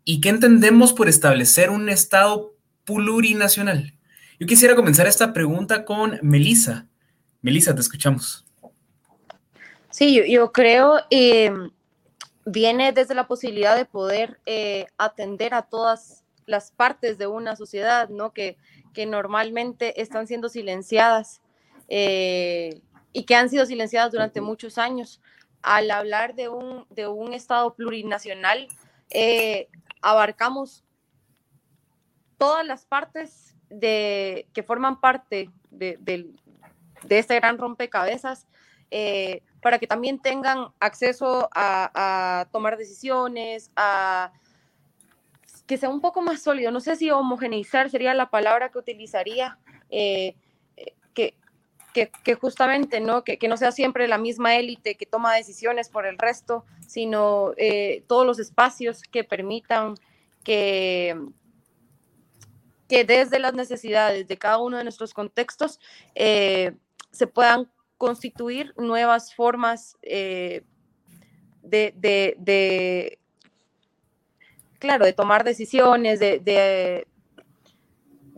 ¿Y 0.08 0.20
qué 0.20 0.28
entendemos 0.28 0.92
por 0.92 1.08
establecer 1.08 1.68
un 1.68 1.88
Estado 1.88 2.54
plurinacional? 2.84 3.92
Yo 4.38 4.46
quisiera 4.46 4.76
comenzar 4.76 5.08
esta 5.08 5.32
pregunta 5.32 5.84
con 5.84 6.20
Melisa. 6.22 6.86
Melisa, 7.42 7.74
te 7.74 7.80
escuchamos. 7.80 8.46
Sí, 9.90 10.22
yo, 10.30 10.52
creo 10.52 11.00
eh, 11.10 11.50
viene 12.44 12.92
desde 12.92 13.16
la 13.16 13.26
posibilidad 13.26 13.76
de 13.76 13.84
poder 13.84 14.38
eh, 14.46 14.86
atender 14.96 15.54
a 15.54 15.62
todas 15.62 16.22
las 16.46 16.70
partes 16.70 17.18
de 17.18 17.26
una 17.26 17.56
sociedad, 17.56 18.08
¿no? 18.08 18.32
Que, 18.32 18.56
que 18.94 19.06
normalmente 19.06 20.00
están 20.00 20.28
siendo 20.28 20.48
silenciadas. 20.48 21.40
Eh, 21.88 22.80
y 23.12 23.24
que 23.24 23.34
han 23.34 23.50
sido 23.50 23.66
silenciadas 23.66 24.12
durante 24.12 24.40
muchos 24.40 24.78
años. 24.78 25.20
Al 25.62 25.90
hablar 25.90 26.36
de 26.36 26.48
un, 26.48 26.86
de 26.90 27.08
un 27.08 27.34
Estado 27.34 27.74
plurinacional, 27.74 28.68
eh, 29.10 29.68
abarcamos 30.06 30.84
todas 32.38 32.64
las 32.64 32.86
partes 32.86 33.56
de, 33.68 34.46
que 34.52 34.62
forman 34.62 35.00
parte 35.00 35.50
de, 35.70 35.98
de, 36.00 36.32
este 37.08 37.34
gran 37.34 37.58
rompecabezas 37.58 38.46
eh, 38.92 39.42
para 39.60 39.80
que 39.80 39.88
también 39.88 40.20
tengan 40.20 40.68
acceso 40.78 41.48
a, 41.52 42.46
tomar 42.52 42.76
decisiones, 42.76 43.72
a 43.74 44.32
que 45.66 45.76
sea 45.76 45.88
un 45.88 46.00
poco 46.00 46.22
más 46.22 46.40
sólido. 46.40 46.70
No 46.70 46.78
sé 46.78 46.94
si 46.94 47.10
homogeneizar 47.10 47.90
sería 47.90 48.14
la 48.14 48.30
palabra 48.30 48.68
que 48.68 48.78
utilizaría, 48.78 49.58
eh, 49.90 50.36
que, 52.04 52.34
justamente 52.34 53.00
¿no? 53.00 53.24
Que, 53.24 53.38
no 53.48 53.56
sea 53.56 53.72
siempre 53.72 54.06
la 54.08 54.18
misma 54.18 54.56
élite 54.56 54.96
que 54.96 55.06
toma 55.06 55.34
decisiones 55.34 55.88
por 55.88 56.06
el 56.06 56.18
resto, 56.18 56.64
sino 56.86 57.52
eh, 57.56 58.04
todos 58.06 58.26
los 58.26 58.38
espacios 58.38 59.02
que 59.02 59.24
permitan 59.24 59.94
que, 60.44 61.16
que 62.88 63.04
desde 63.04 63.38
las 63.38 63.54
necesidades 63.54 64.28
de 64.28 64.36
cada 64.36 64.58
uno 64.58 64.76
de 64.76 64.84
nuestros 64.84 65.14
contextos 65.14 65.80
eh, 66.14 66.74
se 67.10 67.26
puedan 67.26 67.70
constituir 67.96 68.74
nuevas 68.76 69.34
formas 69.34 69.96
eh, 70.02 70.62
de, 71.62 73.18
claro, 74.78 75.06
de 75.06 75.12
tomar 75.14 75.44
decisiones, 75.44 76.20
de, 76.20 76.40
de 76.40 77.06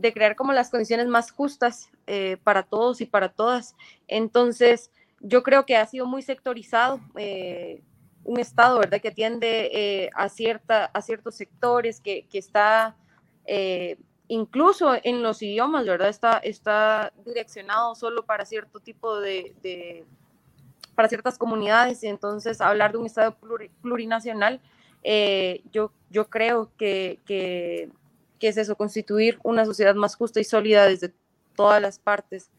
crear 0.00 0.36
como 0.36 0.52
las 0.52 0.70
condiciones 0.70 1.08
más 1.08 1.30
justas 1.30 1.90
eh, 2.06 2.36
para 2.44 2.62
todos 2.62 3.00
y 3.00 3.06
para 3.06 3.28
todas. 3.30 3.74
Entonces, 4.06 4.90
yo 5.20 5.42
creo 5.42 5.66
que 5.66 5.76
ha 5.76 5.86
sido 5.86 6.06
muy 6.06 6.22
sectorizado 6.22 7.00
eh, 7.16 7.82
un 8.24 8.38
Estado, 8.38 8.78
¿verdad? 8.78 9.00
Que 9.00 9.08
atiende 9.08 9.70
eh, 9.72 10.10
a, 10.14 10.28
cierta, 10.28 10.86
a 10.86 11.02
ciertos 11.02 11.34
sectores, 11.34 12.00
que, 12.00 12.26
que 12.30 12.38
está 12.38 12.96
incluso 14.28 14.94
en 15.02 15.22
los 15.22 15.40
idiomas, 15.40 15.86
¿verdad? 15.86 16.10
Está, 16.10 16.36
está 16.36 17.14
direccionado 17.24 17.94
solo 17.94 18.26
para 18.26 18.44
cierto 18.44 18.78
tipo 18.78 19.18
de, 19.20 19.54
de 19.62 20.04
para 20.94 21.08
ciertas 21.08 21.38
comunidades. 21.38 22.04
Entonces, 22.04 22.60
hablar 22.60 22.92
de 22.92 22.98
un 22.98 23.06
Estado 23.06 23.36
plurinacional, 23.80 24.60
yo, 25.72 25.92
yo 26.10 26.28
creo 26.28 26.70
que 26.76 27.90
que 28.38 28.48
es 28.48 28.56
eso, 28.56 28.76
constituir 28.76 29.38
una 29.42 29.64
sociedad 29.64 29.94
más 29.94 30.14
justa 30.14 30.40
y 30.40 30.44
sólida 30.44 30.86
desde 30.86 31.12
todas 31.56 31.82
las 31.82 31.98
partes. 31.98 32.50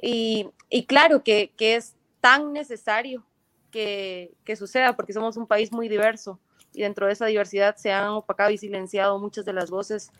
Y, 0.00 0.50
claro 0.86 1.22
que, 1.22 1.52
es 1.58 1.94
tan 2.20 2.52
necesario 2.52 3.24
que, 3.70 4.34
suceda, 4.56 4.96
porque 4.96 5.12
somos 5.12 5.36
un 5.36 5.46
país 5.46 5.72
muy 5.72 5.88
diverso 5.88 6.38
y 6.74 6.82
dentro 6.82 7.06
de 7.06 7.12
esa 7.12 7.26
diversidad 7.26 7.76
se 7.76 7.92
han 7.92 8.08
opacado 8.08 8.50
y 8.50 8.58
silenciado 8.58 9.18
muchas 9.18 9.44
de 9.44 9.52
las 9.52 9.70
voces 9.70 10.10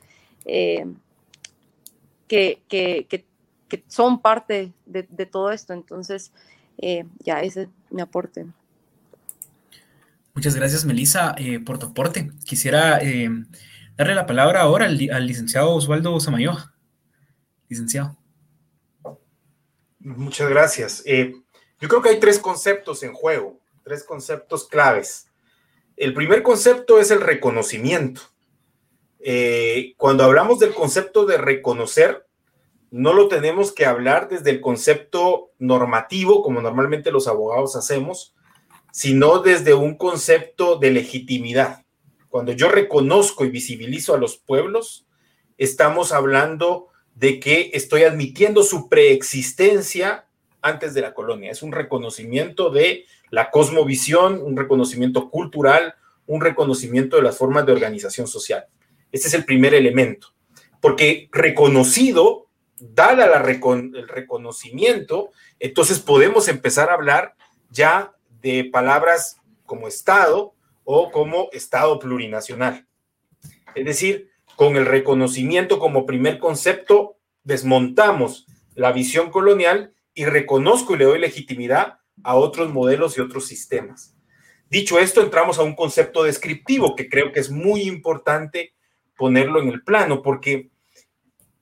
eh, 0.45 0.87
que, 2.29 3.25
son 3.89 4.21
parte 4.21 4.73
de, 4.87 5.27
todo 5.27 5.51
esto. 5.51 5.73
Entonces, 5.73 6.33
eh, 6.79 7.05
ya 7.19 7.41
ese 7.41 7.63
es 7.63 7.69
mi 7.91 8.03
aporte. 8.03 8.47
Muchas 10.35 10.55
gracias, 10.55 10.85
Melissa, 10.85 11.35
eh, 11.37 11.59
por 11.59 11.79
tu 11.79 11.87
aporte. 11.87 12.31
Quisiera 12.45 13.01
darle 14.03 14.17
la 14.17 14.27
palabra 14.27 14.63
ahora 14.63 14.87
al, 14.87 15.27
licenciado 15.27 15.71
Osvaldo 15.71 16.19
Samayoa. 16.19 16.75
Licenciado. 17.69 18.19
Muchas 20.01 20.51
gracias. 20.51 21.03
Eh, 21.07 21.37
yo 21.81 21.89
creo 21.89 22.03
que 22.03 22.09
hay 22.09 22.19
tres 22.19 22.41
conceptos 22.41 23.05
en 23.05 23.13
juego, 23.13 23.61
tres 23.85 24.03
conceptos 24.03 24.67
claves. 24.67 25.29
El 25.97 26.15
primer 26.15 26.43
concepto 26.43 26.99
es 26.99 27.13
el 27.13 27.21
reconocimiento. 27.21 28.23
Eh, 29.21 29.95
cuando 29.97 30.25
hablamos 30.25 30.59
del 30.59 30.75
concepto 30.75 31.25
de 31.25 31.39
reconocer, 31.39 32.27
no 32.91 33.13
lo 33.13 33.29
tenemos 33.29 33.71
que 33.71 33.87
hablar 33.87 34.29
desde 34.29 34.51
el 34.51 34.61
concepto 34.61 35.53
normativo, 35.61 36.43
como 36.43 36.61
normalmente 36.61 37.13
los 37.13 37.29
abogados 37.29 37.77
hacemos, 37.77 38.35
sino 38.91 39.39
desde 39.39 39.75
un 39.75 39.97
concepto 39.97 40.77
de 40.77 40.91
legitimidad. 40.91 41.85
Cuando 42.33 42.53
yo 42.53 42.71
reconozco 42.71 43.45
y 43.45 43.51
visibilizo 43.51 44.15
a 44.15 44.19
los 44.19 44.39
pueblos, 44.39 45.07
estamos 45.59 46.13
hablando 46.13 46.89
de 47.15 47.39
que 47.39 47.73
estoy 47.75 48.05
admitiendo 48.05 48.63
su 48.63 48.89
preexistencia 48.89 50.25
antes 50.63 50.95
de 50.95 51.03
la 51.03 51.13
colonia. 51.13 51.51
Es 51.51 51.63
un 51.63 51.73
reconocimiento 51.73 52.71
de 52.71 53.05
la 53.29 53.51
cosmovisión, 53.51 54.41
un 54.41 54.57
reconocimiento 54.57 55.29
cultural, 55.29 55.95
un 56.25 56.41
reconocimiento 56.41 57.17
de 57.17 57.23
las 57.23 57.37
formas 57.37 57.67
de 57.67 57.73
organización 57.73 58.27
social. 58.27 58.65
Este 59.13 59.29
es 59.29 59.35
el 59.35 59.45
primer 59.45 59.75
elemento, 59.75 60.29
porque 60.81 61.29
reconocido, 61.33 62.47
dada 62.79 63.27
la 63.27 63.43
el 63.43 64.09
reconocimiento, 64.09 65.33
entonces 65.61 66.01
podemos 66.01 66.49
empezar 66.49 66.89
a 66.89 66.95
hablar 66.95 67.35
ya 67.69 68.15
de 68.41 68.65
palabras 68.73 69.37
como 69.67 69.87
Estado, 69.87 70.55
o 70.85 71.11
como 71.11 71.49
Estado 71.53 71.99
plurinacional. 71.99 72.87
Es 73.75 73.85
decir, 73.85 74.31
con 74.57 74.77
el 74.77 74.87
reconocimiento 74.87 75.79
como 75.79 76.07
primer 76.07 76.39
concepto, 76.39 77.17
desmontamos 77.45 78.47
la 78.75 78.93
visión 78.93 79.31
colonial 79.31 79.95
y 80.15 80.25
reconozco 80.25 80.95
y 80.95 80.99
le 80.99 81.05
doy 81.05 81.19
legitimidad 81.19 81.99
a 82.23 82.37
otros 82.37 82.73
modelos 82.73 83.17
y 83.17 83.21
otros 83.21 83.47
sistemas. 83.47 84.17
Dicho 84.69 84.99
esto, 84.99 85.21
entramos 85.21 85.59
a 85.59 85.63
un 85.63 85.75
concepto 85.75 86.23
descriptivo 86.23 86.97
que 86.97 87.09
creo 87.09 87.33
que 87.33 87.41
es 87.41 87.51
muy 87.51 87.83
importante 87.83 88.75
ponerlo 89.17 89.61
en 89.61 89.69
el 89.69 89.83
plano, 89.83 90.23
porque 90.23 90.71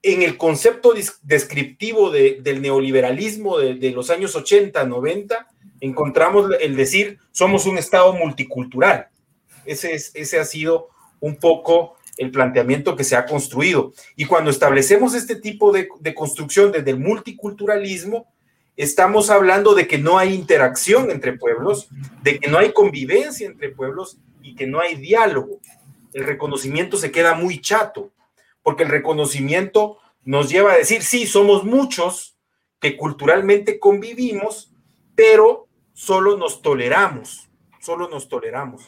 en 0.03 0.21
el 0.21 0.37
concepto 0.37 0.93
descriptivo 1.21 2.09
del 2.09 2.61
neoliberalismo 2.61 3.57
de, 3.57 3.91
los 3.91 4.09
años 4.09 4.35
80, 4.35 4.83
90, 4.85 5.47
encontramos 5.81 6.49
el 6.61 6.75
decir, 6.75 7.19
somos 7.31 7.65
un 7.65 7.77
Estado 7.77 8.13
multicultural. 8.13 9.09
Ese, 9.65 9.93
es, 9.93 10.11
ese 10.15 10.39
ha 10.39 10.45
sido 10.45 10.89
un 11.19 11.35
poco 11.35 11.97
el 12.17 12.31
planteamiento 12.31 12.95
que 12.95 13.03
se 13.03 13.15
ha 13.15 13.25
construido. 13.25 13.93
Y 14.15 14.25
cuando 14.25 14.51
establecemos 14.51 15.13
este 15.13 15.35
tipo 15.35 15.71
de, 15.71 15.89
de 15.99 16.13
construcción 16.15 16.71
desde 16.71 16.91
el 16.91 16.99
multiculturalismo, 16.99 18.27
estamos 18.77 19.29
hablando 19.29 19.73
de 19.73 19.87
que 19.87 19.97
no 19.97 20.17
hay 20.17 20.33
interacción 20.33 21.11
entre 21.11 21.33
pueblos, 21.33 21.89
de 22.23 22.39
que 22.39 22.49
no 22.49 22.57
hay 22.57 22.71
convivencia 22.71 23.47
entre 23.47 23.69
pueblos 23.69 24.17
y 24.41 24.55
que 24.55 24.67
no 24.67 24.79
hay 24.79 24.95
diálogo. 24.95 25.59
El 26.13 26.25
reconocimiento 26.25 26.97
se 26.97 27.11
queda 27.11 27.33
muy 27.33 27.59
chato 27.59 28.11
porque 28.63 28.83
el 28.83 28.89
reconocimiento 28.89 29.97
nos 30.23 30.49
lleva 30.49 30.73
a 30.73 30.77
decir, 30.77 31.01
sí, 31.01 31.25
somos 31.25 31.63
muchos 31.63 32.37
que 32.79 32.97
culturalmente 32.97 33.79
convivimos, 33.79 34.71
pero 35.15 35.67
solo 35.93 36.37
nos 36.37 36.61
toleramos, 36.61 37.49
solo 37.79 38.09
nos 38.09 38.27
toleramos. 38.27 38.83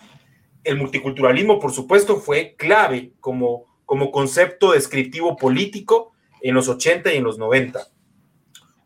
El 0.63 0.77
multiculturalismo, 0.77 1.59
por 1.59 1.71
supuesto, 1.71 2.17
fue 2.17 2.55
clave 2.57 3.13
como, 3.19 3.65
como 3.85 4.11
concepto 4.11 4.71
descriptivo 4.71 5.35
político 5.35 6.13
en 6.41 6.55
los 6.55 6.67
80 6.67 7.13
y 7.13 7.17
en 7.17 7.23
los 7.23 7.37
90. 7.37 7.87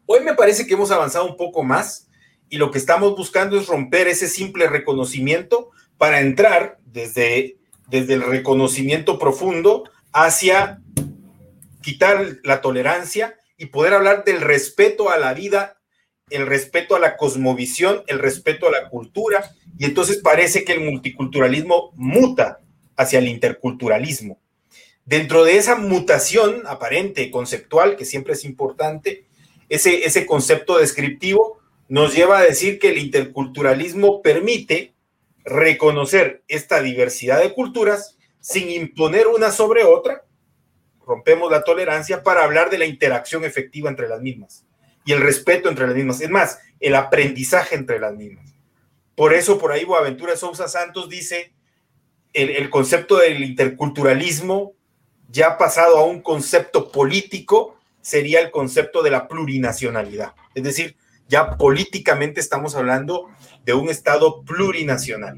Hoy 0.05 0.22
me 0.22 0.36
parece 0.36 0.65
que 0.65 0.74
hemos 0.74 0.91
avanzado 0.91 1.26
un 1.26 1.38
poco 1.38 1.63
más 1.63 2.07
y 2.49 2.57
lo 2.57 2.72
que 2.72 2.78
estamos 2.78 3.15
buscando 3.15 3.57
es 3.57 3.68
romper 3.68 4.07
ese 4.07 4.28
simple 4.28 4.68
reconocimiento 4.68 5.72
para 5.97 6.22
entrar 6.22 6.80
desde, 6.86 7.57
desde 7.88 8.13
el 8.13 8.22
reconocimiento 8.22 9.20
profundo 9.20 9.89
hacia 10.13 10.82
quitar 11.82 12.38
la 12.43 12.61
tolerancia 12.61 13.36
y 13.57 13.68
poder 13.68 13.93
hablar 13.93 14.24
del 14.24 14.41
respeto 14.41 15.09
a 15.09 15.18
la 15.18 15.34
vida, 15.34 15.77
el 16.30 16.46
respeto 16.46 16.96
a 16.96 17.00
la 17.00 17.18
cosmovisión, 17.18 18.04
el 18.08 18.20
respeto 18.20 18.68
a 18.68 18.72
la 18.72 18.90
cultura, 18.90 19.52
y 19.78 19.86
entonces 19.86 20.18
parece 20.18 20.64
que 20.64 20.74
el 20.74 20.82
multiculturalismo 20.82 21.92
muta 21.96 22.60
hacia 22.96 23.20
el 23.20 23.28
interculturalismo. 23.28 24.40
Dentro 25.06 25.46
de 25.46 25.58
esa 25.58 25.76
mutación 25.76 26.64
aparente, 26.68 27.32
conceptual, 27.32 27.96
que 27.96 28.06
siempre 28.06 28.34
es 28.34 28.44
importante, 28.44 29.26
ese, 29.70 30.06
ese 30.06 30.26
concepto 30.26 30.78
descriptivo 30.78 31.60
nos 31.88 32.14
lleva 32.14 32.40
a 32.40 32.44
decir 32.44 32.80
que 32.80 32.90
el 32.90 32.98
interculturalismo 32.98 34.22
permite 34.22 34.94
reconocer 35.46 36.44
esta 36.50 36.82
diversidad 36.82 37.42
de 37.42 37.54
culturas 37.54 38.18
sin 38.42 38.70
imponer 38.70 39.28
una 39.28 39.52
sobre 39.52 39.86
otra, 39.86 40.26
rompemos 41.06 41.50
la 41.50 41.64
tolerancia 41.64 42.22
para 42.22 42.44
hablar 42.44 42.70
de 42.70 42.78
la 42.78 42.86
interacción 42.86 43.46
efectiva 43.46 43.90
entre 43.90 44.10
las 44.10 44.22
mismas 44.22 44.66
y 45.08 45.14
el 45.14 45.22
respeto 45.22 45.70
entre 45.70 45.88
las 45.88 45.95
mismas. 45.95 46.20
Es 46.20 46.30
más, 46.30 46.60
el 46.82 46.93
aprendizaje 46.93 47.76
entre 47.76 47.97
las 47.97 48.14
mismas. 48.14 48.53
Por 49.16 49.34
eso, 49.34 49.58
por 49.58 49.72
ahí 49.72 49.86
Boaventura 49.86 50.36
Sousa 50.36 50.68
Santos 50.68 51.08
dice, 51.08 51.53
el, 52.34 52.70
concepto 52.70 53.16
del 53.16 53.41
interculturalismo 53.41 54.74
ya 55.30 55.58
pasado 55.58 55.97
a 55.97 56.03
un 56.03 56.22
concepto 56.22 56.91
político, 56.91 57.78
sería 58.01 58.41
el 58.41 58.51
concepto 58.51 59.01
de 59.01 59.12
la 59.12 59.30
plurinacionalidad. 59.30 60.36
Es 60.53 60.64
decir, 60.64 60.97
ya 61.30 61.55
políticamente 61.55 62.41
estamos 62.41 62.76
hablando 62.76 63.30
de 63.64 63.74
un 63.74 63.88
Estado 63.88 64.43
plurinacional. 64.43 65.38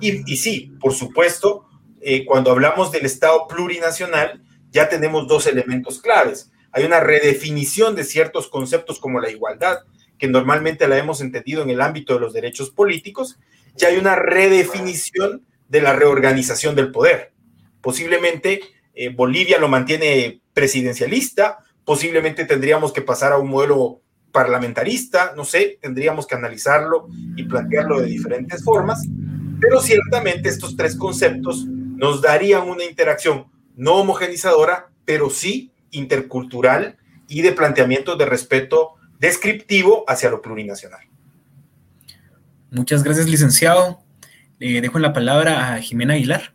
Y, 0.00 0.32
y 0.32 0.36
sí, 0.36 0.76
por 0.80 0.94
supuesto, 0.94 1.66
eh, 2.00 2.24
cuando 2.24 2.52
hablamos 2.52 2.92
del 2.92 3.04
Estado 3.04 3.48
plurinacional, 3.48 4.44
ya 4.70 4.88
tenemos 4.88 5.26
dos 5.26 5.48
elementos 5.48 6.00
claves. 6.00 6.52
Hay 6.72 6.84
una 6.84 7.00
redefinición 7.00 7.94
de 7.94 8.04
ciertos 8.04 8.48
conceptos 8.48 8.98
como 8.98 9.20
la 9.20 9.30
igualdad, 9.30 9.78
que 10.18 10.28
normalmente 10.28 10.88
la 10.88 10.98
hemos 10.98 11.20
entendido 11.20 11.62
en 11.62 11.70
el 11.70 11.80
ámbito 11.80 12.14
de 12.14 12.20
los 12.20 12.32
derechos 12.32 12.70
políticos, 12.70 13.38
y 13.80 13.84
hay 13.84 13.96
una 13.96 14.16
redefinición 14.16 15.44
de 15.68 15.82
la 15.82 15.92
reorganización 15.92 16.74
del 16.74 16.90
poder. 16.90 17.32
Posiblemente 17.80 18.60
eh, 18.94 19.10
Bolivia 19.10 19.58
lo 19.58 19.68
mantiene 19.68 20.40
presidencialista, 20.52 21.58
posiblemente 21.84 22.44
tendríamos 22.44 22.92
que 22.92 23.02
pasar 23.02 23.32
a 23.32 23.38
un 23.38 23.48
modelo 23.48 24.02
parlamentarista, 24.32 25.32
no 25.36 25.44
sé, 25.44 25.78
tendríamos 25.80 26.26
que 26.26 26.34
analizarlo 26.34 27.08
y 27.36 27.44
plantearlo 27.44 28.00
de 28.00 28.06
diferentes 28.06 28.62
formas, 28.62 29.06
pero 29.60 29.80
ciertamente 29.80 30.48
estos 30.48 30.76
tres 30.76 30.96
conceptos 30.96 31.64
nos 31.66 32.20
darían 32.20 32.68
una 32.68 32.84
interacción 32.84 33.46
no 33.76 33.94
homogenizadora, 33.94 34.90
pero 35.04 35.30
sí 35.30 35.72
intercultural 35.90 36.96
y 37.28 37.42
de 37.42 37.52
planteamiento 37.52 38.16
de 38.16 38.26
respeto 38.26 38.94
descriptivo 39.18 40.04
hacia 40.08 40.30
lo 40.30 40.42
plurinacional. 40.42 41.00
Muchas 42.70 43.02
gracias, 43.02 43.26
licenciado. 43.26 44.00
Le 44.58 44.80
dejo 44.80 44.98
la 44.98 45.12
palabra 45.12 45.74
a 45.74 45.78
Jimena 45.80 46.14
Aguilar. 46.14 46.54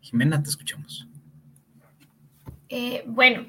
Jimena, 0.00 0.42
te 0.42 0.50
escuchamos. 0.50 1.08
Eh, 2.68 3.04
bueno, 3.06 3.46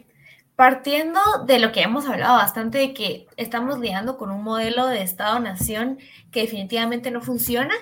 partiendo 0.56 1.20
de 1.48 1.60
lo 1.60 1.72
que 1.72 1.82
hemos 1.82 2.06
hablado 2.06 2.36
bastante, 2.36 2.78
de 2.78 2.94
que 2.94 3.28
estamos 3.38 3.80
lidiando 3.80 4.18
con 4.18 4.32
un 4.32 4.44
modelo 4.44 4.88
de 4.88 5.02
Estado-Nación 5.02 6.00
que 6.32 6.42
definitivamente 6.42 7.12
no 7.12 7.22
funciona, 7.22 7.74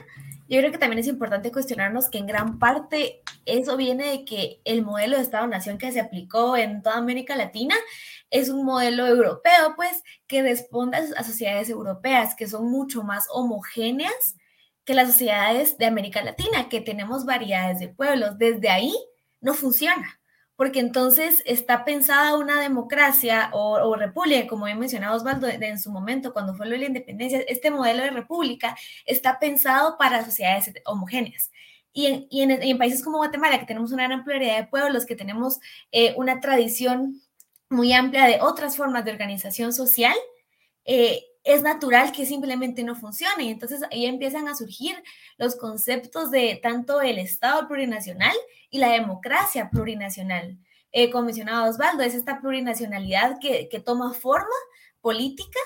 yo 0.54 0.60
creo 0.60 0.72
que 0.72 0.78
también 0.78 1.00
es 1.00 1.08
importante 1.08 1.52
cuestionarnos 1.52 2.10
que 2.10 2.20
en 2.20 2.28
gran 2.28 2.60
parte 2.60 3.24
eso 3.46 3.76
viene 3.76 4.06
de 4.08 4.26
que 4.26 4.62
el 4.66 4.84
modelo 4.84 5.18
de 5.18 5.24
Estado-Nación 5.24 5.80
que 5.80 5.92
se 5.92 6.00
aplicó 6.00 6.56
en 6.56 6.84
toda 6.84 6.98
América 6.98 7.36
Latina 7.36 7.76
es 8.30 8.50
un 8.50 8.64
modelo 8.64 9.08
europeo, 9.08 9.74
pues, 9.76 10.04
que 10.28 10.44
responde 10.44 10.98
a 10.98 11.24
sociedades 11.24 11.70
europeas 11.70 12.36
que 12.36 12.48
son 12.48 12.70
mucho 12.70 13.04
más 13.04 13.28
homogéneas 13.32 14.36
que 14.86 14.94
las 14.94 15.08
sociedades 15.08 15.78
de 15.80 15.88
América 15.88 16.24
Latina, 16.24 16.70
que 16.70 16.82
tenemos 16.82 17.26
variedades 17.26 17.80
de 17.80 17.90
pueblos. 17.90 18.38
Desde 18.38 18.70
ahí 18.70 18.94
no 19.42 19.56
funciona 19.56 20.20
porque 20.64 20.80
entonces 20.80 21.44
está 21.46 21.84
pensada 21.84 22.38
una 22.38 22.62
democracia 22.62 23.50
o, 23.52 23.98
república, 23.98 24.48
como 24.48 24.64
bien 24.64 24.80
mencionado 24.80 25.18
Osvaldo 25.18 25.46
en 25.50 25.78
su 25.78 25.92
momento, 25.92 26.32
cuando 26.32 26.56
fue 26.56 26.68
lo 26.68 26.72
de 26.72 26.78
la 26.78 26.86
independencia, 26.86 27.42
este 27.50 27.70
modelo 27.70 28.02
de 28.02 28.12
república 28.12 28.74
está 29.06 29.40
pensado 29.40 29.98
para 29.98 30.24
sociedades 30.24 30.72
homogéneas. 30.86 31.52
Y 31.92 32.30
en, 32.44 32.78
países 32.78 33.04
como 33.04 33.18
Guatemala, 33.18 33.60
que 33.60 33.66
tenemos 33.66 33.92
una 33.92 34.08
gran 34.08 34.24
pluralidad 34.24 34.56
de 34.56 34.68
pueblos, 34.68 35.06
que 35.06 35.18
tenemos 35.18 35.60
eh, 35.92 36.14
una 36.16 36.40
tradición 36.40 37.22
muy 37.70 37.92
amplia 37.92 38.24
de 38.24 38.40
otras 38.40 38.78
formas 38.78 39.04
de 39.04 39.12
organización 39.12 39.74
social, 39.74 40.16
eh, 40.86 41.26
es 41.44 41.62
natural 41.62 42.14
que 42.14 42.26
simplemente 42.26 42.86
no 42.86 42.96
funcione. 42.96 43.44
Y 43.44 43.50
entonces 43.50 43.82
ahí 43.92 44.06
empiezan 44.06 44.48
a 44.48 44.56
surgir 44.56 44.96
los 45.38 45.58
conceptos 45.58 46.32
de 46.32 46.58
tanto 46.64 47.02
el 47.02 47.20
Estado 47.20 47.68
plurinacional 47.68 48.32
y 48.74 48.80
la 48.80 48.90
democracia 48.90 49.70
plurinacional. 49.70 50.58
Eh, 50.92 51.12
como 51.12 51.26
mencionaba 51.26 51.70
Osvaldo, 51.70 52.02
es 52.02 52.16
esta 52.16 52.42
plurinacionalidad 52.42 53.38
que, 53.40 53.70
que 53.70 53.80
toma 53.80 54.14
forma 54.14 54.56
política 55.00 55.60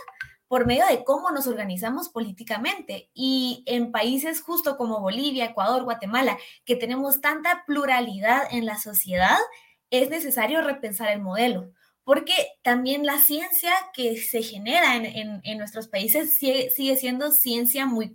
por 0.50 0.66
medio 0.66 0.86
de 0.88 1.06
cómo 1.06 1.32
nos 1.32 1.48
organizamos 1.48 2.10
políticamente. 2.10 3.10
Y 3.14 3.64
en 3.66 3.94
países 3.94 4.42
justo 4.42 4.76
como 4.76 5.00
Bolivia, 5.00 5.46
Ecuador, 5.46 5.86
Guatemala, 5.86 6.38
que 6.66 6.76
tenemos 6.76 7.22
tanta 7.22 7.64
pluralidad 7.66 8.42
en 8.52 8.66
la 8.66 8.78
sociedad, 8.78 9.38
es 9.90 10.10
necesario 10.10 10.62
repensar 10.62 11.10
el 11.10 11.22
modelo 11.22 11.72
porque 12.08 12.34
también 12.62 13.06
la 13.06 13.20
ciencia 13.20 13.74
que 13.94 14.16
se 14.16 14.42
genera 14.42 14.96
en, 14.96 15.58
nuestros 15.58 15.90
países 15.90 16.38
sigue, 16.38 16.96
siendo 16.96 17.32
ciencia 17.32 17.86
muy, 17.86 18.14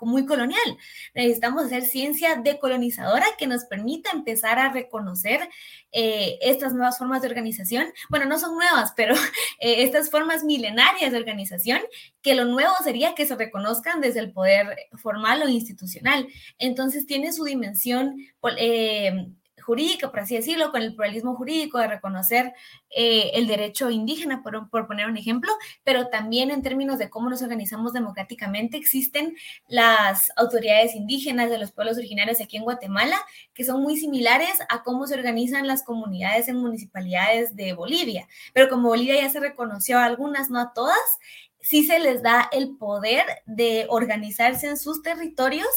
muy 0.00 0.26
colonial. 0.26 0.76
Necesitamos 1.14 1.66
hacer 1.66 1.84
ciencia 1.84 2.34
decolonizadora 2.34 3.24
que 3.38 3.46
nos 3.46 3.66
permita 3.66 4.10
empezar 4.10 4.58
a 4.58 4.72
reconocer 4.72 5.48
eh, 5.92 6.38
estas 6.40 6.74
nuevas 6.74 6.98
formas 6.98 7.22
de 7.22 7.28
organización. 7.28 7.86
Bueno, 8.08 8.26
no 8.26 8.36
son 8.36 8.56
nuevas, 8.56 8.94
pero 8.96 9.14
eh, 9.60 9.84
estas 9.84 10.10
formas 10.10 10.42
milenarias 10.42 11.12
de 11.12 11.18
organización, 11.18 11.78
que 12.22 12.34
lo 12.34 12.46
nuevo 12.46 12.72
sería 12.82 13.14
que 13.14 13.26
se 13.26 13.36
reconozcan 13.36 14.00
desde 14.00 14.18
el 14.18 14.32
poder 14.32 14.76
formal 15.00 15.40
o 15.42 15.48
institucional. 15.48 16.26
Entonces 16.58 17.06
tiene 17.06 17.32
su 17.32 17.44
dimensión 17.44 18.16
eh, 18.58 19.28
jurídica, 19.70 20.10
por 20.10 20.18
así 20.18 20.34
decirlo, 20.34 20.72
con 20.72 20.82
el 20.82 20.96
pluralismo 20.96 21.36
jurídico 21.36 21.78
de 21.78 21.86
reconocer 21.86 22.54
eh, 22.90 23.30
el 23.34 23.46
derecho 23.46 23.88
indígena, 23.88 24.42
por, 24.42 24.68
por, 24.68 24.88
poner 24.88 25.06
un 25.06 25.16
ejemplo, 25.16 25.52
pero 25.84 26.08
también 26.08 26.50
en 26.50 26.60
términos 26.60 26.98
de 26.98 27.08
cómo 27.08 27.30
nos 27.30 27.40
organizamos 27.40 27.92
democráticamente, 27.92 28.76
existen 28.76 29.36
las 29.68 30.32
autoridades 30.34 30.96
indígenas 30.96 31.50
de 31.50 31.58
los 31.58 31.70
pueblos 31.70 31.98
originarios 31.98 32.40
aquí 32.40 32.56
en 32.56 32.64
Guatemala, 32.64 33.16
que 33.54 33.62
son 33.62 33.80
muy 33.80 33.96
similares 33.96 34.58
a 34.68 34.82
cómo 34.82 35.06
se 35.06 35.14
organizan 35.14 35.68
las 35.68 35.84
comunidades 35.84 36.48
en 36.48 36.56
municipalidades 36.56 37.54
de 37.54 37.72
Bolivia. 37.72 38.26
Pero 38.52 38.68
como 38.68 38.88
Bolivia 38.88 39.22
ya 39.22 39.30
se 39.30 39.38
reconoció 39.38 39.98
a 39.98 40.04
algunas, 40.04 40.50
no 40.50 40.58
a 40.58 40.72
todas, 40.72 40.98
sí 41.60 41.84
se 41.84 42.00
les 42.00 42.24
da 42.24 42.48
el 42.50 42.76
poder 42.76 43.24
de 43.46 43.86
organizarse 43.88 44.66
en 44.66 44.76
sus 44.76 45.00
territorios 45.00 45.68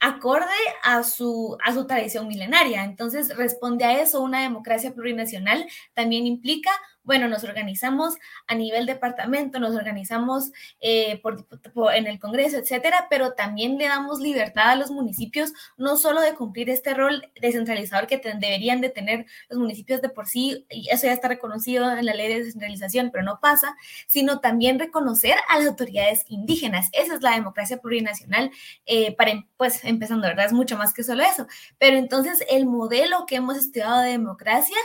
acorde 0.00 0.46
a 0.82 1.02
su, 1.04 1.56
a 1.62 1.72
su 1.72 1.86
tradición 1.86 2.26
milenaria. 2.26 2.84
Entonces, 2.84 3.36
responde 3.36 3.84
a 3.84 4.00
eso 4.00 4.22
una 4.22 4.42
democracia 4.42 4.92
plurinacional 4.92 5.66
también 5.94 6.26
implica 6.26 6.70
bueno, 7.04 7.28
nos 7.28 7.44
organizamos 7.44 8.14
a 8.46 8.54
nivel 8.54 8.86
departamento, 8.86 9.58
nos 9.58 9.74
organizamos 9.74 10.52
eh, 10.80 11.20
por, 11.22 11.46
en 11.94 12.06
el 12.06 12.18
Congreso, 12.18 12.58
etcétera, 12.58 13.06
pero 13.10 13.32
también 13.32 13.78
le 13.78 13.88
damos 13.88 14.20
libertad 14.20 14.70
a 14.70 14.76
los 14.76 14.90
municipios, 14.90 15.52
no 15.76 15.96
solo 15.96 16.20
de 16.20 16.34
cumplir 16.34 16.70
este 16.70 16.94
rol 16.94 17.30
descentralizador 17.40 18.06
que 18.06 18.18
deberían 18.18 18.80
de 18.80 18.90
tener 18.90 19.26
los 19.48 19.58
municipios 19.58 20.00
de 20.00 20.08
por 20.08 20.28
sí, 20.28 20.66
y 20.70 20.88
eso 20.90 21.06
ya 21.06 21.12
está 21.12 21.28
reconocido 21.28 21.90
en 21.90 22.06
la 22.06 22.14
ley 22.14 22.28
de 22.28 22.44
descentralización, 22.44 23.10
pero 23.10 23.24
no 23.24 23.40
pasa, 23.40 23.76
sino 24.06 24.40
también 24.40 24.78
reconocer 24.78 25.34
a 25.48 25.58
las 25.58 25.68
autoridades 25.68 26.24
indígenas. 26.28 26.88
Esa 26.92 27.14
es 27.14 27.22
la 27.22 27.32
democracia 27.32 27.78
plurinacional, 27.78 28.50
eh, 28.86 29.14
para, 29.16 29.30
em, 29.32 29.46
pues 29.56 29.84
empezando, 29.84 30.26
¿verdad? 30.26 30.46
Es 30.46 30.52
mucho 30.52 30.76
más 30.76 30.92
que 30.92 31.02
solo 31.02 31.22
eso. 31.22 31.46
Pero 31.78 31.96
entonces 31.96 32.44
el 32.50 32.66
modelo 32.66 33.26
que 33.26 33.36
hemos 33.36 33.56
estudiado 33.56 34.00
de 34.00 34.10
democracia, 34.10 34.76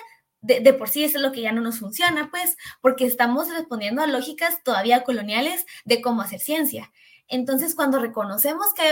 de, 0.45 0.73
por 0.73 0.89
sí 0.89 1.03
eso 1.03 1.17
es 1.17 1.23
lo 1.23 1.31
que 1.31 1.41
ya 1.41 1.51
no 1.51 1.61
nos 1.61 1.79
funciona, 1.79 2.29
pues, 2.29 2.57
porque 2.81 3.05
estamos 3.05 3.49
respondiendo 3.49 4.01
a 4.01 4.07
lógicas 4.07 4.63
todavía 4.63 5.03
coloniales 5.03 5.65
de 5.85 6.01
cómo 6.01 6.21
hacer 6.21 6.39
ciencia. 6.39 6.91
Entonces, 7.27 7.73
cuando 7.73 7.99
reconocemos 7.99 8.67
que, 8.75 8.83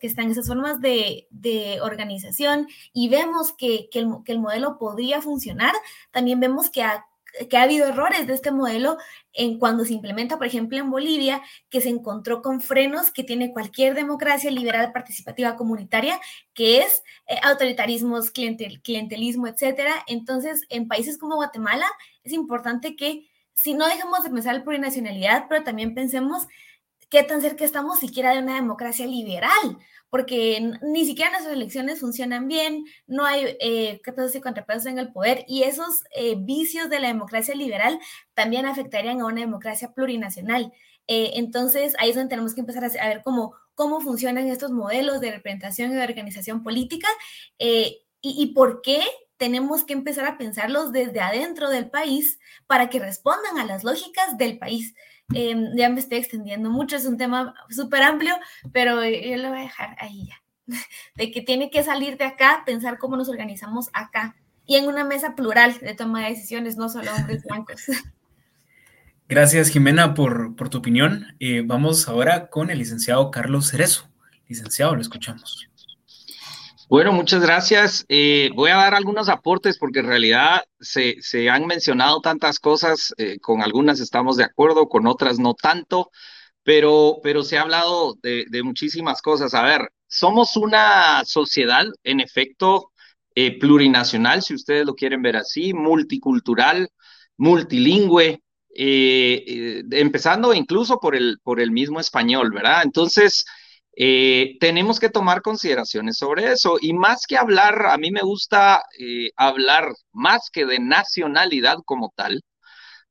que 0.00 0.06
están 0.08 0.30
esas 0.30 0.48
formas 0.48 0.80
de, 0.80 1.28
organización 1.82 2.66
y 2.92 3.08
vemos 3.08 3.52
que, 3.52 3.88
el, 3.92 4.08
que, 4.24 4.32
el, 4.32 4.40
modelo 4.40 4.78
podría 4.78 5.22
funcionar, 5.22 5.74
también 6.10 6.40
vemos 6.40 6.70
que 6.70 6.82
a 6.82 7.06
que 7.48 7.56
ha 7.56 7.62
habido 7.62 7.86
errores 7.86 8.26
de 8.26 8.34
este 8.34 8.50
modelo 8.50 8.96
en 9.32 9.58
cuando 9.58 9.84
se 9.84 9.92
implementa, 9.92 10.38
por 10.38 10.46
ejemplo, 10.46 10.78
en 10.78 10.90
Bolivia, 10.90 11.42
que 11.68 11.80
se 11.80 11.88
encontró 11.88 12.42
con 12.42 12.60
frenos 12.60 13.10
que 13.10 13.24
tiene 13.24 13.52
cualquier 13.52 13.94
democracia 13.94 14.50
liberal 14.50 14.92
participativa 14.92 15.56
comunitaria, 15.56 16.20
que 16.54 16.78
es 16.78 17.02
eh, 17.26 17.36
autoritarismos, 17.42 18.30
clientel, 18.30 18.80
clientelismo, 18.80 19.46
etcétera. 19.46 20.04
Entonces, 20.06 20.62
en 20.70 20.88
países 20.88 21.18
como 21.18 21.36
Guatemala, 21.36 21.86
es 22.22 22.32
importante 22.32 22.96
que 22.96 23.28
si 23.52 23.74
no 23.74 23.86
dejemos 23.86 24.22
de 24.22 24.30
pensar 24.30 24.54
en 24.54 24.64
plurinacionalidad, 24.64 25.46
pero 25.48 25.64
también 25.64 25.94
pensemos 25.94 26.46
qué 27.08 27.22
tan 27.22 27.40
cerca 27.40 27.64
estamos 27.64 27.98
siquiera 27.98 28.32
de 28.32 28.42
una 28.42 28.56
democracia 28.56 29.06
liberal, 29.06 29.78
porque 30.10 30.72
ni 30.82 31.04
siquiera 31.04 31.30
nuestras 31.30 31.54
elecciones 31.54 32.00
funcionan 32.00 32.48
bien, 32.48 32.84
no 33.06 33.24
hay 33.24 33.56
eh, 33.60 34.00
pesos 34.04 34.34
y 34.34 34.40
contrapesos 34.40 34.86
en 34.86 34.98
el 34.98 35.12
poder 35.12 35.44
y 35.48 35.64
esos 35.64 36.04
eh, 36.16 36.36
vicios 36.38 36.88
de 36.88 37.00
la 37.00 37.08
democracia 37.08 37.54
liberal 37.54 37.98
también 38.34 38.66
afectarían 38.66 39.20
a 39.20 39.26
una 39.26 39.40
democracia 39.40 39.92
plurinacional. 39.92 40.72
Eh, 41.08 41.32
entonces, 41.34 41.94
ahí 41.98 42.10
es 42.10 42.16
donde 42.16 42.30
tenemos 42.30 42.54
que 42.54 42.60
empezar 42.60 42.84
a, 42.84 43.08
ver 43.08 43.22
cómo, 43.24 43.54
cómo 43.74 44.00
funcionan 44.00 44.48
estos 44.48 44.70
modelos 44.70 45.20
de 45.20 45.32
representación 45.32 45.92
y 45.92 45.94
de 45.94 46.02
organización 46.02 46.62
política 46.62 47.08
y, 47.58 48.02
y 48.22 48.46
por 48.54 48.82
qué 48.82 49.02
tenemos 49.36 49.84
que 49.84 49.92
empezar 49.92 50.24
a 50.26 50.38
pensarlos 50.38 50.92
desde 50.92 51.20
adentro 51.20 51.68
del 51.68 51.90
país 51.90 52.38
para 52.66 52.88
que 52.88 52.98
respondan 52.98 53.58
a 53.58 53.66
las 53.66 53.84
lógicas 53.84 54.38
del 54.38 54.58
país. 54.58 54.94
Em, 55.34 55.76
ya 55.76 55.88
me 55.88 56.00
estoy 56.00 56.18
extendiendo 56.18 56.70
mucho, 56.70 56.96
es 56.96 57.04
un 57.04 57.16
tema 57.16 57.54
súper 57.68 58.02
amplio, 58.02 58.34
pero 58.72 59.04
yo 59.04 59.36
lo 59.36 59.48
voy 59.48 59.58
a 59.58 59.62
dejar 59.62 59.96
ahí 59.98 60.28
ya. 60.28 60.42
De 61.16 61.30
que 61.30 61.42
tiene 61.42 61.70
que 61.70 61.82
salir 61.82 62.16
de 62.16 62.24
acá, 62.24 62.62
pensar 62.64 62.98
cómo 62.98 63.16
nos 63.16 63.28
organizamos 63.28 63.88
acá 63.92 64.36
y 64.66 64.76
en 64.76 64.88
una 64.88 65.04
mesa 65.04 65.34
plural 65.34 65.78
de 65.80 65.94
toma 65.94 66.24
de 66.24 66.30
decisiones, 66.30 66.76
no 66.76 66.88
solo 66.88 67.14
hombres 67.14 67.44
blancos. 67.48 67.84
Gracias, 69.28 69.70
Jimena, 69.70 70.14
por, 70.14 70.54
por 70.56 70.68
tu 70.68 70.78
opinión. 70.78 71.34
Eh, 71.40 71.62
vamos 71.64 72.08
ahora 72.08 72.48
con 72.48 72.70
el 72.70 72.78
licenciado 72.78 73.30
Carlos 73.30 73.70
Cerezo. 73.70 74.08
Licenciado, 74.48 74.94
lo 74.94 75.00
escuchamos. 75.00 75.68
Bueno, 76.88 77.12
muchas 77.12 77.42
gracias. 77.42 78.04
Eh, 78.08 78.50
voy 78.54 78.70
a 78.70 78.76
dar 78.76 78.94
algunos 78.94 79.28
aportes 79.28 79.76
porque 79.78 80.00
en 80.00 80.06
realidad 80.06 80.62
se, 80.78 81.16
se 81.20 81.50
han 81.50 81.66
mencionado 81.66 82.20
tantas 82.20 82.60
cosas, 82.60 83.12
eh, 83.18 83.38
con 83.40 83.62
algunas 83.62 83.98
estamos 84.00 84.36
de 84.36 84.44
acuerdo, 84.44 84.88
con 84.88 85.06
otras 85.06 85.38
no 85.40 85.54
tanto, 85.54 86.10
pero, 86.62 87.18
pero 87.22 87.42
se 87.42 87.58
ha 87.58 87.62
hablado 87.62 88.14
de, 88.22 88.44
de 88.50 88.62
muchísimas 88.62 89.20
cosas. 89.20 89.52
A 89.54 89.62
ver, 89.64 89.88
somos 90.06 90.56
una 90.56 91.24
sociedad, 91.24 91.84
en 92.04 92.20
efecto, 92.20 92.92
eh, 93.34 93.58
plurinacional, 93.58 94.42
si 94.42 94.54
ustedes 94.54 94.86
lo 94.86 94.94
quieren 94.94 95.22
ver 95.22 95.36
así, 95.36 95.74
multicultural, 95.74 96.88
multilingüe, 97.36 98.40
empezando 98.78 100.52
incluso 100.54 100.98
por 101.00 101.16
el, 101.16 101.38
por 101.42 101.60
el 101.60 101.70
mismo 101.70 101.98
español, 102.00 102.50
¿verdad? 102.52 102.82
Entonces, 102.84 103.44
eh, 103.96 104.58
tenemos 104.60 105.00
que 105.00 105.08
tomar 105.08 105.42
consideraciones 105.42 106.18
sobre 106.18 106.52
eso. 106.52 106.76
Y 106.80 106.92
más 106.92 107.26
que 107.26 107.38
hablar, 107.38 107.86
a 107.86 107.96
mí 107.96 108.10
me 108.10 108.20
gusta 108.20 108.84
eh, 108.98 109.30
hablar 109.36 109.88
más 110.12 110.50
que 110.52 110.66
de 110.66 110.78
nacionalidad 110.78 111.78
como 111.84 112.12
tal. 112.14 112.42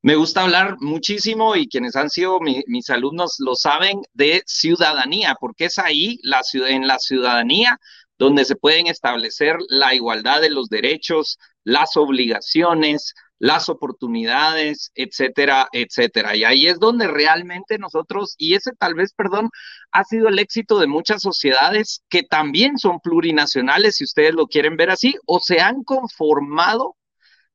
Me 0.03 0.15
gusta 0.15 0.43
hablar 0.43 0.77
muchísimo 0.79 1.55
y 1.55 1.67
quienes 1.67 1.95
han 1.95 2.11
sido 2.11 2.39
mis 2.39 2.89
alumnos 2.91 3.37
lo 3.39 3.55
saben 3.55 4.01
de 4.13 4.43
ciudadanía, 4.45 5.35
porque 5.39 5.65
es 5.65 5.79
ahí, 5.79 6.19
la, 6.21 6.41
en 6.67 6.85
la 6.87 6.99
ciudadanía, 6.99 7.79
donde 8.19 8.45
se 8.45 8.55
pueden 8.55 8.85
establecer 8.85 9.57
la 9.67 9.95
igualdad 9.95 10.41
de 10.41 10.51
los 10.51 10.69
derechos, 10.69 11.39
las 11.63 11.97
obligaciones, 11.97 13.15
las 13.39 13.69
oportunidades, 13.69 14.91
etcétera, 14.95 15.67
etcétera. 15.71 16.35
Y 16.35 16.43
ahí 16.43 16.67
es 16.67 16.79
donde 16.79 17.07
realmente 17.07 17.77
nosotros, 17.77 18.35
y 18.37 18.53
ese 18.55 18.71
tal 18.77 18.95
vez, 18.95 19.13
perdón, 19.13 19.49
ha 19.91 20.03
sido 20.03 20.29
el 20.29 20.39
éxito 20.39 20.79
de 20.79 20.87
muchas 20.87 21.21
sociedades 21.21 22.01
que 22.09 22.23
también 22.23 22.77
son 22.77 22.99
plurinacionales, 22.99 23.97
si 23.97 24.05
ustedes 24.05 24.33
lo 24.33 24.47
quieren 24.47 24.77
ver 24.77 24.89
así, 24.89 25.15
o 25.25 25.39
se 25.39 25.59
han 25.59 25.83
conformado 25.83 26.95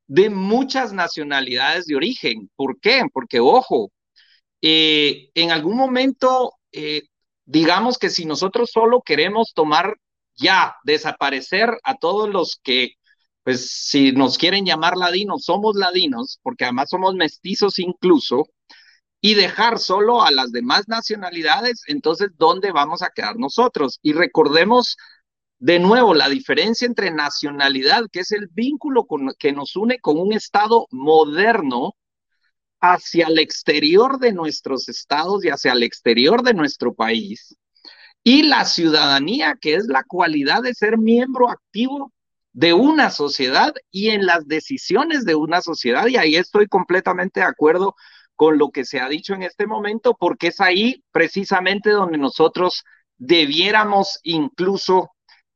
de 0.07 0.29
muchas 0.31 0.93
nacionalidades 0.93 1.87
de 1.87 1.97
origen. 1.97 2.51
¿Por 2.57 2.81
qué? 2.81 3.03
Porque, 3.13 3.41
ojo, 3.41 3.91
eh, 4.61 5.31
en 5.35 5.51
algún 5.51 5.77
momento, 5.77 6.55
eh, 6.73 7.03
digamos 7.45 7.99
que 7.99 8.11
si 8.11 8.27
nosotros 8.27 8.71
solo 8.73 9.03
queremos 9.03 9.53
tomar 9.55 9.97
ya, 10.37 10.77
desaparecer 10.85 11.71
a 11.85 11.97
todos 11.97 12.29
los 12.29 12.61
que 12.63 12.95
pues 13.43 13.71
si 13.71 14.13
nos 14.13 14.39
quieren 14.39 14.65
llamar 14.65 14.97
ladinos, 14.97 15.45
somos 15.45 15.77
ladinos, 15.77 16.39
porque 16.43 16.65
además 16.65 16.91
somos 16.91 17.15
mestizos 17.15 17.79
incluso, 17.79 18.47
y 19.21 19.35
dejar 19.35 19.79
solo 19.79 20.23
a 20.23 20.31
las 20.31 20.51
demás 20.51 20.89
nacionalidades, 20.89 21.83
entonces, 21.87 22.31
¿dónde 22.39 22.73
vamos 22.73 23.03
a 23.03 23.11
quedar 23.15 23.37
nosotros? 23.37 23.99
Y 24.03 24.13
recordemos 24.15 24.97
de 25.59 25.79
nuevo 25.79 26.15
la 26.15 26.29
diferencia 26.29 26.87
entre 26.87 27.11
nacionalidad, 27.11 28.05
que 28.11 28.21
es 28.21 28.33
el 28.33 28.49
vínculo 28.49 29.07
que 29.39 29.53
nos 29.53 29.77
une 29.77 29.99
con 30.01 30.19
un 30.19 30.33
Estado 30.33 30.87
moderno 30.91 31.95
hacia 32.81 33.27
el 33.27 33.39
exterior 33.39 34.19
de 34.19 34.33
nuestros 34.33 34.89
estados 34.89 35.45
y 35.45 35.49
hacia 35.49 35.73
el 35.73 35.83
exterior 35.83 36.43
de 36.43 36.55
nuestro 36.55 36.95
país, 36.95 37.57
y 38.25 38.45
la 38.45 38.65
ciudadanía, 38.65 39.57
que 39.61 39.75
es 39.75 39.87
la 39.87 40.03
cualidad 40.05 40.63
de 40.63 40.75
ser 40.75 40.97
miembro 40.99 41.51
activo 41.51 42.13
de 42.53 42.73
una 42.73 43.11
sociedad 43.11 43.75
y 43.91 44.11
en 44.11 44.27
las 44.27 44.47
decisiones 44.47 45.25
de 45.25 45.35
una 45.35 45.61
sociedad. 45.61 46.07
Y 46.07 46.17
ahí 46.17 46.37
estoy 46.37 46.67
completamente 46.67 47.41
de 47.41 47.47
acuerdo 47.47 47.95
con 48.35 48.59
lo 48.59 48.71
que 48.71 48.85
se 48.85 49.01
ha 49.01 49.09
dicho 49.09 49.35
en 49.35 49.43
este 49.43 49.67
momento, 49.67 50.17
porque 50.19 50.49
es 50.49 50.61
ahí 50.61 51.05
precisamente 51.13 51.91
donde 51.91 52.19
nosotros 52.19 52.85
debiéramos 53.19 54.19
incluso 54.23 55.11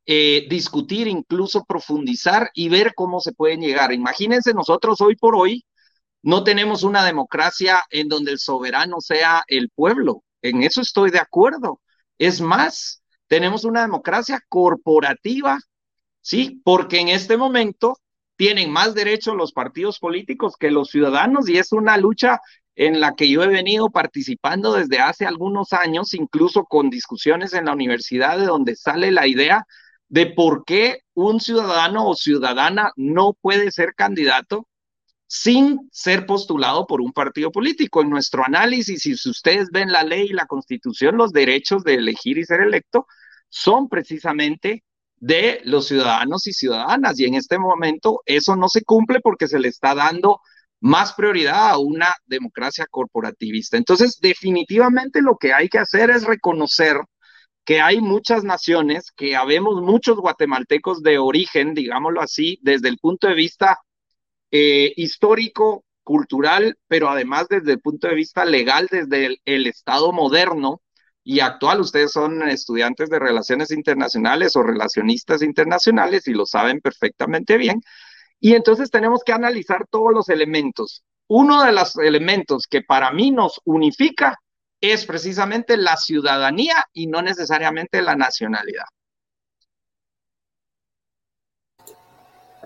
eh, 0.07 0.47
discutir, 0.51 1.09
incluso 1.09 1.64
profundizar 1.64 2.51
y 2.53 2.68
ver 2.68 2.92
cómo 2.95 3.20
se 3.20 3.32
pueden 3.32 3.61
llegar. 3.61 3.92
Imagínense, 3.92 4.53
nosotros 4.53 5.01
hoy 5.01 5.16
por 5.16 5.34
hoy 5.34 5.64
no 6.22 6.45
tenemos 6.45 6.82
una 6.82 7.05
democracia 7.05 7.82
en 7.90 8.09
donde 8.09 8.32
el 8.32 8.38
soberano 8.38 9.01
sea 9.01 9.45
el 9.47 9.70
pueblo. 9.70 10.22
En 10.42 10.62
eso 10.62 10.82
estoy 10.82 11.11
de 11.11 11.20
acuerdo. 11.20 11.80
Es 12.18 12.40
más, 12.40 13.03
tenemos 13.28 13.64
una 13.64 13.82
democracia 13.82 14.42
corporativa 14.49 15.59
¿sí? 16.25 16.62
Porque 16.64 17.01
en 17.01 17.09
este 17.09 17.37
momento 17.37 17.99
tienen 18.37 18.72
más 18.72 18.95
derechos 18.95 19.37
los 19.37 19.53
partidos 19.53 19.99
políticos 20.01 20.57
que 20.59 20.70
los 20.70 20.89
ciudadanos 20.89 21.49
y 21.49 21.59
es 21.59 21.70
una 21.70 21.97
lucha 21.99 22.41
en 22.75 22.99
la 22.99 23.14
que 23.14 23.29
yo 23.29 23.45
he 23.45 23.47
venido 23.47 23.91
participando 23.91 24.72
desde 24.72 24.99
hace 24.99 25.27
algunos 25.27 25.72
años, 25.72 26.14
incluso 26.14 26.64
con 26.64 26.91
discusiones 26.91 27.53
en 27.53 27.66
la 27.66 27.72
universidad 27.72 28.39
de 28.39 28.47
donde 28.47 28.75
sale 28.75 29.12
la 29.12 29.29
idea 29.29 29.64
de 30.09 30.27
por 30.27 30.64
qué 30.64 31.01
un 31.12 31.41
ciudadano 31.41 32.09
o 32.09 32.16
ciudadana 32.16 32.91
no 32.97 33.35
puede 33.41 33.70
ser 33.70 33.95
candidato 33.95 34.66
sin 35.27 35.89
ser 35.93 36.27
postulado 36.27 36.87
por 36.87 37.01
un 37.01 37.12
partido 37.12 37.53
político. 37.53 38.01
En 38.01 38.11
nuestro 38.11 38.45
análisis, 38.45 39.03
si 39.03 39.12
ustedes 39.12 39.68
ven 39.70 39.93
la 39.93 40.03
ley 40.03 40.29
y 40.31 40.33
la 40.33 40.47
constitución, 40.47 41.16
los 41.16 41.33
derechos 41.33 41.85
de 41.85 41.95
elegir 41.95 42.39
y 42.39 42.45
ser 42.45 42.62
electo 42.62 43.07
son 43.49 43.89
precisamente 43.89 44.83
de 45.25 45.62
los 45.64 45.87
ciudadanos 45.89 46.47
y 46.47 46.53
ciudadanas. 46.53 47.18
Y 47.18 47.25
en 47.25 47.35
este 47.35 47.59
momento 47.59 48.20
eso 48.27 48.57
no 48.57 48.68
se 48.68 48.83
cumple 48.85 49.20
porque 49.20 49.49
se 49.49 49.59
le 49.59 49.68
está 49.68 49.95
dando 49.95 50.41
más 50.81 51.14
prioridad 51.14 51.70
a 51.70 51.79
una 51.79 52.14
democracia 52.27 52.87
corporativista. 52.91 53.79
Entonces, 53.79 54.18
definitivamente 54.20 55.22
lo 55.22 55.37
que 55.39 55.55
hay 55.55 55.68
que 55.70 55.79
hacer 55.79 56.11
es 56.11 56.25
reconocer 56.25 56.99
que 57.64 57.81
hay 57.81 58.03
muchas 58.03 58.45
naciones, 58.45 59.11
que 59.16 59.35
habemos 59.35 59.81
muchos 59.81 60.18
guatemaltecos 60.18 61.03
de 61.03 61.16
origen, 61.18 61.72
digámoslo 61.72 62.20
así, 62.20 62.59
desde 62.62 62.89
el 62.91 62.99
punto 62.99 63.27
de 63.27 63.35
vista 63.35 63.79
eh, 64.51 64.93
histórico, 64.97 65.85
cultural, 66.03 66.77
pero 66.87 67.09
además 67.09 67.47
desde 67.49 67.72
el 67.72 67.81
punto 67.81 68.09
de 68.09 68.14
vista 68.14 68.45
legal, 68.45 68.89
desde 68.91 69.39
el, 69.47 69.66
Estado 69.66 70.12
moderno 70.12 70.83
y 71.25 71.41
actual. 71.41 71.81
Ustedes 71.81 72.12
son 72.12 72.47
estudiantes 72.49 73.09
de 73.09 73.18
relaciones 73.18 73.70
internacionales 73.70 74.55
o 74.55 74.62
relacionistas 74.62 75.43
internacionales 75.43 76.29
y 76.29 76.35
lo 76.35 76.47
saben 76.47 76.81
perfectamente 76.81 77.57
bien. 77.57 77.81
Y 78.39 78.55
entonces 78.55 78.91
tenemos 78.91 79.25
que 79.25 79.33
analizar 79.33 79.87
todos 79.91 80.12
los 80.12 80.29
elementos. 80.29 81.03
Uno 81.27 81.64
de 81.64 81.72
los 81.72 81.97
elementos 81.97 82.66
que 82.66 82.83
para 82.83 83.11
mí 83.11 83.31
nos 83.31 83.61
unifica 83.64 84.39
es 84.81 85.07
precisamente 85.07 85.79
la 85.79 85.97
ciudadanía 85.97 86.85
y 86.93 87.07
no 87.07 87.22
necesariamente 87.22 88.03
la 88.03 88.16
nacionalidad. 88.16 88.85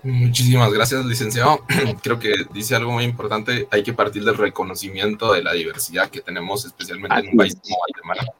Muchísimas 0.03 0.71
gracias, 0.71 1.05
licenciado. 1.05 1.65
Creo 2.03 2.19
que 2.19 2.33
dice 2.53 2.75
algo 2.75 2.91
muy 2.91 3.03
importante. 3.03 3.67
Hay 3.71 3.83
que 3.83 3.93
partir 3.93 4.23
del 4.23 4.37
reconocimiento 4.37 5.33
de 5.33 5.43
la 5.43 5.53
diversidad 5.53 6.09
que 6.09 6.21
tenemos, 6.21 6.65
especialmente 6.65 7.19
en 7.19 7.29
un 7.29 7.37
país 7.37 7.57
como 7.61 7.77
Guatemala, 7.77 8.33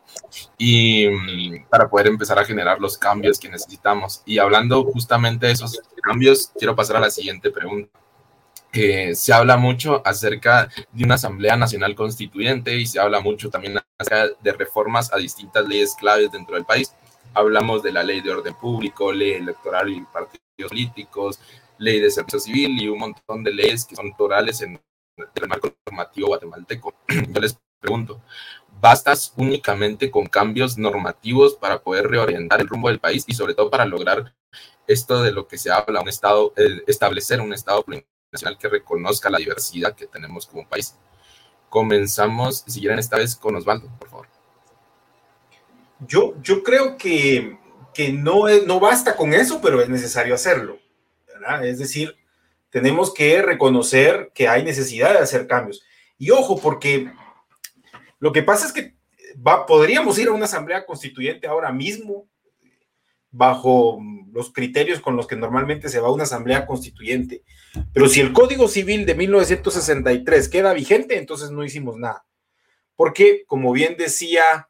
y 0.57 1.07
mm, 1.07 1.69
para 1.69 1.89
poder 1.89 2.07
empezar 2.07 2.39
a 2.39 2.45
generar 2.45 2.79
los 2.79 2.97
cambios 2.97 3.39
que 3.39 3.49
necesitamos. 3.49 4.21
Y 4.25 4.39
hablando 4.39 4.83
justamente 4.85 5.47
de 5.47 5.53
esos 5.53 5.79
cambios, 6.01 6.51
quiero 6.57 6.75
pasar 6.75 6.97
a 6.97 7.01
la 7.01 7.11
siguiente 7.11 7.51
pregunta. 7.51 7.89
Eh, 8.71 9.15
se 9.15 9.33
habla 9.33 9.57
mucho 9.57 10.01
acerca 10.05 10.69
de 10.91 11.03
una 11.03 11.15
Asamblea 11.15 11.55
Nacional 11.55 11.95
Constituyente 11.95 12.77
y 12.77 12.85
se 12.85 12.99
habla 12.99 13.19
mucho 13.19 13.49
también 13.49 13.79
acerca 13.97 14.35
de 14.41 14.53
reformas 14.53 15.11
a 15.11 15.17
distintas 15.17 15.67
leyes 15.67 15.95
claves 15.95 16.31
dentro 16.31 16.55
del 16.55 16.65
país. 16.65 16.93
Hablamos 17.33 17.83
de 17.83 17.91
la 17.91 18.03
ley 18.03 18.21
de 18.21 18.31
orden 18.31 18.53
público, 18.55 19.11
ley 19.11 19.31
electoral 19.31 19.89
y 19.89 20.01
partidos 20.01 20.48
políticos, 20.67 21.39
ley 21.77 21.99
de 21.99 22.11
servicio 22.11 22.39
civil 22.39 22.81
y 22.81 22.87
un 22.87 22.99
montón 22.99 23.43
de 23.43 23.53
leyes 23.53 23.85
que 23.85 23.95
son 23.95 24.15
torales 24.15 24.61
en 24.61 24.79
el 25.17 25.47
marco 25.47 25.73
normativo 25.85 26.27
guatemalteco. 26.29 26.93
Yo 27.07 27.41
les 27.41 27.57
pregunto, 27.79 28.21
¿bastas 28.81 29.33
únicamente 29.37 30.11
con 30.11 30.27
cambios 30.27 30.77
normativos 30.77 31.55
para 31.55 31.81
poder 31.81 32.07
reorientar 32.07 32.61
el 32.61 32.67
rumbo 32.67 32.89
del 32.89 32.99
país 32.99 33.23
y 33.27 33.33
sobre 33.33 33.53
todo 33.53 33.69
para 33.69 33.85
lograr 33.85 34.33
esto 34.87 35.21
de 35.21 35.31
lo 35.31 35.47
que 35.47 35.57
se 35.57 35.71
habla, 35.71 36.01
un 36.01 36.09
estado, 36.09 36.53
establecer 36.87 37.41
un 37.41 37.53
estado 37.53 37.85
nacional 38.31 38.57
que 38.57 38.67
reconozca 38.67 39.29
la 39.29 39.37
diversidad 39.37 39.95
que 39.95 40.07
tenemos 40.07 40.47
como 40.47 40.67
país. 40.67 40.95
Comenzamos, 41.69 42.63
si 42.67 42.79
quieren, 42.79 42.97
esta 42.97 43.17
vez 43.17 43.35
con 43.35 43.55
Osvaldo, 43.55 43.87
por 43.99 44.09
favor. 44.09 44.27
Yo, 46.07 46.33
yo 46.41 46.63
creo 46.63 46.97
que, 46.97 47.59
que 47.99 48.13
no, 48.13 48.47
no 48.65 48.79
basta 48.79 49.17
con 49.17 49.33
eso, 49.33 49.59
pero 49.59 49.81
es 49.81 49.89
necesario 49.89 50.33
hacerlo. 50.33 50.79
Es 51.63 51.79
decir, 51.79 52.15
tenemos 52.69 53.13
que 53.13 53.41
reconocer 53.41 54.31
que 54.33 54.47
hay 54.47 54.63
necesidad 54.63 55.11
de 55.11 55.19
hacer 55.19 55.47
cambios. 55.47 55.83
Y 56.17 56.31
ojo, 56.31 56.57
porque 56.61 57.11
lo 58.19 58.31
que 58.31 58.41
pasa 58.41 58.67
es 58.67 58.71
que 58.71 58.95
va, 59.45 59.65
podríamos 59.65 60.17
ir 60.17 60.29
a 60.29 60.31
una 60.31 60.45
asamblea 60.45 60.85
constituyente 60.85 61.45
ahora 61.45 61.73
mismo 61.73 62.29
bajo 63.31 63.99
los 64.31 64.53
criterios 64.53 65.01
con 65.01 65.17
los 65.17 65.27
que 65.27 65.35
normalmente 65.35 65.89
se 65.89 65.99
va 65.99 66.07
a 66.07 66.13
una 66.13 66.23
asamblea 66.23 66.65
constituyente. 66.65 67.43
Pero 67.91 68.07
si 68.07 68.21
el 68.21 68.31
Código 68.31 68.69
Civil 68.69 69.05
de 69.05 69.15
1963 69.15 70.47
queda 70.47 70.71
vigente, 70.71 71.17
entonces 71.17 71.51
no 71.51 71.65
hicimos 71.65 71.97
nada. 71.97 72.25
Porque, 72.95 73.43
como 73.45 73.73
bien 73.73 73.97
decía, 73.97 74.68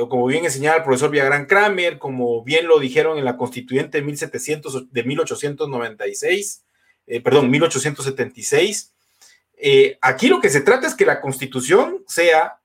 o 0.00 0.08
como 0.08 0.26
bien 0.26 0.44
enseñaba 0.44 0.78
el 0.78 0.82
profesor 0.82 1.10
Villagrán 1.10 1.46
Kramer, 1.46 1.98
como 1.98 2.42
bien 2.42 2.66
lo 2.66 2.80
dijeron 2.80 3.18
en 3.18 3.24
la 3.24 3.36
constituyente 3.36 3.98
de, 3.98 4.04
1700, 4.04 4.92
de 4.92 5.04
1896, 5.04 6.64
eh, 7.06 7.20
perdón, 7.20 7.50
1876, 7.50 8.94
eh, 9.58 9.98
aquí 10.02 10.28
lo 10.28 10.40
que 10.40 10.50
se 10.50 10.60
trata 10.60 10.86
es 10.86 10.94
que 10.94 11.06
la 11.06 11.20
constitución 11.20 12.04
sea 12.06 12.60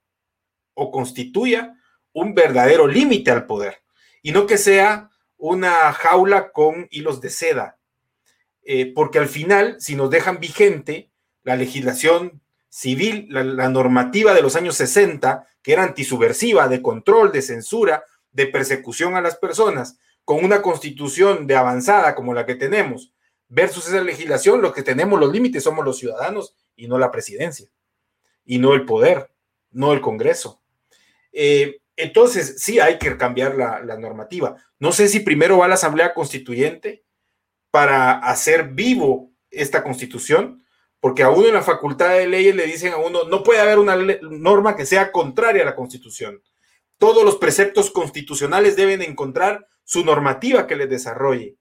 o 0.74 0.92
constituya 0.92 1.78
un 2.12 2.34
verdadero 2.34 2.88
límite 2.88 3.32
al 3.32 3.46
poder 3.46 3.84
y 4.22 4.32
no 4.32 4.48
que 4.48 4.58
sea 4.58 5.10
una 5.38 5.94
jaula 5.94 6.52
con 6.52 6.88
hilos 6.92 7.22
de 7.22 7.30
seda, 7.30 7.80
eh, 8.64 8.92
porque 8.94 9.20
al 9.20 9.28
final, 9.28 9.78
si 9.80 9.96
nos 9.96 10.10
dejan 10.10 10.40
vigente 10.40 11.12
la 11.44 11.56
legislación 11.56 12.42
civil, 12.72 13.28
la, 13.30 13.68
normativa 13.68 14.34
de 14.34 14.42
los 14.42 14.56
años 14.56 14.78
60, 14.78 15.46
que 15.62 15.74
era 15.74 15.84
antisubversiva, 15.84 16.70
de 16.70 16.82
control, 16.82 17.32
de 17.34 17.42
censura, 17.42 18.06
de 18.32 18.48
persecución 18.48 19.16
a 19.16 19.22
las 19.22 19.36
personas, 19.36 20.00
con 20.24 20.44
una 20.46 20.62
constitución 20.62 21.48
de 21.48 21.58
avanzada 21.58 22.16
como 22.16 22.34
la 22.34 22.46
que 22.46 22.56
tenemos, 22.56 23.14
versus 23.50 23.88
esa 23.88 24.02
legislación, 24.02 24.62
lo 24.62 24.72
que 24.72 24.84
tenemos 24.84 25.20
los 25.20 25.34
límites 25.34 25.64
somos 25.64 25.84
los 25.84 25.98
ciudadanos 25.98 26.56
y 26.78 26.88
no 26.88 26.98
la 26.98 27.12
presidencia, 27.12 27.68
y 28.46 28.58
no 28.58 28.74
el 28.74 28.86
poder, 28.86 29.30
no 29.72 29.92
el 29.92 30.00
Congreso. 30.00 30.62
Eh, 31.34 31.82
entonces, 31.98 32.56
sí 32.60 32.80
hay 32.80 32.98
que 32.98 33.18
cambiar 33.18 33.56
la, 33.56 33.98
normativa. 33.98 34.56
No 34.80 34.94
sé 34.94 35.10
si 35.10 35.20
primero 35.20 35.58
va 35.58 35.66
a 35.66 35.68
la 35.68 35.76
Asamblea 35.76 36.14
Constituyente 36.14 37.04
para 37.70 38.14
hacer 38.20 38.70
vivo 38.70 39.34
esta 39.50 39.84
constitución, 39.84 40.64
porque 41.02 41.24
a 41.24 41.32
uno 41.32 41.48
en 41.48 41.56
la 41.56 41.64
Facultad 41.64 42.12
de 42.12 42.28
Leyes 42.28 42.56
le 42.56 42.68
dicen 42.68 42.94
a 42.94 42.98
uno, 42.98 43.24
no 43.24 43.44
puede 43.44 43.60
haber 43.60 43.80
una 43.80 43.98
norma 44.22 44.76
que 44.76 44.86
sea 44.86 45.12
contraria 45.12 45.64
a 45.64 45.66
la 45.66 45.76
constitución. 45.76 46.42
Todos 47.00 47.26
los 47.26 47.38
preceptos 47.38 47.90
constitucionales 47.90 48.76
deben 48.76 49.02
encontrar 49.02 49.68
su 49.84 50.06
normativa 50.06 50.68
que 50.68 50.76
les 50.76 50.88
desarrolle, 50.88 51.58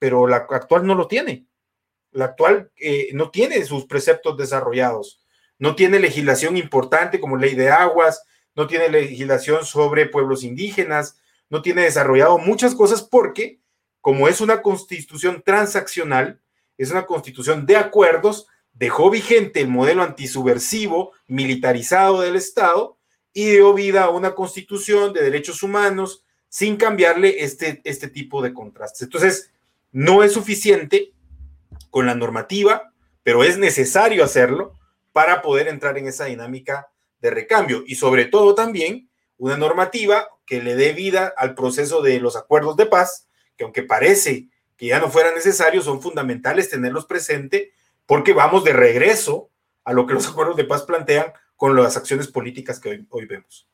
pero 0.00 0.26
la 0.26 0.46
actual 0.50 0.84
no 0.84 0.96
lo 0.96 1.06
tiene. 1.06 1.46
La 2.10 2.26
actual 2.26 2.72
eh, 2.76 3.10
no 3.14 3.30
tiene 3.30 3.64
sus 3.64 3.86
preceptos 3.86 4.36
desarrollados, 4.36 5.24
no 5.56 5.76
tiene 5.76 6.00
legislación 6.00 6.56
importante 6.56 7.20
como 7.20 7.36
ley 7.36 7.54
de 7.54 7.70
aguas, 7.70 8.24
no 8.56 8.66
tiene 8.66 8.88
legislación 8.88 9.64
sobre 9.64 10.06
pueblos 10.06 10.42
indígenas, 10.42 11.20
no 11.48 11.62
tiene 11.62 11.82
desarrollado 11.82 12.38
muchas 12.38 12.74
cosas 12.74 13.02
porque, 13.02 13.60
como 14.00 14.26
es 14.26 14.40
una 14.40 14.62
constitución 14.62 15.42
transaccional, 15.44 16.40
es 16.76 16.90
una 16.90 17.06
constitución 17.06 17.66
de 17.66 17.76
acuerdos, 17.76 18.48
dejó 18.74 19.10
vigente 19.10 19.60
el 19.60 19.68
modelo 19.68 20.02
antisubversivo, 20.02 21.12
militarizado 21.26 22.20
del 22.20 22.36
Estado 22.36 22.98
y 23.32 23.50
dio 23.50 23.72
vida 23.72 24.04
a 24.04 24.10
una 24.10 24.34
constitución 24.34 25.12
de 25.12 25.22
derechos 25.22 25.62
humanos 25.62 26.24
sin 26.48 26.76
cambiarle 26.76 27.42
este, 27.42 27.80
este 27.84 28.08
tipo 28.08 28.42
de 28.42 28.52
contrastes. 28.52 29.02
Entonces, 29.02 29.50
no 29.90 30.22
es 30.22 30.32
suficiente 30.32 31.12
con 31.90 32.06
la 32.06 32.14
normativa, 32.14 32.92
pero 33.22 33.44
es 33.44 33.58
necesario 33.58 34.24
hacerlo 34.24 34.74
para 35.12 35.42
poder 35.42 35.68
entrar 35.68 35.96
en 35.98 36.08
esa 36.08 36.26
dinámica 36.26 36.88
de 37.20 37.30
recambio 37.30 37.84
y 37.86 37.94
sobre 37.94 38.24
todo 38.24 38.54
también 38.54 39.08
una 39.38 39.56
normativa 39.56 40.28
que 40.46 40.62
le 40.62 40.74
dé 40.74 40.92
vida 40.92 41.32
al 41.36 41.54
proceso 41.54 42.02
de 42.02 42.20
los 42.20 42.36
acuerdos 42.36 42.76
de 42.76 42.86
paz, 42.86 43.28
que 43.56 43.64
aunque 43.64 43.82
parece 43.82 44.48
que 44.76 44.86
ya 44.86 44.98
no 44.98 45.10
fuera 45.10 45.32
necesario, 45.32 45.82
son 45.82 46.02
fundamentales 46.02 46.70
tenerlos 46.70 47.06
presente 47.06 47.72
porque 48.06 48.32
vamos 48.32 48.64
de 48.64 48.72
regreso 48.72 49.50
a 49.84 49.92
lo 49.92 50.06
que 50.06 50.14
los 50.14 50.28
acuerdos 50.28 50.56
de 50.56 50.64
paz 50.64 50.82
plantean 50.82 51.32
con 51.56 51.76
las 51.76 51.96
acciones 51.96 52.28
políticas 52.28 52.80
que 52.80 52.90
hoy, 52.90 53.06
hoy 53.10 53.26
vemos. 53.26 53.68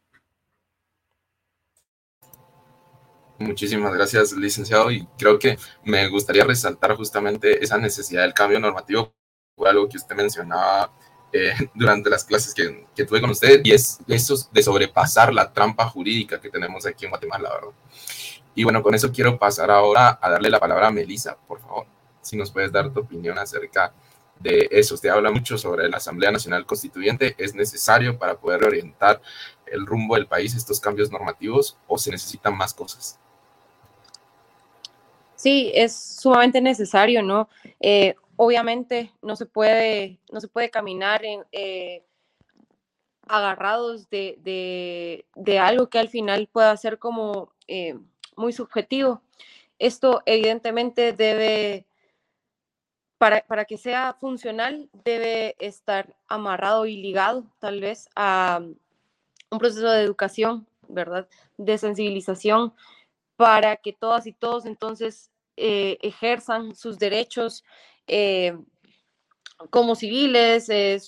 Muchísimas 3.38 3.94
gracias, 3.94 4.32
licenciado. 4.32 4.90
Y 4.90 5.06
creo 5.18 5.38
que 5.38 5.58
me 5.84 6.08
gustaría 6.08 6.44
resaltar 6.44 6.94
justamente 6.96 7.64
esa 7.64 7.78
necesidad 7.78 8.22
del 8.22 8.34
cambio 8.34 8.60
normativo 8.60 9.14
algo 9.66 9.88
que 9.88 9.96
usted 9.96 10.16
mencionaba 10.16 10.92
eh, 11.32 11.54
durante 11.74 12.10
las 12.10 12.24
clases 12.24 12.54
que, 12.54 12.86
que, 12.94 13.04
tuve 13.04 13.20
con 13.20 13.30
usted 13.30 13.60
y 13.64 13.72
es 13.72 13.98
eso 14.08 14.48
de 14.52 14.62
sobrepasar 14.62 15.32
la 15.32 15.52
trampa 15.52 15.86
jurídica 15.88 16.40
que 16.40 16.50
tenemos 16.50 16.86
aquí 16.86 17.04
en 17.04 17.10
Guatemala, 17.10 17.50
¿verdad? 17.50 17.74
Y 18.54 18.64
bueno, 18.64 18.82
con 18.82 18.94
eso 18.94 19.12
quiero 19.12 19.38
pasar 19.38 19.70
ahora 19.70 20.18
a 20.20 20.30
darle 20.30 20.50
la 20.50 20.58
palabra 20.58 20.88
a 20.88 20.90
Melisa, 20.90 21.36
por 21.46 21.60
favor, 21.60 21.86
si 22.20 22.36
nos 22.36 22.50
puedes 22.50 22.72
dar 22.72 22.92
tu 22.92 23.00
opinión 23.00 23.38
acerca 23.38 23.92
de 24.40 24.68
eso. 24.70 24.94
Usted 24.94 25.10
habla 25.10 25.30
mucho 25.30 25.56
sobre 25.56 25.88
la 25.88 25.98
Asamblea 25.98 26.32
Nacional 26.32 26.66
Constituyente. 26.66 27.34
¿Es 27.38 27.54
necesario 27.54 28.18
para 28.18 28.38
poder 28.38 28.64
orientar 28.64 29.20
el 29.66 29.86
rumbo 29.86 30.16
del 30.16 30.26
país 30.26 30.54
estos 30.54 30.80
cambios 30.80 31.10
normativos 31.10 31.76
o 31.86 31.96
se 31.96 32.10
necesitan 32.10 32.56
más 32.56 32.74
cosas? 32.74 33.18
Sí, 35.36 35.70
es 35.74 35.96
sumamente 35.96 36.60
necesario, 36.60 37.22
¿no? 37.22 37.48
Eh, 37.78 38.14
obviamente 38.36 39.12
no 39.22 39.36
se 39.36 39.46
puede, 39.46 40.18
no 40.30 40.40
se 40.40 40.48
puede 40.48 40.70
caminar 40.70 41.22
eh, 41.52 42.02
agarrados 43.26 44.10
de, 44.10 45.24
algo 45.60 45.88
que 45.88 45.98
al 45.98 46.08
final 46.08 46.48
pueda 46.52 46.76
ser 46.76 46.98
como 46.98 47.52
eh, 47.68 47.96
muy 48.36 48.52
subjetivo. 48.52 49.22
Esto 49.78 50.22
evidentemente 50.26 51.12
debe, 51.12 51.86
para, 53.20 53.42
para, 53.42 53.66
que 53.66 53.76
sea 53.76 54.16
funcional, 54.18 54.88
debe 55.04 55.54
estar 55.58 56.16
amarrado 56.26 56.86
y 56.86 56.96
ligado 56.96 57.44
tal 57.58 57.82
vez 57.82 58.08
a 58.16 58.62
un 59.50 59.58
proceso 59.58 59.90
de 59.90 60.02
educación 60.02 60.66
¿verdad? 60.88 61.28
De 61.58 61.76
sensibilización 61.78 62.74
para 63.36 63.76
que 63.76 63.92
todas 63.92 64.26
y 64.26 64.32
todos 64.32 64.64
entonces 64.64 65.30
eh, 65.56 65.98
ejerzan 66.00 66.74
sus 66.74 66.98
derechos 66.98 67.62
eh, 68.06 68.56
como 69.68 69.94
civiles 69.94 70.68
de, 70.68 71.02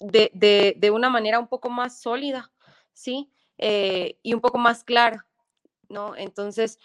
de, 0.00 0.90
una 0.90 1.08
manera 1.08 1.38
un 1.38 1.48
poco 1.48 1.70
más 1.70 2.00
sólida, 2.00 2.52
¿sí? 2.92 3.30
y 3.60 4.34
un 4.34 4.40
poco 4.40 4.58
más 4.58 4.84
clara, 4.84 5.26
¿no? 5.88 6.14
Entonces, 6.14 6.78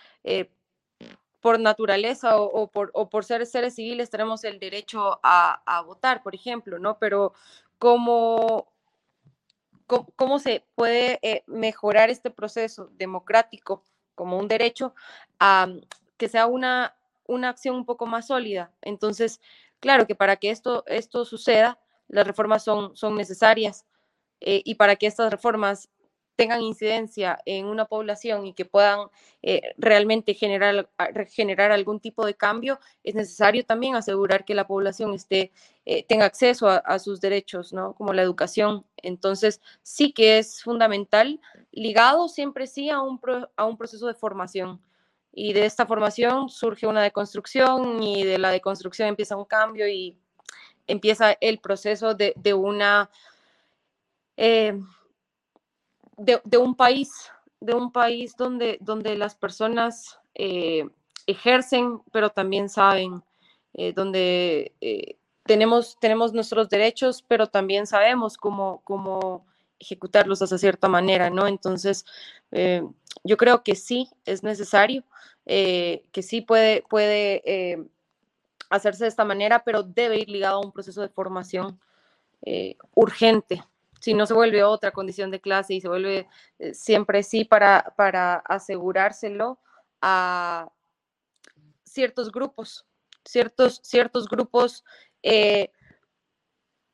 por 1.44 1.60
naturaleza 1.60 2.38
o, 2.38 2.68
por, 2.72 3.26
ser 3.26 3.46
seres 3.46 3.76
civiles 3.76 4.10
tenemos 4.10 4.46
el 4.46 4.60
derecho 4.60 5.20
a, 5.22 5.84
votar, 5.86 6.24
por 6.24 6.34
ejemplo, 6.34 6.80
¿no? 6.80 6.98
Pero 7.00 7.34
cómo, 7.78 8.72
cómo, 10.16 10.40
se 10.40 10.64
puede 10.74 11.20
eh, 11.22 11.44
mejorar 11.46 12.10
este 12.10 12.32
proceso 12.32 12.90
democrático 12.94 13.84
como 14.16 14.38
un 14.38 14.48
derecho 14.48 14.96
a 15.38 15.68
que 16.16 16.30
sea 16.30 16.46
una, 16.48 16.96
una 17.28 17.50
acción 17.50 17.76
un 17.76 17.86
poco 17.86 18.06
más 18.06 18.28
sólida. 18.28 18.72
Entonces, 18.82 19.42
claro 19.82 20.08
que 20.08 20.16
para 20.16 20.38
que 20.38 20.50
esto, 20.50 20.86
esto 20.88 21.26
suceda, 21.26 21.78
las 22.08 22.26
reformas 22.26 22.64
son, 22.64 22.96
son 22.96 23.16
necesarias 23.16 23.86
eh, 24.40 24.62
y 24.64 24.76
para 24.76 24.96
que 24.96 25.08
estas 25.08 25.30
reformas 25.30 25.90
tengan 26.36 26.62
incidencia 26.62 27.40
en 27.46 27.66
una 27.66 27.86
población 27.86 28.46
y 28.46 28.54
que 28.54 28.66
puedan 28.66 29.08
eh, 29.42 29.74
realmente 29.78 30.34
generar, 30.34 30.90
generar 31.30 31.72
algún 31.72 32.00
tipo 32.00 32.26
de 32.26 32.34
cambio, 32.34 32.80
es 33.04 33.16
necesario 33.16 33.66
también 33.66 33.96
asegurar 33.96 34.46
que 34.46 34.56
la 34.56 34.68
población 34.68 35.14
esté, 35.14 35.52
eh, 35.86 36.04
tenga 36.06 36.26
acceso 36.26 36.68
a, 36.70 37.00
sus 37.00 37.22
derechos, 37.22 37.74
¿no? 37.74 37.94
Como 37.94 38.14
la 38.14 38.22
educación. 38.22 38.86
Entonces, 38.98 39.62
sí 39.82 40.12
que 40.12 40.40
es 40.40 40.64
fundamental, 40.64 41.40
ligado 41.72 42.28
siempre 42.30 42.68
sí 42.68 42.90
a 42.90 43.02
un, 43.02 43.20
a 43.56 43.66
un 43.66 43.78
proceso 43.78 44.08
de 44.08 44.14
formación. 44.14 44.82
Y 45.32 45.54
de 45.54 45.66
esta 45.66 45.86
formación 45.86 46.50
surge 46.50 46.88
una 46.88 47.02
deconstrucción 47.02 48.02
y 48.04 48.24
de 48.24 48.38
la 48.38 48.52
deconstrucción 48.52 49.10
empieza 49.10 49.36
un 49.36 49.46
cambio 49.46 49.88
y 49.88 50.16
empieza 50.88 51.34
el 51.42 51.60
proceso 51.60 52.14
de, 52.16 52.34
de 52.38 52.54
una... 52.54 53.10
Eh, 54.38 54.80
de, 56.18 56.58
un 56.58 56.76
país, 56.76 57.32
de 57.60 57.74
un 57.74 57.92
país 57.92 58.36
donde, 58.36 58.78
donde 58.82 59.16
las 59.16 59.36
personas 59.36 60.20
eh, 60.36 60.88
ejercen, 61.28 62.02
pero 62.12 62.30
también 62.30 62.70
saben, 62.70 63.24
eh, 63.74 63.94
donde 63.94 64.74
eh, 64.82 65.18
tenemos, 65.46 65.98
tenemos 66.00 66.34
nuestros 66.34 66.70
derechos, 66.70 67.24
pero 67.28 67.48
también 67.48 67.88
sabemos 67.88 68.38
cómo, 68.38 68.82
cómo 68.84 69.46
ejecutarlos 69.80 70.40
de 70.40 70.58
cierta 70.58 70.88
manera, 70.88 71.30
¿no? 71.30 71.48
Entonces, 71.48 72.06
yo 73.24 73.36
creo 73.36 73.64
que 73.64 73.76
sí 73.76 74.08
es 74.26 74.44
necesario, 74.44 75.04
que 75.46 76.22
sí 76.22 76.40
puede, 76.40 76.84
puede 76.84 77.90
hacerse 78.70 79.04
de 79.04 79.10
esta 79.10 79.26
manera, 79.26 79.64
pero 79.66 79.84
debe 79.84 80.20
ir 80.20 80.30
ligado 80.30 80.58
a 80.58 80.66
un 80.66 80.72
proceso 80.72 81.02
de 81.02 81.10
formación 81.10 81.78
urgente 82.96 83.62
si 84.04 84.14
no 84.14 84.26
se 84.26 84.34
vuelve 84.34 84.66
otra 84.66 84.92
condición 84.92 85.32
de 85.32 85.40
clase 85.40 85.76
y 85.76 85.80
se 85.80 85.88
vuelve 85.88 86.28
eh, 86.60 86.74
siempre 86.74 87.24
sí 87.24 87.46
para, 87.46 87.94
para 87.96 88.36
asegurárselo 88.36 89.62
a 90.02 90.70
ciertos 91.86 92.30
grupos, 92.30 92.86
ciertos, 93.24 93.80
ciertos 93.82 94.28
grupos 94.28 94.84
eh, 95.22 95.72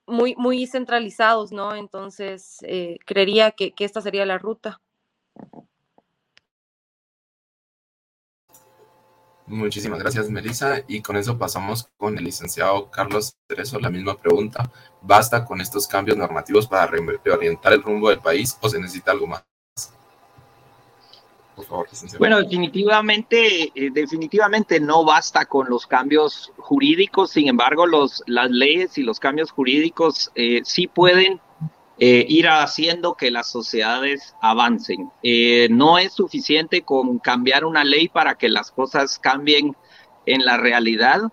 muy, 0.06 0.36
muy 0.36 0.68
centralizados, 0.68 1.52
¿no? 1.52 1.74
Entonces, 1.74 2.58
eh, 2.62 3.00
creería 3.08 3.54
que, 3.54 3.72
que 3.72 3.86
esta 3.86 4.02
sería 4.02 4.28
la 4.28 4.38
ruta. 4.38 4.80
Muchísimas 9.50 10.00
gracias, 10.00 10.30
Melissa. 10.30 10.84
Y 10.88 11.02
con 11.02 11.18
eso 11.18 11.38
pasamos 11.38 11.90
con 11.98 12.18
el 12.18 12.24
licenciado 12.24 12.90
Carlos 12.92 13.36
Tereso. 13.48 13.80
La 13.80 13.90
misma 13.90 14.16
pregunta. 14.16 14.70
¿Basta 15.02 15.44
con 15.44 15.60
estos 15.60 15.88
cambios 15.88 16.18
normativos 16.18 16.68
para 16.68 16.86
reorientar 16.88 17.74
el 17.74 17.82
rumbo 17.82 18.10
del 18.10 18.20
país 18.20 18.56
o 18.62 18.70
se 18.70 18.80
necesita 18.80 19.12
algo 19.12 19.26
más? 19.26 19.44
Por 21.56 21.66
favor, 21.66 21.88
licenciado. 21.90 22.20
Bueno, 22.20 22.42
definitivamente, 22.42 23.72
eh, 23.74 23.90
definitivamente 23.92 24.80
no 24.80 25.04
basta 25.04 25.46
con 25.46 25.68
los 25.68 25.88
cambios 25.88 26.54
jurídicos. 26.58 27.32
Sin 27.32 27.48
embargo, 27.48 27.88
los, 27.88 28.24
las 28.28 28.52
leyes 28.52 29.00
y 29.00 29.04
los 29.04 29.20
cambios 29.20 29.52
jurídicos 29.52 30.32
eh, 30.36 30.62
sí 30.64 30.88
pueden 30.88 31.42
eh, 32.02 32.26
ir 32.30 32.48
haciendo 32.48 33.16
que 33.16 33.30
las 33.30 33.52
sociedades 33.52 34.34
avancen. 34.42 35.12
Eh, 35.22 35.68
no 35.70 35.98
es 35.98 36.14
suficiente 36.14 36.84
con 36.84 37.20
cambiar 37.20 37.66
una 37.66 37.84
ley 37.84 38.08
para 38.08 38.36
que 38.36 38.48
las 38.48 38.72
cosas 38.72 39.20
cambien 39.20 39.76
en 40.26 40.46
la 40.46 40.56
realidad. 40.56 41.24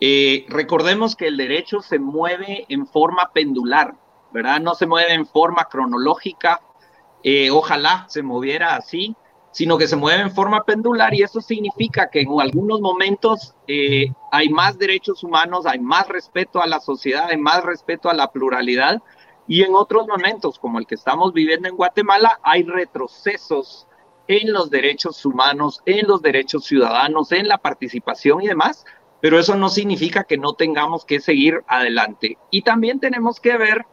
Eh, 0.00 0.46
recordemos 0.48 1.16
que 1.16 1.26
el 1.26 1.36
derecho 1.36 1.82
se 1.82 1.98
mueve 1.98 2.64
en 2.70 2.86
forma 2.86 3.30
pendular, 3.34 3.94
¿verdad? 4.32 4.58
No 4.60 4.74
se 4.74 4.86
mueve 4.86 5.12
en 5.12 5.26
forma 5.26 5.66
cronológica. 5.70 6.62
ojalá 7.52 8.06
se 8.08 8.22
moviera 8.22 8.76
así, 8.76 9.14
sino 9.52 9.76
que 9.76 9.86
se 9.86 9.96
mueve 9.96 10.22
en 10.22 10.30
forma 10.30 10.64
pendular 10.64 11.12
y 11.12 11.22
eso 11.22 11.42
significa 11.42 12.08
que 12.08 12.22
en 12.22 12.40
algunos 12.40 12.80
momentos 12.80 13.54
hay 14.32 14.48
más 14.48 14.78
derechos 14.78 15.22
humanos, 15.22 15.66
hay 15.66 15.78
más 15.78 16.08
respeto 16.08 16.62
a 16.62 16.66
la 16.66 16.80
sociedad, 16.80 17.26
hay 17.28 17.36
más 17.36 17.62
respeto 17.62 18.08
a 18.08 18.14
la 18.14 18.28
pluralidad 18.32 19.02
y 19.50 19.64
en 19.64 19.74
otros 19.74 20.06
momentos, 20.06 20.60
como 20.60 20.78
el 20.78 20.86
que 20.86 20.94
estamos 20.94 21.32
viviendo 21.32 21.66
en 21.66 21.74
Guatemala, 21.74 22.38
hay 22.44 22.62
retrocesos 22.62 23.88
en 24.28 24.52
los 24.52 24.70
derechos 24.70 25.26
humanos, 25.26 25.80
en 25.86 26.06
los 26.06 26.22
derechos 26.22 26.66
ciudadanos, 26.66 27.32
en 27.32 27.48
la 27.48 27.58
participación 27.58 28.42
y 28.42 28.46
demás, 28.46 28.84
pero 29.20 29.40
eso 29.40 29.56
no 29.56 29.68
significa 29.68 30.22
que 30.22 30.38
no 30.38 30.54
tengamos 30.54 31.04
que 31.04 31.18
seguir 31.18 31.64
adelante. 31.66 32.38
Y 32.52 32.62
también 32.62 33.00
tenemos 33.00 33.40
que 33.40 33.56
ver 33.56 33.84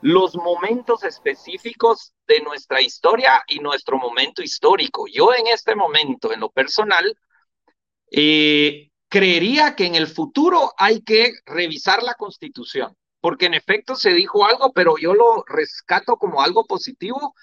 los 0.00 0.34
momentos 0.34 1.04
específicos 1.04 2.14
de 2.26 2.40
nuestra 2.40 2.80
historia 2.80 3.42
y 3.46 3.58
nuestro 3.58 3.98
momento 3.98 4.42
histórico. 4.42 5.04
Yo 5.12 5.34
en 5.34 5.46
este 5.48 5.74
momento, 5.74 6.32
en 6.32 6.40
lo 6.40 6.48
personal, 6.48 7.14
eh, 8.10 8.90
creería 9.10 9.76
que 9.76 9.84
en 9.84 9.94
el 9.94 10.06
futuro 10.06 10.72
hay 10.78 11.02
que 11.02 11.32
revisar 11.44 12.02
la 12.02 12.14
constitución 12.14 12.96
porque 13.22 13.46
en 13.46 13.54
efecto 13.54 13.94
se 13.94 14.12
dijo 14.12 14.44
algo, 14.44 14.72
pero 14.72 14.96
yo 14.98 15.14
lo 15.14 15.44
rescato 15.46 16.16
como 16.16 16.42
algo 16.42 16.66
positivo. 16.66 17.34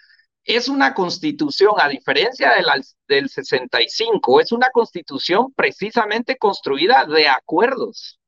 Es 0.43 0.67
una 0.67 0.93
constitución, 0.93 1.75
a 1.79 1.87
diferencia 1.87 2.53
de 2.53 2.63
la, 2.63 2.81
del 3.07 3.29
65, 3.29 4.41
es 4.41 4.51
una 4.51 4.71
constitución 4.71 5.53
precisamente 5.53 6.37
construida 6.37 7.05
de 7.05 7.29
acuerdos. 7.29 8.19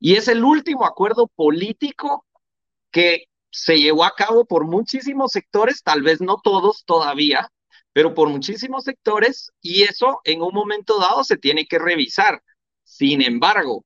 Y 0.00 0.16
es 0.16 0.26
el 0.26 0.42
último 0.42 0.84
acuerdo 0.84 1.28
político 1.28 2.26
que 2.90 3.26
se 3.50 3.78
llevó 3.78 4.04
a 4.04 4.14
cabo 4.16 4.44
por 4.44 4.66
muchísimos 4.66 5.30
sectores, 5.30 5.84
tal 5.84 6.02
vez 6.02 6.20
no 6.20 6.38
todos 6.42 6.84
todavía, 6.84 7.48
pero 7.92 8.14
por 8.14 8.28
muchísimos 8.30 8.82
sectores, 8.82 9.52
y 9.60 9.84
eso 9.84 10.20
en 10.24 10.42
un 10.42 10.52
momento 10.52 10.98
dado 10.98 11.22
se 11.22 11.36
tiene 11.36 11.66
que 11.66 11.78
revisar. 11.78 12.42
Sin 12.82 13.22
embargo, 13.22 13.84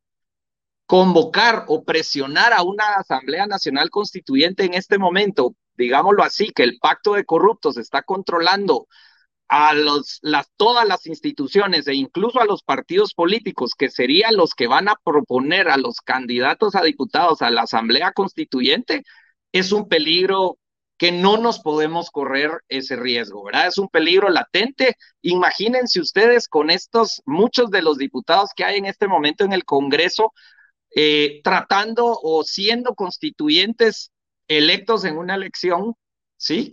convocar 0.90 1.66
o 1.68 1.84
presionar 1.84 2.52
a 2.52 2.64
una 2.64 2.96
Asamblea 2.96 3.46
Nacional 3.46 3.90
Constituyente 3.90 4.64
en 4.64 4.74
este 4.74 4.98
momento, 4.98 5.54
digámoslo 5.76 6.24
así, 6.24 6.50
que 6.50 6.64
el 6.64 6.78
pacto 6.80 7.14
de 7.14 7.24
corruptos 7.24 7.76
está 7.76 8.02
controlando 8.02 8.88
a 9.46 9.72
las, 9.72 10.20
todas 10.56 10.88
las 10.88 11.06
instituciones 11.06 11.86
e 11.86 11.94
incluso 11.94 12.40
a 12.40 12.44
los 12.44 12.64
partidos 12.64 13.14
políticos, 13.14 13.74
que 13.78 13.88
serían 13.88 14.34
los 14.34 14.52
que 14.52 14.66
van 14.66 14.88
a 14.88 14.96
proponer 15.04 15.68
a 15.68 15.76
los 15.76 16.00
candidatos 16.00 16.74
a 16.74 16.82
diputados 16.82 17.40
a 17.40 17.52
la 17.52 17.62
Asamblea 17.62 18.10
Constituyente, 18.10 19.04
es 19.52 19.70
un 19.70 19.88
peligro 19.88 20.58
que 20.98 21.12
no 21.12 21.36
nos 21.36 21.60
podemos 21.60 22.10
correr 22.10 22.50
ese 22.68 22.96
riesgo, 22.96 23.44
¿verdad? 23.44 23.68
Es 23.68 23.78
un 23.78 23.86
peligro 23.86 24.28
latente. 24.28 24.96
Imagínense 25.22 26.00
ustedes 26.00 26.48
con 26.48 26.68
estos, 26.68 27.22
muchos 27.26 27.70
de 27.70 27.80
los 27.80 27.96
diputados 27.96 28.50
que 28.56 28.64
hay 28.64 28.78
en 28.78 28.86
este 28.86 29.06
momento 29.06 29.44
en 29.44 29.52
el 29.52 29.64
Congreso, 29.64 30.32
eh, 30.94 31.40
tratando 31.44 32.18
o 32.20 32.42
siendo 32.42 32.94
constituyentes 32.94 34.10
electos 34.48 35.04
en 35.04 35.18
una 35.18 35.36
elección, 35.36 35.94
¿sí? 36.36 36.72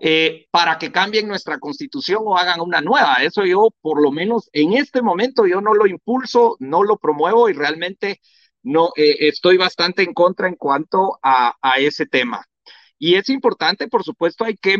Eh, 0.00 0.46
para 0.50 0.78
que 0.78 0.90
cambien 0.90 1.28
nuestra 1.28 1.58
constitución 1.58 2.22
o 2.24 2.38
hagan 2.38 2.60
una 2.60 2.80
nueva. 2.80 3.16
Eso 3.22 3.44
yo, 3.44 3.68
por 3.82 4.00
lo 4.00 4.12
menos 4.12 4.48
en 4.52 4.72
este 4.72 5.02
momento, 5.02 5.46
yo 5.46 5.60
no 5.60 5.74
lo 5.74 5.86
impulso, 5.86 6.56
no 6.58 6.82
lo 6.84 6.96
promuevo 6.96 7.50
y 7.50 7.52
realmente 7.52 8.20
no 8.62 8.92
eh, 8.96 9.16
estoy 9.28 9.58
bastante 9.58 10.02
en 10.02 10.14
contra 10.14 10.48
en 10.48 10.54
cuanto 10.56 11.18
a, 11.22 11.54
a, 11.60 11.78
ese 11.78 12.06
tema. 12.06 12.44
Y 12.98 13.14
es 13.16 13.28
importante, 13.30 13.88
por 13.88 14.04
supuesto, 14.04 14.44
hay 14.44 14.56
que 14.56 14.78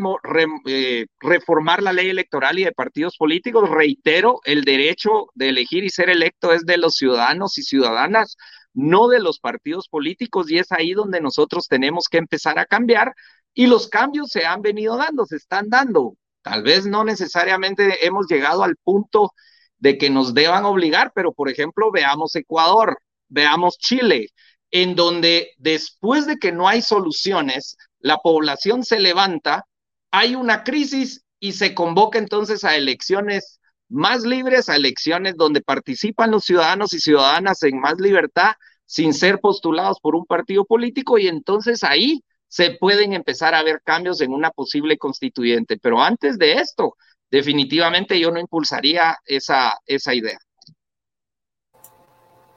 reformar 1.21 1.83
la 1.83 1.93
ley 1.93 2.11
electoral 2.11 2.59
y 2.59 2.65
de 2.65 2.73
partidos 2.73 3.17
políticos. 3.17 3.69
Reitero, 3.69 4.41
el 4.45 4.65
derecho 4.65 5.29
de 5.35 5.49
elegir 5.49 5.85
y 5.85 5.91
ser 5.91 6.11
electo 6.11 6.53
es 6.53 6.67
de 6.67 6.77
los 6.77 6.97
ciudadanos 6.97 7.57
y 7.59 7.63
ciudadanas 7.63 8.37
no 8.75 9.09
de 9.09 9.21
los 9.21 9.41
partidos 9.41 9.89
políticos 9.89 10.51
y 10.51 10.59
es 10.59 10.73
ahí 10.73 10.93
donde 10.93 11.21
nosotros 11.21 11.67
tenemos 11.69 12.07
que 12.09 12.19
empezar 12.19 12.59
a 12.59 12.67
cambiar 12.67 13.15
y 13.55 13.67
los 13.67 13.89
cambios 13.89 14.31
se 14.31 14.47
han 14.47 14.63
venido 14.63 14.97
dando, 14.97 15.27
se 15.27 15.37
están 15.37 15.69
dando. 15.69 16.17
Tal 16.43 16.63
vez 16.63 16.87
no 16.87 17.05
necesariamente 17.05 18.07
hemos 18.07 18.27
llegado 18.29 18.63
al 18.63 18.77
punto 18.77 19.33
de 19.79 19.99
que 19.99 20.11
nos 20.11 20.35
deban 20.35 20.65
obligar, 20.65 21.13
pero 21.15 21.33
por 21.33 21.49
ejemplo, 21.51 21.91
veamos 21.91 22.35
Ecuador, 22.37 22.99
veamos 23.29 23.79
Chile, 23.79 24.29
en 24.71 24.95
donde 24.95 25.51
después 25.59 26.27
de 26.27 26.39
que 26.39 26.53
no 26.53 26.69
hay 26.69 26.83
soluciones, 26.83 27.77
la 27.99 28.19
población 28.19 28.85
se 28.85 29.01
levanta, 29.01 29.67
hay 30.11 30.35
una 30.35 30.65
crisis 30.65 31.25
y 31.41 31.53
se 31.53 31.75
convoca 31.75 32.19
entonces 32.19 32.65
a 32.65 32.77
elecciones 32.77 33.60
más 33.91 34.23
libres, 34.23 34.69
a 34.69 34.77
elecciones 34.77 35.37
donde 35.37 35.61
participan 35.61 36.31
los 36.31 36.45
ciudadanos 36.45 36.95
y 36.95 37.01
ciudadanas 37.01 37.63
en 37.65 37.79
más 37.81 37.99
libertad, 37.99 38.53
sin 38.87 39.13
ser 39.13 39.41
postulados 39.41 40.01
por 40.01 40.15
un 40.15 40.25
partido 40.25 40.65
político, 40.65 41.19
y 41.19 41.29
entonces 41.29 41.85
ahí 41.85 42.23
se 42.49 42.77
pueden 42.81 43.13
empezar 43.13 43.55
a 43.55 43.63
ver 43.63 43.81
cambios 43.85 44.21
en 44.21 44.33
una 44.33 44.51
posible 44.51 44.97
constituyente. 44.99 45.79
Pero 45.79 46.03
antes 46.03 46.39
de 46.39 46.55
esto, 46.55 46.97
definitivamente 47.31 48.19
yo 48.19 48.31
no 48.31 48.41
impulsaría 48.41 49.17
esa, 49.25 49.75
esa 49.87 50.15
idea. 50.15 50.39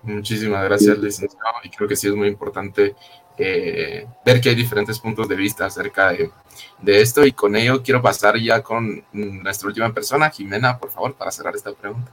Muchísimas 0.01 0.63
gracias, 0.65 0.97
licenciado. 0.97 1.57
Y 1.63 1.69
creo 1.69 1.87
que 1.87 1.95
sí 1.95 2.07
es 2.07 2.15
muy 2.15 2.27
importante 2.27 2.95
eh, 3.37 4.07
ver 4.25 4.41
que 4.41 4.49
hay 4.49 4.55
diferentes 4.55 4.99
puntos 4.99 5.27
de 5.27 5.35
vista 5.35 5.65
acerca 5.65 6.11
de, 6.11 6.29
de, 6.81 7.01
esto. 7.01 7.25
Y 7.25 7.31
con 7.31 7.55
ello 7.55 7.81
quiero 7.83 8.01
pasar 8.01 8.37
ya 8.37 8.61
con 8.61 9.03
nuestra 9.11 9.67
última 9.67 9.93
persona, 9.93 10.29
Jimena, 10.29 10.77
por 10.77 10.91
favor, 10.91 11.15
para 11.15 11.31
cerrar 11.31 11.55
esta 11.55 11.73
pregunta. 11.73 12.11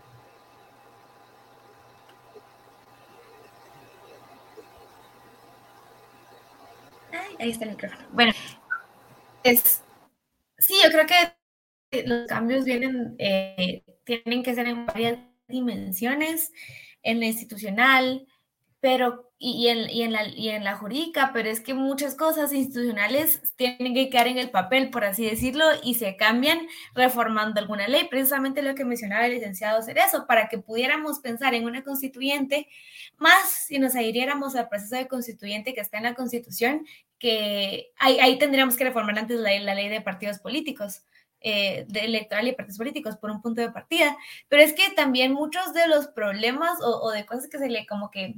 Ahí 7.39 7.51
está 7.51 7.65
el 7.65 7.71
micrófono. 7.71 8.07
Bueno, 8.13 8.33
es, 9.43 9.83
sí, 10.59 10.75
yo 10.85 10.91
creo 10.91 11.07
que 11.07 12.05
los 12.07 12.27
cambios 12.27 12.65
vienen, 12.65 13.17
eh, 13.19 13.83
tienen 14.05 14.43
que 14.43 14.55
ser 14.55 14.69
en 14.69 14.85
varias 14.87 15.19
dimensiones 15.49 16.53
en 17.03 17.19
la 17.21 17.27
institucional, 17.27 18.27
pero 18.81 19.31
y, 19.43 19.69
en, 19.69 19.89
y, 19.89 20.03
en 20.03 20.13
la, 20.13 20.29
y 20.29 20.51
en 20.51 20.65
la 20.65 20.77
jurídica, 20.77 21.31
pero 21.33 21.49
es 21.49 21.61
que 21.61 21.73
muchas 21.73 22.15
cosas 22.15 22.53
institucionales 22.53 23.55
tienen 23.57 23.95
que 23.95 24.11
quedar 24.11 24.29
en 24.29 24.37
el 24.37 24.51
papel, 24.51 24.91
por 24.91 25.05
así 25.05 25.25
decirlo, 25.25 25.65
y 25.83 25.95
se 25.95 26.17
cambian 26.17 26.67
reformando 26.95 27.59
alguna 27.59 27.89
ley. 27.89 28.07
Precisamente 28.11 28.61
lo 28.61 28.75
que 28.75 28.85
mencionaba 28.85 29.27
el 29.27 29.33
licenciado 29.33 29.83
Cerezo, 29.83 30.27
para 30.27 30.49
que 30.49 30.59
pudiéramos 30.59 31.21
pensar 31.21 31.55
en 31.55 31.65
una 31.65 31.83
constituyente, 31.83 32.69
más 33.17 33.67
si 33.67 33.79
nos 33.79 33.95
adhiriéramos 33.95 34.57
al 34.57 34.69
proceso 34.69 34.97
de 34.97 35.09
constituyente 35.09 35.73
que 35.73 35.81
está 35.81 35.99
en 35.99 36.05
la 36.05 36.15
Constitución, 36.15 36.87
que 37.19 37.93
ahí, 37.99 38.19
ahí 38.19 38.39
tendríamos 38.39 38.77
que 38.77 38.85
reformar 38.85 39.19
antes 39.19 39.39
la, 39.39 39.51
ley 39.75 39.89
de 39.89 40.01
partidos 40.01 40.39
políticos 40.39 41.03
eh, 41.43 41.87
de 41.89 42.01
electoral 42.01 42.49
y 42.49 42.53
partidos 42.53 42.79
políticos 42.79 43.17
por 43.17 43.31
un 43.31 43.41
punto 43.41 43.61
de 43.63 43.71
partida, 43.71 44.17
pero 44.49 44.63
es 44.63 44.75
que 44.75 44.91
también 44.91 45.33
muchos 45.33 45.73
de 45.73 45.87
los 45.87 46.09
problemas 46.09 46.79
o, 46.83 47.11
de 47.11 47.25
cosas 47.25 47.49
que 47.49 47.59
se 47.59 47.69
le 47.69 47.87
como 47.87 48.11
que 48.11 48.35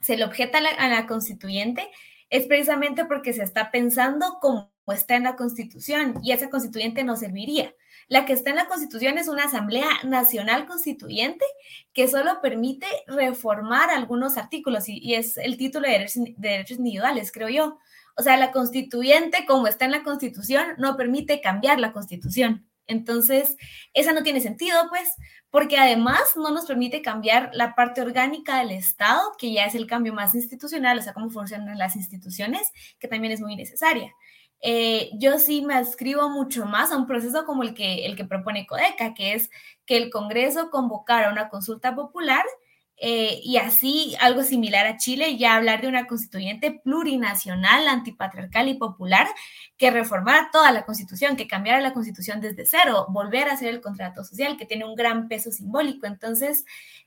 se 0.00 0.16
le 0.16 0.24
objeta 0.24 0.58
a 0.58 0.88
la, 0.88 1.06
constituyente 1.06 1.88
es 2.30 2.46
precisamente 2.46 3.04
porque 3.04 3.32
se 3.32 3.42
está 3.42 3.70
pensando 3.70 4.38
como 4.40 4.72
está 4.88 5.16
en 5.16 5.24
la 5.24 5.36
constitución 5.36 6.14
y 6.22 6.32
esa 6.32 6.50
constituyente 6.50 7.04
no 7.04 7.16
serviría. 7.16 7.74
La 8.08 8.24
que 8.24 8.32
está 8.32 8.50
en 8.50 8.56
la 8.56 8.68
Constitución 8.68 9.18
es 9.18 9.28
una 9.28 9.44
Asamblea 9.44 9.88
Nacional 10.04 10.66
Constituyente 10.66 11.44
que 11.92 12.08
solo 12.08 12.40
permite 12.40 12.86
reformar 13.06 13.90
algunos 13.90 14.38
artículos 14.38 14.88
y, 14.88 14.98
y 14.98 15.14
es 15.14 15.36
el 15.36 15.58
título 15.58 15.86
de 15.86 15.92
derechos, 15.92 16.24
de 16.24 16.34
derechos, 16.38 16.78
individuales, 16.78 17.30
creo 17.32 17.50
yo. 17.50 17.78
O 18.16 18.22
sea, 18.22 18.38
la 18.38 18.50
constituyente, 18.50 19.44
como 19.46 19.66
está 19.66 19.84
en 19.84 19.90
la 19.90 20.02
constitución, 20.02 20.68
no 20.78 20.96
permite 20.96 21.42
cambiar 21.42 21.78
la 21.78 21.92
constitución. 21.92 22.67
Entonces, 22.88 23.56
esa 23.94 24.12
no 24.12 24.22
tiene 24.22 24.40
sentido, 24.40 24.88
pues, 24.88 25.14
porque 25.50 25.78
además 25.78 26.20
no 26.36 26.50
nos 26.50 26.66
permite 26.66 27.00
cambiar 27.02 27.50
la 27.52 27.74
parte 27.74 28.00
orgánica 28.00 28.58
del 28.58 28.72
Estado, 28.72 29.20
que 29.38 29.52
ya 29.52 29.66
es 29.66 29.74
el 29.74 29.86
cambio 29.86 30.12
más 30.12 30.34
institucional, 30.34 30.98
o 30.98 31.02
sea, 31.02 31.14
cómo 31.14 31.30
funcionan 31.30 31.78
las 31.78 31.96
instituciones, 31.96 32.72
que 32.98 33.08
también 33.08 33.32
es 33.32 33.40
muy 33.40 33.54
necesaria. 33.54 34.12
Eh, 34.60 35.10
yo 35.14 35.38
sí 35.38 35.62
me 35.62 35.74
adscribo 35.74 36.28
mucho 36.28 36.66
más 36.66 36.90
a 36.90 36.96
un 36.96 37.06
proceso 37.06 37.44
como 37.44 37.62
el 37.62 37.74
que, 37.74 38.06
el 38.06 38.16
que 38.16 38.24
propone 38.24 38.66
Codeca, 38.66 39.14
que 39.14 39.34
es 39.34 39.50
que 39.86 39.96
el 39.96 40.10
Congreso 40.10 40.70
convocara 40.70 41.30
una 41.30 41.48
consulta 41.48 41.94
popular 41.94 42.44
eh, 43.00 43.40
y 43.44 43.58
así, 43.58 44.16
algo 44.20 44.42
similar 44.42 44.86
a 44.86 44.96
Chile, 44.96 45.36
ya 45.36 45.54
hablar 45.54 45.80
de 45.80 45.88
una 45.88 46.06
constituyente 46.06 46.72
plurinacional, 46.72 47.86
antipatriarcal 47.86 48.68
y 48.68 48.74
popular 48.74 49.28
que 49.76 49.92
reformara 49.92 50.50
toda 50.50 50.72
la 50.72 50.84
constitución, 50.84 51.36
que 51.36 51.46
cambiara 51.46 51.80
la 51.80 51.92
constitución 51.92 52.40
desde 52.40 52.66
cero, 52.66 53.06
volver 53.10 53.48
a 53.48 53.52
hacer 53.52 53.68
el 53.68 53.80
contrato 53.80 54.24
social, 54.24 54.56
que 54.56 54.66
tiene 54.66 54.84
un 54.84 54.96
gran 54.96 55.28
peso 55.28 55.52
simbólico. 55.52 56.06
Entonces, 56.06 56.64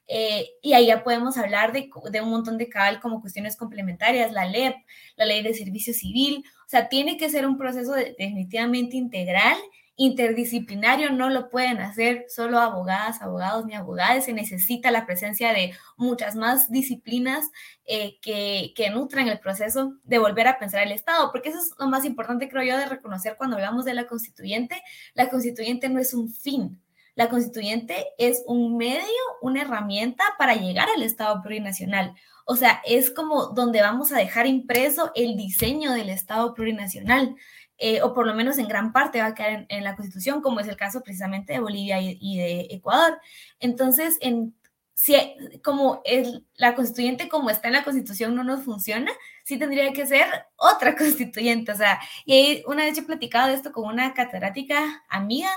eh, 0.08 0.48
y 0.62 0.74
ahí 0.74 0.88
ya 0.88 1.04
podemos 1.04 1.38
hablar 1.38 1.74
de, 1.74 1.90
de, 2.10 2.22
un 2.22 2.30
montón 2.30 2.58
de 2.58 2.70
cabal 2.70 3.02
como 3.02 3.20
cuestiones 3.20 3.58
complementarias, 3.58 4.32
la 4.32 4.46
LEP, 4.46 4.76
la 5.18 5.26
ley 5.26 5.44
de 5.44 5.54
servicio 5.54 5.94
civil. 5.94 6.46
O 6.66 6.70
sea, 6.70 6.88
tiene 6.88 7.18
que 7.18 7.30
ser 7.30 7.46
un 7.46 7.58
proceso 7.58 7.94
definitivamente 7.94 8.96
integral 8.96 9.58
interdisciplinario 10.04 11.12
no 11.12 11.30
lo 11.30 11.50
pueden 11.50 11.78
hacer 11.78 12.26
solo 12.28 12.60
abogadas, 12.60 13.22
abogados 13.22 13.66
ni 13.66 13.76
abogadas, 13.76 14.26
se 14.26 14.34
necesita 14.34 14.90
la 14.90 15.06
presencia 15.06 15.54
de 15.54 15.74
muchas 15.96 16.36
más 16.36 16.72
disciplinas 16.72 17.46
eh, 17.86 18.20
que, 18.20 18.74
que 18.76 18.90
nutran 18.90 19.28
el 19.28 19.40
proceso 19.40 19.94
de 20.04 20.18
volver 20.18 20.48
a 20.48 20.58
pensar 20.58 20.82
el 20.82 20.92
Estado, 20.92 21.32
porque 21.32 21.50
eso 21.50 21.60
es 21.60 21.72
lo 21.78 21.88
más 21.88 22.04
importante, 22.04 22.50
creo 22.50 22.64
yo, 22.64 22.78
de 22.78 22.88
reconocer 22.88 23.36
cuando 23.38 23.58
hablamos 23.58 23.86
de 23.86 23.94
la 23.94 24.08
constituyente. 24.08 24.82
La 25.14 25.30
constituyente 25.30 25.88
no 25.88 26.00
es 26.00 26.16
un 26.16 26.34
fin, 26.34 26.82
la 27.14 27.30
constituyente 27.30 28.08
es 28.18 28.44
un 28.48 28.78
medio, 28.78 29.04
una 29.42 29.62
herramienta 29.62 30.24
para 30.40 30.56
llegar 30.56 30.88
al 30.96 31.04
Estado 31.04 31.42
plurinacional. 31.42 32.16
O 32.46 32.56
sea, 32.56 32.82
es 32.86 33.12
como 33.12 33.48
donde 33.48 33.82
vamos 33.82 34.12
a 34.12 34.18
dejar 34.18 34.48
impreso 34.48 35.12
el 35.16 35.36
diseño 35.36 35.92
del 35.92 36.10
Estado 36.10 36.54
plurinacional. 36.54 37.36
Eh, 37.84 38.00
o 38.04 38.14
por 38.14 38.28
lo 38.28 38.36
menos 38.36 38.60
en 38.60 38.68
gran 38.68 38.94
parte 38.94 39.22
va 39.22 39.26
a 39.26 39.34
quedar 39.34 39.66
en, 39.68 39.84
la 39.84 39.96
Constitución, 39.96 40.44
como 40.44 40.60
es 40.60 40.68
el 40.68 40.78
caso 40.78 41.02
precisamente 41.02 41.54
de 41.54 41.60
Bolivia 41.60 42.00
y, 42.00 42.38
de 42.38 42.68
Ecuador. 42.70 43.20
Entonces, 43.60 44.20
en, 44.22 44.56
si 44.94 45.16
como 45.64 46.04
el, 46.06 46.46
la 46.54 46.76
constituyente 46.76 47.28
como 47.28 47.50
está 47.50 47.70
en 47.70 47.74
la 47.74 47.84
Constitución 47.84 48.36
no 48.36 48.44
nos 48.44 48.64
funciona, 48.64 49.12
sí 49.44 49.58
tendría 49.58 49.92
que 49.94 50.06
ser 50.06 50.28
otra 50.58 50.96
constituyente. 50.96 51.72
O 51.72 51.76
sea, 51.76 52.00
y 52.24 52.64
una 52.68 52.84
vez 52.84 52.96
yo 52.96 53.02
he 53.02 53.06
platicado 53.06 53.48
de 53.48 53.56
esto 53.56 53.72
con 53.72 53.86
una 53.88 54.14
catedrática 54.14 55.04
amiga 55.10 55.50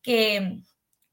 que 0.00 0.60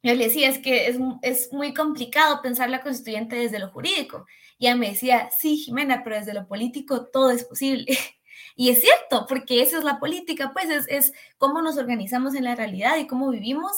yo 0.03 0.13
le 0.13 0.25
decía, 0.25 0.47
es 0.47 0.59
que 0.59 0.87
es, 0.89 0.97
es, 1.23 1.51
muy 1.51 1.73
complicado 1.73 2.39
pensar 2.43 2.69
la 2.69 2.81
constituyente 2.81 3.35
desde 3.35 3.57
lo 3.57 3.69
jurídico. 3.71 4.27
Y 4.59 4.67
ella 4.67 4.75
me 4.75 4.89
decía, 4.89 5.29
sí, 5.35 5.57
Jimena, 5.57 6.03
pero 6.03 6.17
desde 6.17 6.35
lo 6.35 6.47
político 6.47 7.07
todo 7.07 7.31
es 7.31 7.45
posible. 7.45 7.97
Y 8.61 8.69
es 8.69 8.81
cierto, 8.81 9.25
porque 9.27 9.63
esa 9.63 9.79
es 9.79 9.83
la 9.83 9.99
política, 9.99 10.51
pues 10.53 10.69
es, 10.69 10.85
es 10.87 11.13
cómo 11.39 11.63
nos 11.63 11.79
organizamos 11.79 12.35
en 12.35 12.43
la 12.43 12.53
realidad 12.53 12.95
y 12.97 13.07
cómo 13.07 13.31
vivimos. 13.31 13.71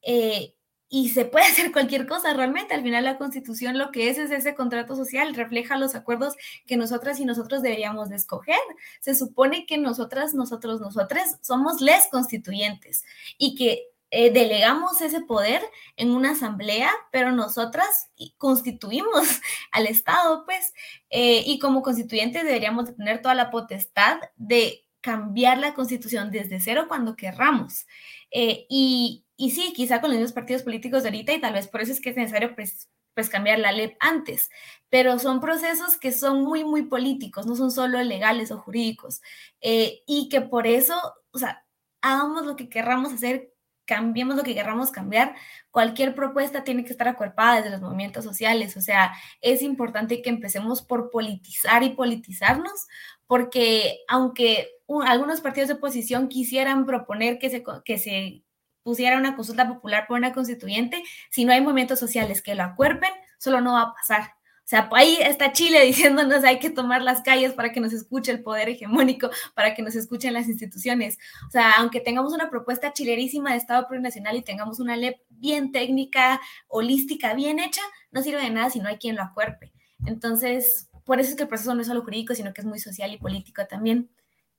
Eh, 0.00 0.54
y 0.88 1.10
se 1.10 1.26
puede 1.26 1.44
hacer 1.52 1.72
cualquier 1.72 2.06
cosa 2.06 2.32
realmente. 2.32 2.72
Al 2.72 2.82
final 2.82 3.04
la 3.04 3.18
constitución 3.18 3.76
lo 3.76 3.90
que 3.90 4.08
es 4.08 4.16
es 4.16 4.30
ese 4.30 4.54
contrato 4.54 4.96
social, 4.96 5.34
refleja 5.34 5.76
los 5.76 5.94
acuerdos 5.94 6.36
que 6.64 6.78
nosotras 6.78 7.20
y 7.20 7.26
nosotros 7.26 7.60
deberíamos 7.60 8.08
de 8.08 8.16
escoger. 8.16 8.56
Se 9.00 9.14
supone 9.14 9.66
que 9.66 9.76
nosotras, 9.76 10.32
nosotros, 10.32 10.80
nosotras 10.80 11.36
somos 11.42 11.82
les 11.82 12.06
constituyentes 12.06 13.04
y 13.36 13.54
que 13.56 13.89
eh, 14.12 14.32
delegamos 14.32 15.00
ese 15.02 15.20
poder 15.20 15.62
en 15.96 16.10
una 16.10 16.32
asamblea, 16.32 16.90
pero 17.12 17.30
nosotras 17.30 18.10
constituimos 18.38 19.40
al 19.72 19.86
Estado, 19.86 20.44
pues, 20.44 20.74
eh, 21.10 21.44
y 21.46 21.60
como 21.60 21.82
constituyentes 21.82 22.44
deberíamos 22.44 22.96
tener 22.96 23.22
toda 23.22 23.34
la 23.34 23.50
potestad 23.50 24.18
de 24.36 24.84
cambiar 25.00 25.58
la 25.58 25.74
constitución 25.74 26.30
desde 26.30 26.60
cero 26.60 26.86
cuando 26.88 27.14
querramos. 27.14 27.86
Eh, 28.32 28.66
y, 28.68 29.24
y, 29.36 29.52
sí, 29.52 29.72
quizá 29.74 30.00
con 30.00 30.10
los 30.10 30.18
mismos 30.18 30.32
partidos 30.32 30.62
políticos 30.62 31.02
de 31.04 31.10
ahorita, 31.10 31.32
y 31.32 31.40
tal 31.40 31.54
vez 31.54 31.68
por 31.68 31.80
eso 31.80 31.92
es 31.92 32.00
que 32.00 32.10
es 32.10 32.16
necesario 32.16 32.54
pues, 32.56 32.90
pues 33.14 33.28
cambiar 33.28 33.60
la 33.60 33.72
ley 33.72 33.96
antes, 34.00 34.50
pero 34.88 35.18
son 35.20 35.40
procesos 35.40 35.96
que 35.96 36.10
son 36.12 36.42
muy, 36.42 36.64
muy 36.64 36.82
políticos, 36.82 37.46
no 37.46 37.54
son 37.54 37.70
solo 37.70 38.02
legales 38.02 38.50
o 38.50 38.58
jurídicos, 38.58 39.22
y 39.60 40.28
que 40.30 40.40
por 40.40 40.66
eso, 40.66 40.96
o 41.32 41.38
sea, 41.38 41.64
hagamos 42.02 42.46
lo 42.46 42.56
que 42.56 42.68
querramos 42.68 43.12
hacer 43.12 43.49
cambiemos 43.90 44.36
lo 44.36 44.44
que 44.44 44.54
queramos 44.54 44.92
cambiar, 44.92 45.34
cualquier 45.72 46.14
propuesta 46.14 46.62
tiene 46.62 46.84
que 46.84 46.92
estar 46.92 47.08
acuerpada 47.08 47.56
desde 47.56 47.70
los 47.70 47.80
movimientos 47.80 48.22
sociales. 48.22 48.76
O 48.76 48.80
sea, 48.80 49.12
es 49.40 49.62
importante 49.62 50.22
que 50.22 50.30
empecemos 50.30 50.80
por 50.80 51.10
politizar 51.10 51.82
y 51.82 51.90
politizarnos, 51.90 52.86
porque 53.26 53.98
aunque 54.06 54.68
algunos 55.06 55.40
partidos 55.40 55.66
de 55.68 55.74
oposición 55.74 56.28
quisieran 56.28 56.86
proponer 56.86 57.40
que 57.40 57.50
se, 57.50 57.64
que 57.84 57.98
se 57.98 58.44
pusiera 58.84 59.18
una 59.18 59.34
consulta 59.34 59.66
popular 59.66 60.06
por 60.06 60.18
una 60.18 60.32
constituyente, 60.32 61.02
si 61.28 61.44
no 61.44 61.52
hay 61.52 61.60
movimientos 61.60 61.98
sociales 61.98 62.42
que 62.42 62.54
lo 62.54 62.62
acuerpen, 62.62 63.10
solo 63.38 63.60
no 63.60 63.72
va 63.72 63.82
a 63.82 63.94
pasar. 63.94 64.34
Sea, 64.70 64.88
ahí 64.92 65.18
está 65.20 65.50
Chile 65.50 65.82
diciéndonos 65.84 66.44
hay 66.44 66.60
que 66.60 66.70
tomar 66.70 67.02
las 67.02 67.22
calles 67.22 67.54
para 67.54 67.72
que 67.72 67.80
nos 67.80 67.92
escuche 67.92 68.30
el 68.30 68.40
poder 68.40 68.68
hegemónico, 68.68 69.28
para 69.52 69.74
que 69.74 69.82
nos 69.82 69.96
escuchen 69.96 70.32
las 70.32 70.46
instituciones. 70.46 71.18
O 71.48 71.50
sea, 71.50 71.72
aunque 71.78 71.98
tengamos 71.98 72.32
una 72.32 72.50
propuesta 72.50 72.92
chilerísima 72.92 73.50
de 73.50 73.56
Estado 73.56 73.88
plurinacional 73.88 74.36
y 74.36 74.42
tengamos 74.42 74.78
una 74.78 74.96
ley 74.96 75.16
bien 75.28 75.72
técnica, 75.72 76.40
holística, 76.68 77.34
bien 77.34 77.58
hecha, 77.58 77.80
no 78.12 78.22
sirve 78.22 78.42
de 78.42 78.50
nada 78.50 78.70
si 78.70 78.78
no 78.78 78.88
hay 78.88 78.98
quien 78.98 79.16
lo 79.16 79.24
acuerpe. 79.24 79.72
Entonces, 80.06 80.88
por 81.04 81.18
eso 81.18 81.30
es 81.30 81.36
que 81.36 81.42
el 81.42 81.48
proceso 81.48 81.74
no 81.74 81.80
es 81.80 81.88
solo 81.88 82.02
jurídico, 82.02 82.36
sino 82.36 82.54
que 82.54 82.60
es 82.60 82.66
muy 82.68 82.78
social 82.78 83.12
y 83.12 83.18
político 83.18 83.66
también. 83.66 84.08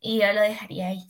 Y 0.01 0.19
yo 0.19 0.33
lo 0.33 0.41
dejaría 0.41 0.87
ahí. 0.87 1.05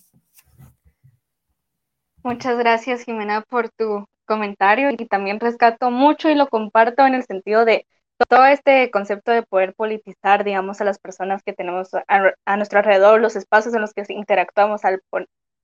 Muchas 2.22 2.56
gracias, 2.56 3.04
Jimena, 3.04 3.42
por 3.42 3.70
tu 3.72 4.06
comentario 4.26 4.92
y 4.92 5.08
también 5.08 5.40
rescato 5.40 5.90
mucho 5.90 6.30
y 6.30 6.36
lo 6.36 6.50
comparto 6.50 7.04
en 7.08 7.16
el 7.16 7.24
sentido 7.24 7.66
de 7.66 7.88
todo 8.28 8.46
este 8.46 8.92
concepto 8.92 9.32
de 9.32 9.44
poder 9.44 9.74
politizar, 9.74 10.44
digamos, 10.44 10.82
a 10.82 10.86
las 10.86 11.00
personas 11.00 11.44
que 11.44 11.54
tenemos 11.54 11.90
a, 12.08 12.58
nuestro 12.58 12.80
alrededor, 12.80 13.22
los 13.22 13.36
espacios 13.36 13.74
en 13.74 13.82
los 13.82 13.94
que 13.94 14.04
interactuamos, 14.10 14.84
al, 14.86 15.02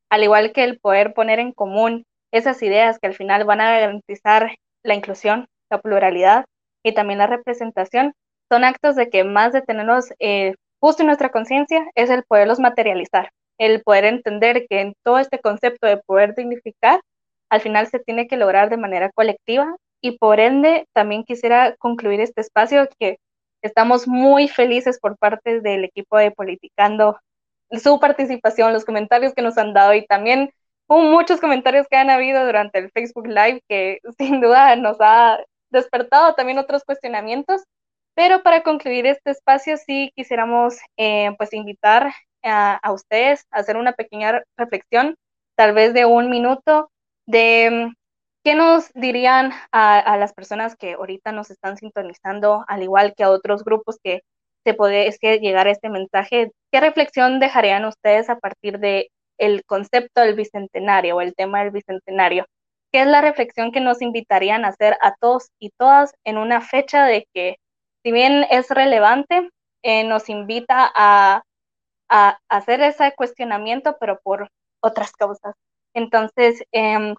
al 0.09 0.23
igual 0.23 0.53
que 0.53 0.63
el 0.63 0.79
poder 0.79 1.13
poner 1.13 1.39
en 1.39 1.51
común 1.51 2.05
esas 2.31 2.61
ideas 2.63 2.99
que 2.99 3.07
al 3.07 3.15
final 3.15 3.43
van 3.45 3.61
a 3.61 3.71
garantizar 3.71 4.55
la 4.83 4.95
inclusión, 4.95 5.47
la 5.69 5.81
pluralidad 5.81 6.45
y 6.83 6.93
también 6.93 7.19
la 7.19 7.27
representación, 7.27 8.13
son 8.49 8.63
actos 8.63 8.95
de 8.95 9.09
que 9.09 9.23
más 9.23 9.51
de 9.53 9.61
tenerlos 9.61 10.13
eh, 10.19 10.55
justo 10.79 11.03
en 11.03 11.07
nuestra 11.07 11.29
conciencia 11.29 11.85
es 11.95 12.09
el 12.09 12.23
poderlos 12.23 12.59
materializar, 12.59 13.31
el 13.57 13.81
poder 13.81 14.05
entender 14.05 14.67
que 14.69 14.81
en 14.81 14.93
todo 15.03 15.19
este 15.19 15.39
concepto 15.39 15.87
de 15.87 15.97
poder 15.97 16.35
dignificar, 16.35 17.01
al 17.49 17.61
final 17.61 17.87
se 17.87 17.99
tiene 17.99 18.27
que 18.27 18.37
lograr 18.37 18.69
de 18.69 18.77
manera 18.77 19.11
colectiva 19.11 19.75
y 20.01 20.17
por 20.17 20.39
ende 20.39 20.87
también 20.93 21.23
quisiera 21.23 21.75
concluir 21.77 22.21
este 22.21 22.41
espacio 22.41 22.87
que 22.99 23.19
estamos 23.61 24.07
muy 24.07 24.47
felices 24.47 24.99
por 24.99 25.17
parte 25.17 25.61
del 25.61 25.85
equipo 25.85 26.17
de 26.17 26.31
Politicando, 26.31 27.19
su 27.71 27.99
participación, 27.99 28.73
los 28.73 28.85
comentarios 28.85 29.33
que 29.33 29.41
nos 29.41 29.57
han 29.57 29.73
dado 29.73 29.93
y 29.93 30.05
también 30.05 30.51
muchos 30.87 31.41
comentarios 31.41 31.87
que 31.89 31.97
han 31.97 32.09
habido 32.09 32.45
durante 32.45 32.79
el 32.79 32.91
Facebook 32.91 33.27
Live 33.27 33.61
que 33.67 33.99
sin 34.17 34.41
duda 34.41 34.75
nos 34.75 34.97
ha 34.99 35.39
despertado 35.69 36.33
también 36.35 36.59
otros 36.59 36.83
cuestionamientos. 36.83 37.63
Pero 38.15 38.41
para 38.41 38.63
concluir 38.63 39.05
este 39.05 39.31
espacio 39.31 39.77
sí 39.77 40.11
quisiéramos 40.15 40.77
eh, 40.97 41.35
pues 41.37 41.53
invitar 41.53 42.13
a, 42.43 42.75
a 42.77 42.91
ustedes 42.91 43.45
a 43.51 43.59
hacer 43.59 43.77
una 43.77 43.93
pequeña 43.93 44.41
reflexión, 44.57 45.15
tal 45.55 45.73
vez 45.73 45.93
de 45.93 46.05
un 46.05 46.29
minuto, 46.29 46.89
de 47.27 47.93
¿Qué 48.47 48.55
nos 48.55 48.93
dirían 48.93 49.51
a, 49.73 50.15
las 50.15 50.31
personas 50.31 50.77
que 50.77 50.93
ahorita 50.93 51.33
nos 51.33 51.51
están 51.51 51.75
sintonizando, 51.75 52.63
al 52.69 52.81
igual 52.81 53.13
que 53.13 53.25
a 53.25 53.29
otros 53.29 53.65
grupos 53.65 53.97
que 54.01 54.21
se 54.63 54.73
puede 54.73 55.07
es 55.09 55.19
que 55.19 55.39
llegar 55.39 55.67
a 55.67 55.71
este 55.71 55.89
mensaje? 55.89 56.53
¿Qué 56.71 56.79
reflexión 56.79 57.41
dejarían 57.41 57.83
ustedes 57.83 58.29
a 58.29 58.39
partir 58.39 58.79
de 58.79 59.09
el 59.37 59.65
concepto 59.65 60.21
del 60.21 60.35
bicentenario 60.35 61.17
o 61.17 61.21
el 61.21 61.35
tema 61.35 61.61
del 61.61 61.71
bicentenario? 61.71 62.45
¿Qué 62.93 63.01
es 63.01 63.07
la 63.07 63.19
reflexión 63.19 63.73
que 63.73 63.81
nos 63.81 64.01
invitarían 64.01 64.63
a 64.63 64.69
hacer 64.69 64.97
a 65.01 65.13
todos 65.19 65.49
y 65.59 65.71
todas 65.71 66.15
en 66.23 66.37
una 66.37 66.61
fecha 66.61 67.03
de 67.03 67.27
que, 67.33 67.57
si 68.01 68.13
bien 68.13 68.45
es 68.49 68.69
relevante, 68.69 69.49
eh, 69.83 70.05
nos 70.05 70.29
invita 70.29 70.89
a, 70.95 71.43
a, 72.07 72.39
hacer 72.47 72.79
ese 72.79 73.13
cuestionamiento, 73.13 73.97
pero 73.99 74.21
por 74.23 74.47
otras 74.79 75.11
causas? 75.11 75.53
Entonces, 75.93 76.63
eh, 76.71 77.13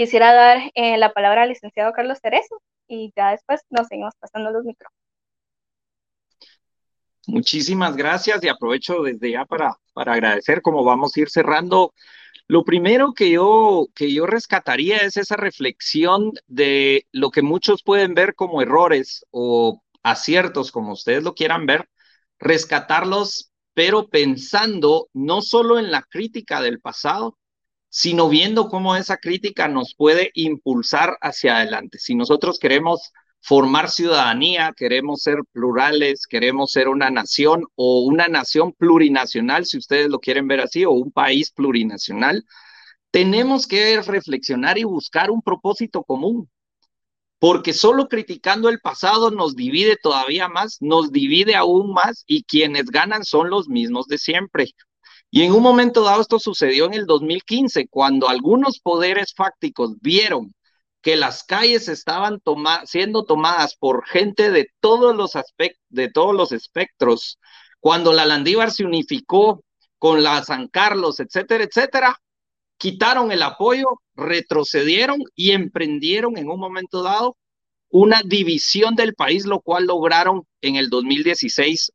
Quisiera 0.00 0.32
dar 0.32 0.72
eh, 0.76 0.96
la 0.96 1.12
palabra 1.12 1.42
al 1.42 1.50
licenciado 1.50 1.92
Carlos 1.92 2.20
Cerezo 2.22 2.62
y 2.88 3.12
ya 3.14 3.32
después 3.32 3.60
nos 3.68 3.86
seguimos 3.86 4.14
pasando 4.18 4.50
los 4.50 4.64
micrófonos. 4.64 4.98
Muchísimas 7.26 7.94
gracias 7.98 8.42
y 8.42 8.48
aprovecho 8.48 9.02
desde 9.02 9.32
ya 9.32 9.44
para, 9.44 9.76
para 9.92 10.14
agradecer 10.14 10.62
cómo 10.62 10.84
vamos 10.84 11.14
a 11.14 11.20
ir 11.20 11.28
cerrando. 11.28 11.92
Lo 12.46 12.64
primero 12.64 13.12
que 13.12 13.32
yo, 13.32 13.88
que 13.94 14.10
yo 14.10 14.24
rescataría 14.24 14.96
es 14.96 15.18
esa 15.18 15.36
reflexión 15.36 16.32
de 16.46 17.06
lo 17.12 17.30
que 17.30 17.42
muchos 17.42 17.82
pueden 17.82 18.14
ver 18.14 18.34
como 18.34 18.62
errores 18.62 19.26
o 19.30 19.82
aciertos, 20.02 20.72
como 20.72 20.92
ustedes 20.92 21.24
lo 21.24 21.34
quieran 21.34 21.66
ver, 21.66 21.90
rescatarlos, 22.38 23.52
pero 23.74 24.08
pensando 24.08 25.10
no 25.12 25.42
solo 25.42 25.78
en 25.78 25.90
la 25.90 26.00
crítica 26.00 26.62
del 26.62 26.80
pasado, 26.80 27.36
sino 27.90 28.28
viendo 28.28 28.68
cómo 28.68 28.96
esa 28.96 29.18
crítica 29.18 29.68
nos 29.68 29.94
puede 29.94 30.30
impulsar 30.34 31.18
hacia 31.20 31.56
adelante. 31.56 31.98
Si 31.98 32.14
nosotros 32.14 32.58
queremos 32.58 33.12
formar 33.42 33.90
ciudadanía, 33.90 34.72
queremos 34.76 35.22
ser 35.22 35.38
plurales, 35.52 36.26
queremos 36.26 36.72
ser 36.72 36.88
una 36.88 37.10
nación 37.10 37.64
o 37.74 38.02
una 38.02 38.28
nación 38.28 38.72
plurinacional, 38.72 39.66
si 39.66 39.76
ustedes 39.78 40.08
lo 40.08 40.20
quieren 40.20 40.46
ver 40.46 40.60
así, 40.60 40.84
o 40.84 40.92
un 40.92 41.10
país 41.10 41.50
plurinacional, 41.50 42.44
tenemos 43.10 43.66
que 43.66 44.00
reflexionar 44.02 44.78
y 44.78 44.84
buscar 44.84 45.30
un 45.30 45.42
propósito 45.42 46.04
común. 46.04 46.48
Porque 47.40 47.72
solo 47.72 48.06
criticando 48.08 48.68
el 48.68 48.80
pasado 48.80 49.30
nos 49.30 49.56
divide 49.56 49.96
todavía 50.00 50.48
más, 50.48 50.76
nos 50.80 51.10
divide 51.10 51.56
aún 51.56 51.92
más 51.92 52.22
y 52.26 52.44
quienes 52.44 52.84
ganan 52.86 53.24
son 53.24 53.48
los 53.48 53.68
mismos 53.68 54.06
de 54.06 54.18
siempre. 54.18 54.66
Y 55.30 55.42
en 55.42 55.52
un 55.52 55.62
momento 55.62 56.02
dado 56.02 56.20
esto 56.20 56.38
sucedió 56.38 56.86
en 56.86 56.94
el 56.94 57.06
2015, 57.06 57.86
cuando 57.88 58.28
algunos 58.28 58.80
poderes 58.80 59.32
fácticos 59.34 59.92
vieron 60.00 60.52
que 61.02 61.16
las 61.16 61.44
calles 61.44 61.88
estaban 61.88 62.40
siendo 62.84 63.24
tomadas 63.24 63.76
por 63.76 64.06
gente 64.06 64.50
de 64.50 64.68
todos 64.80 65.16
los 65.16 65.36
aspectos, 65.36 65.80
de 65.88 66.10
todos 66.10 66.34
los 66.34 66.52
espectros, 66.52 67.38
cuando 67.78 68.12
la 68.12 68.26
Landívar 68.26 68.70
se 68.70 68.84
unificó 68.84 69.64
con 69.98 70.22
la 70.22 70.42
San 70.44 70.68
Carlos, 70.68 71.20
etcétera, 71.20 71.64
etcétera, 71.64 72.16
quitaron 72.76 73.32
el 73.32 73.42
apoyo, 73.42 74.00
retrocedieron 74.14 75.22
y 75.34 75.52
emprendieron 75.52 76.36
en 76.38 76.50
un 76.50 76.58
momento 76.58 77.02
dado 77.02 77.36
una 77.88 78.22
división 78.24 78.94
del 78.94 79.14
país, 79.14 79.46
lo 79.46 79.60
cual 79.60 79.86
lograron 79.86 80.42
en 80.60 80.76
el 80.76 80.88
2016 80.88 81.92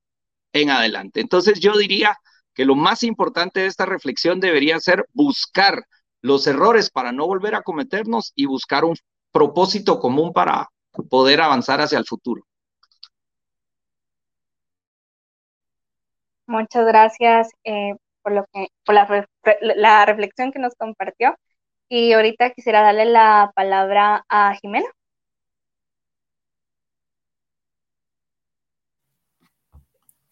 en 0.53 0.69
adelante. 0.69 1.21
Entonces 1.21 1.59
yo 1.59 1.77
diría, 1.77 2.17
que 2.55 2.65
lo 2.65 2.75
más 2.75 3.03
importante 3.03 3.59
de 3.59 3.67
esta 3.67 3.85
reflexión 3.85 4.39
debería 4.39 4.79
ser 4.79 5.05
buscar 5.13 5.83
los 6.21 6.47
errores 6.47 6.89
para 6.89 7.11
no 7.11 7.27
volver 7.27 7.53
a 7.53 7.61
cometernos 7.61 8.31
y 8.35 8.47
buscar 8.47 8.85
un 8.85 8.95
propósito 9.31 9.99
común 9.99 10.33
para 10.33 10.69
poder 11.09 11.41
avanzar 11.41 11.81
hacia 11.81 11.99
el 11.99 12.05
futuro. 12.05 12.43
Muchas 16.47 16.85
gracias 16.85 17.49
eh, 17.63 17.95
por, 18.21 18.31
lo 18.31 18.45
que, 18.53 18.67
por 18.85 18.95
la, 18.95 19.27
la 19.59 20.05
reflexión 20.05 20.51
que 20.51 20.59
nos 20.59 20.73
compartió. 20.75 21.35
Y 21.89 22.13
ahorita 22.13 22.51
quisiera 22.51 22.81
darle 22.81 23.05
la 23.05 23.51
palabra 23.53 24.25
a 24.29 24.55
Jimena. 24.55 24.87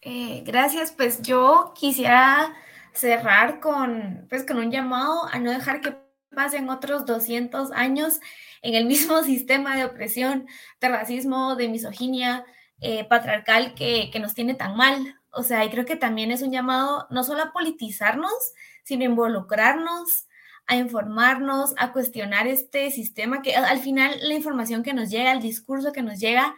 Eh, 0.05 0.43
gracias, 0.45 0.91
pues 0.91 1.21
yo 1.21 1.73
quisiera 1.75 2.53
cerrar 2.93 3.61
con, 3.61 4.25
pues, 4.29 4.45
con 4.45 4.57
un 4.57 4.69
llamado 4.69 5.25
a 5.31 5.39
no 5.39 5.49
dejar 5.51 5.79
que 5.79 5.95
pasen 6.35 6.69
otros 6.69 7.05
200 7.05 7.71
años 7.71 8.19
en 8.61 8.75
el 8.75 8.85
mismo 8.85 9.23
sistema 9.23 9.77
de 9.77 9.85
opresión, 9.85 10.47
de 10.81 10.89
racismo, 10.89 11.55
de 11.55 11.69
misoginia 11.69 12.45
eh, 12.81 13.05
patriarcal 13.05 13.75
que, 13.75 14.09
que, 14.11 14.19
nos 14.19 14.34
tiene 14.34 14.55
tan 14.55 14.75
mal. 14.75 15.21
O 15.31 15.41
sea, 15.43 15.63
y 15.63 15.69
creo 15.69 15.85
que 15.85 15.95
también 15.95 16.31
es 16.31 16.41
un 16.41 16.51
llamado 16.51 17.07
no 17.09 17.23
solo 17.23 17.43
a 17.43 17.53
politizarnos, 17.53 18.34
sino 18.84 19.03
a 19.03 19.05
involucrarnos, 19.05 20.27
a 20.67 20.75
informarnos, 20.75 21.73
a 21.77 21.93
cuestionar 21.93 22.47
este 22.47 22.91
sistema 22.91 23.41
que 23.41 23.55
al 23.55 23.80
final 23.80 24.11
la 24.21 24.34
información 24.34 24.84
que 24.84 24.93
nos 24.93 25.09
llega, 25.09 25.31
el 25.31 25.41
discurso 25.41 25.93
que 25.93 26.03
nos 26.03 26.19
llega, 26.19 26.55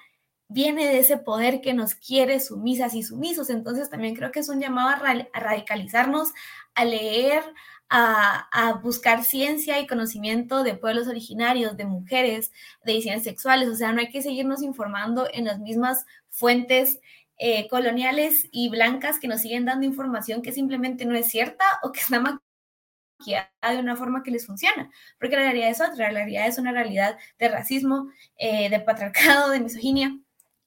viene 0.47 0.85
de 0.85 0.99
ese 0.99 1.17
poder 1.17 1.61
que 1.61 1.73
nos 1.73 1.95
quiere 1.95 2.39
sumisas 2.39 2.93
y 2.93 3.03
sumisos. 3.03 3.49
Entonces 3.49 3.89
también 3.89 4.15
creo 4.15 4.31
que 4.31 4.39
es 4.39 4.49
un 4.49 4.61
llamado 4.61 4.89
a, 4.89 5.39
radicalizarnos, 5.39 6.31
a 6.75 6.85
leer, 6.85 7.43
a, 7.89 8.79
buscar 8.83 9.23
ciencia 9.23 9.79
y 9.79 9.87
conocimiento 9.87 10.63
de 10.63 10.75
pueblos 10.75 11.07
originarios, 11.07 11.77
de 11.77 11.85
mujeres, 11.85 12.51
de 12.83 12.93
disidencias 12.93 13.23
sexuales. 13.23 13.69
O 13.69 13.75
sea, 13.75 13.91
no 13.91 14.01
hay 14.01 14.09
que 14.09 14.21
seguirnos 14.21 14.61
informando 14.63 15.27
en 15.33 15.45
las 15.45 15.59
mismas 15.59 16.05
fuentes 16.29 16.99
eh, 17.37 17.67
coloniales 17.69 18.47
y 18.51 18.69
blancas 18.69 19.19
que 19.19 19.27
nos 19.27 19.41
siguen 19.41 19.65
dando 19.65 19.85
información 19.85 20.41
que 20.41 20.51
simplemente 20.53 21.05
no 21.05 21.15
es 21.15 21.27
cierta 21.27 21.65
o 21.83 21.91
que 21.91 21.99
está 21.99 22.19
maquillada 22.19 23.49
de 23.73 23.79
una 23.79 23.95
forma 23.95 24.23
que 24.23 24.31
les 24.31 24.45
funciona, 24.45 24.89
porque 25.19 25.35
la 25.35 25.43
realidad 25.43 25.69
es 25.69 25.81
otra, 25.81 26.11
la 26.11 26.19
realidad 26.19 26.47
es 26.47 26.57
una 26.57 26.71
realidad 26.71 27.17
de 27.39 27.49
racismo, 27.49 28.09
eh, 28.37 28.69
de 28.69 28.79
patriarcado, 28.79 29.51
de 29.51 29.59
misoginia, 29.59 30.17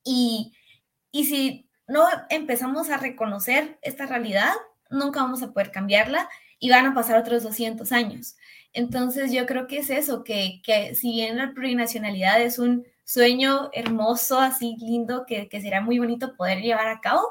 y, 0.09 1.24
si 1.24 1.68
no 1.86 2.05
empezamos 2.30 2.90
a 2.90 2.97
reconocer 2.97 3.78
esta 3.82 4.06
realidad, 4.06 4.52
nunca 4.90 5.22
vamos 5.22 5.43
a 5.43 5.52
poder 5.52 5.70
cambiarla 5.70 6.28
y 6.59 6.70
van 6.70 6.86
a 6.86 6.94
pasar 6.94 7.18
otros 7.18 7.43
200 7.43 7.93
años. 7.93 8.36
Entonces 8.72 9.32
yo 9.32 9.47
creo 9.47 9.66
que 9.66 9.78
es 9.78 9.90
eso, 9.90 10.24
que, 10.24 10.60
si 10.94 11.12
bien 11.12 11.36
la 11.36 11.52
plurinacionalidad 11.52 12.40
es 12.40 12.59
un 12.59 12.86
sueño 13.05 13.70
hermoso, 13.72 14.40
así 14.40 14.76
lindo, 14.78 15.24
que, 15.26 15.48
será 15.60 15.80
muy 15.80 15.98
bonito 15.98 16.36
poder 16.36 16.60
llevar 16.62 16.89
a 16.89 17.01
cabo. 17.01 17.22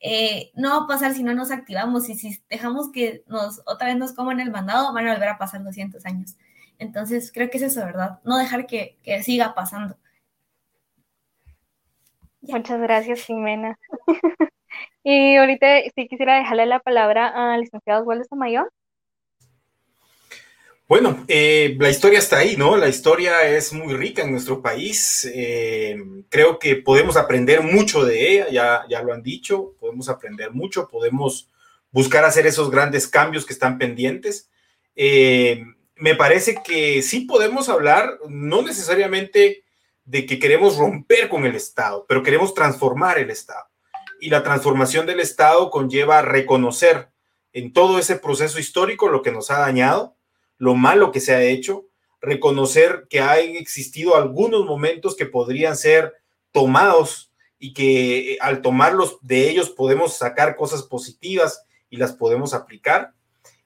Eh, 0.00 0.50
no 0.54 0.70
va 0.70 0.84
a 0.84 0.88
pasar 0.88 1.14
si 1.14 1.22
no 1.22 1.34
nos 1.34 1.52
activamos 1.52 2.08
y 2.08 2.16
si 2.16 2.40
dejamos 2.50 2.90
que 2.90 3.22
nos 3.28 3.62
otra 3.66 3.88
vez 3.88 3.96
nos 3.96 4.12
coman 4.12 4.40
el 4.40 4.50
mandado, 4.50 4.92
van 4.92 5.06
a 5.08 5.12
volver 5.14 5.28
a 5.28 5.38
pasar 5.38 5.62
200 5.64 6.04
años. 6.06 6.36
Entonces, 6.78 7.30
creo 7.32 7.50
que 7.50 7.58
es 7.58 7.64
eso, 7.64 7.80
¿verdad? 7.84 8.20
No 8.24 8.36
dejar 8.38 8.66
que 8.66 8.98
siga 9.24 9.54
pasando. 9.54 9.96
Muchas 12.42 12.80
gracias, 12.80 13.24
Jimena. 13.24 13.78
y 15.04 15.36
ahorita 15.36 15.82
sí 15.94 16.08
quisiera 16.08 16.38
dejarle 16.38 16.66
la 16.66 16.80
palabra 16.80 17.54
al 17.54 17.60
licenciado 17.60 18.02
Osvaldo 18.02 18.24
Mayor. 18.36 18.70
Bueno, 20.88 21.24
eh, 21.28 21.76
la 21.78 21.88
historia 21.88 22.18
está 22.18 22.38
ahí, 22.38 22.56
¿no? 22.56 22.76
La 22.76 22.88
historia 22.88 23.48
es 23.48 23.72
muy 23.72 23.94
rica 23.94 24.22
en 24.22 24.32
nuestro 24.32 24.60
país. 24.60 25.26
Eh, 25.32 25.96
creo 26.28 26.58
que 26.58 26.76
podemos 26.76 27.16
aprender 27.16 27.62
mucho 27.62 28.04
de 28.04 28.32
ella, 28.32 28.50
ya, 28.50 28.84
ya 28.90 29.02
lo 29.02 29.14
han 29.14 29.22
dicho, 29.22 29.74
podemos 29.80 30.10
aprender 30.10 30.50
mucho, 30.50 30.88
podemos 30.88 31.48
buscar 31.92 32.24
hacer 32.24 32.46
esos 32.46 32.70
grandes 32.70 33.06
cambios 33.08 33.46
que 33.46 33.54
están 33.54 33.78
pendientes. 33.78 34.50
Eh, 34.94 35.64
me 35.96 36.14
parece 36.14 36.56
que 36.62 37.00
sí 37.00 37.20
podemos 37.20 37.68
hablar, 37.68 38.18
no 38.28 38.60
necesariamente 38.60 39.62
de 40.12 40.26
que 40.26 40.38
queremos 40.38 40.76
romper 40.76 41.30
con 41.30 41.46
el 41.46 41.54
Estado, 41.54 42.04
pero 42.06 42.22
queremos 42.22 42.52
transformar 42.52 43.18
el 43.18 43.30
Estado. 43.30 43.64
Y 44.20 44.28
la 44.28 44.42
transformación 44.42 45.06
del 45.06 45.20
Estado 45.20 45.70
conlleva 45.70 46.20
reconocer 46.20 47.08
en 47.54 47.72
todo 47.72 47.98
ese 47.98 48.16
proceso 48.16 48.60
histórico 48.60 49.08
lo 49.08 49.22
que 49.22 49.32
nos 49.32 49.50
ha 49.50 49.60
dañado, 49.60 50.14
lo 50.58 50.74
malo 50.74 51.12
que 51.12 51.20
se 51.20 51.34
ha 51.34 51.42
hecho, 51.42 51.86
reconocer 52.20 53.06
que 53.08 53.20
han 53.20 53.56
existido 53.56 54.14
algunos 54.14 54.66
momentos 54.66 55.16
que 55.16 55.24
podrían 55.24 55.78
ser 55.78 56.12
tomados 56.50 57.32
y 57.58 57.72
que 57.72 58.34
eh, 58.34 58.38
al 58.42 58.60
tomarlos 58.60 59.16
de 59.22 59.48
ellos 59.48 59.70
podemos 59.70 60.18
sacar 60.18 60.56
cosas 60.56 60.82
positivas 60.82 61.64
y 61.88 61.96
las 61.96 62.12
podemos 62.12 62.52
aplicar. 62.52 63.14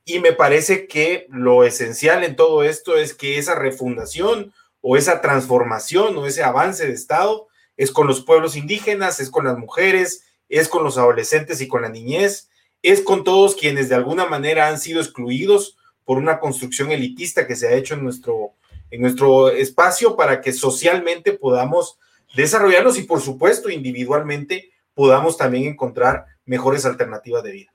Y 0.05 0.21
me 0.21 0.33
parece 0.33 0.87
que 0.87 1.27
lo 1.29 1.65
esencial 1.65 2.23
en 2.23 2.37
todo 2.37 2.63
esto 2.63 2.97
es 2.97 3.15
que 3.15 3.37
esa 3.37 3.57
refundación 3.57 4.55
o 4.89 4.97
esa 4.97 5.21
transformación 5.21 6.17
o 6.17 6.27
ese 6.27 6.45
avance 6.45 6.87
de 6.87 6.93
Estado 6.93 7.49
es 7.77 7.91
con 7.91 8.07
los 8.07 8.21
pueblos 8.21 8.55
indígenas, 8.55 9.19
es 9.19 9.31
con 9.31 9.45
las 9.45 9.59
mujeres, 9.59 10.25
es 10.49 10.69
con 10.69 10.85
los 10.85 10.97
adolescentes 10.97 11.61
y 11.61 11.67
con 11.67 11.83
la 11.83 11.89
niñez, 11.89 12.51
es 12.83 13.01
con 13.01 13.25
todos 13.25 13.57
quienes 13.57 13.89
de 13.89 13.97
alguna 13.97 14.27
manera 14.27 14.69
han 14.69 14.79
sido 14.79 15.01
excluidos 15.01 15.77
por 16.05 16.19
una 16.19 16.39
construcción 16.39 16.93
elitista 16.93 17.49
que 17.49 17.57
se 17.57 17.67
ha 17.67 17.73
hecho 17.73 17.95
en 17.95 18.05
nuestro, 18.05 18.53
en 18.93 19.01
nuestro 19.01 19.49
espacio 19.49 20.15
para 20.15 20.41
que 20.41 20.53
socialmente 20.53 21.33
podamos 21.33 21.99
desarrollarnos 22.37 22.97
y 22.97 23.03
por 23.03 23.21
supuesto 23.21 23.69
individualmente 23.69 24.71
podamos 24.95 25.37
también 25.37 25.65
encontrar 25.65 26.27
mejores 26.45 26.87
alternativas 26.87 27.43
de 27.43 27.51
vida. 27.51 27.75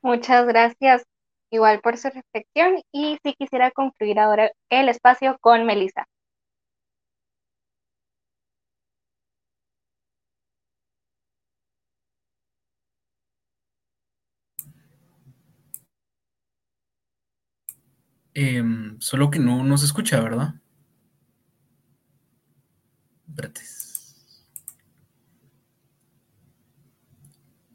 Muchas 0.00 0.44
gracias 0.44 1.04
igual 1.52 1.80
por 1.80 1.98
su 1.98 2.08
reflexión 2.08 2.82
y 2.92 3.18
si 3.22 3.34
quisiera 3.34 3.70
concluir 3.70 4.18
ahora 4.18 4.50
el 4.70 4.88
espacio 4.88 5.38
con 5.40 5.64
Melissa. 5.66 6.06
Em, 18.34 18.98
solo 19.00 19.30
que 19.30 19.38
no, 19.38 19.62
no 19.62 19.76
se 19.76 19.86
escucha, 19.86 20.20
¿verdad? 20.20 20.54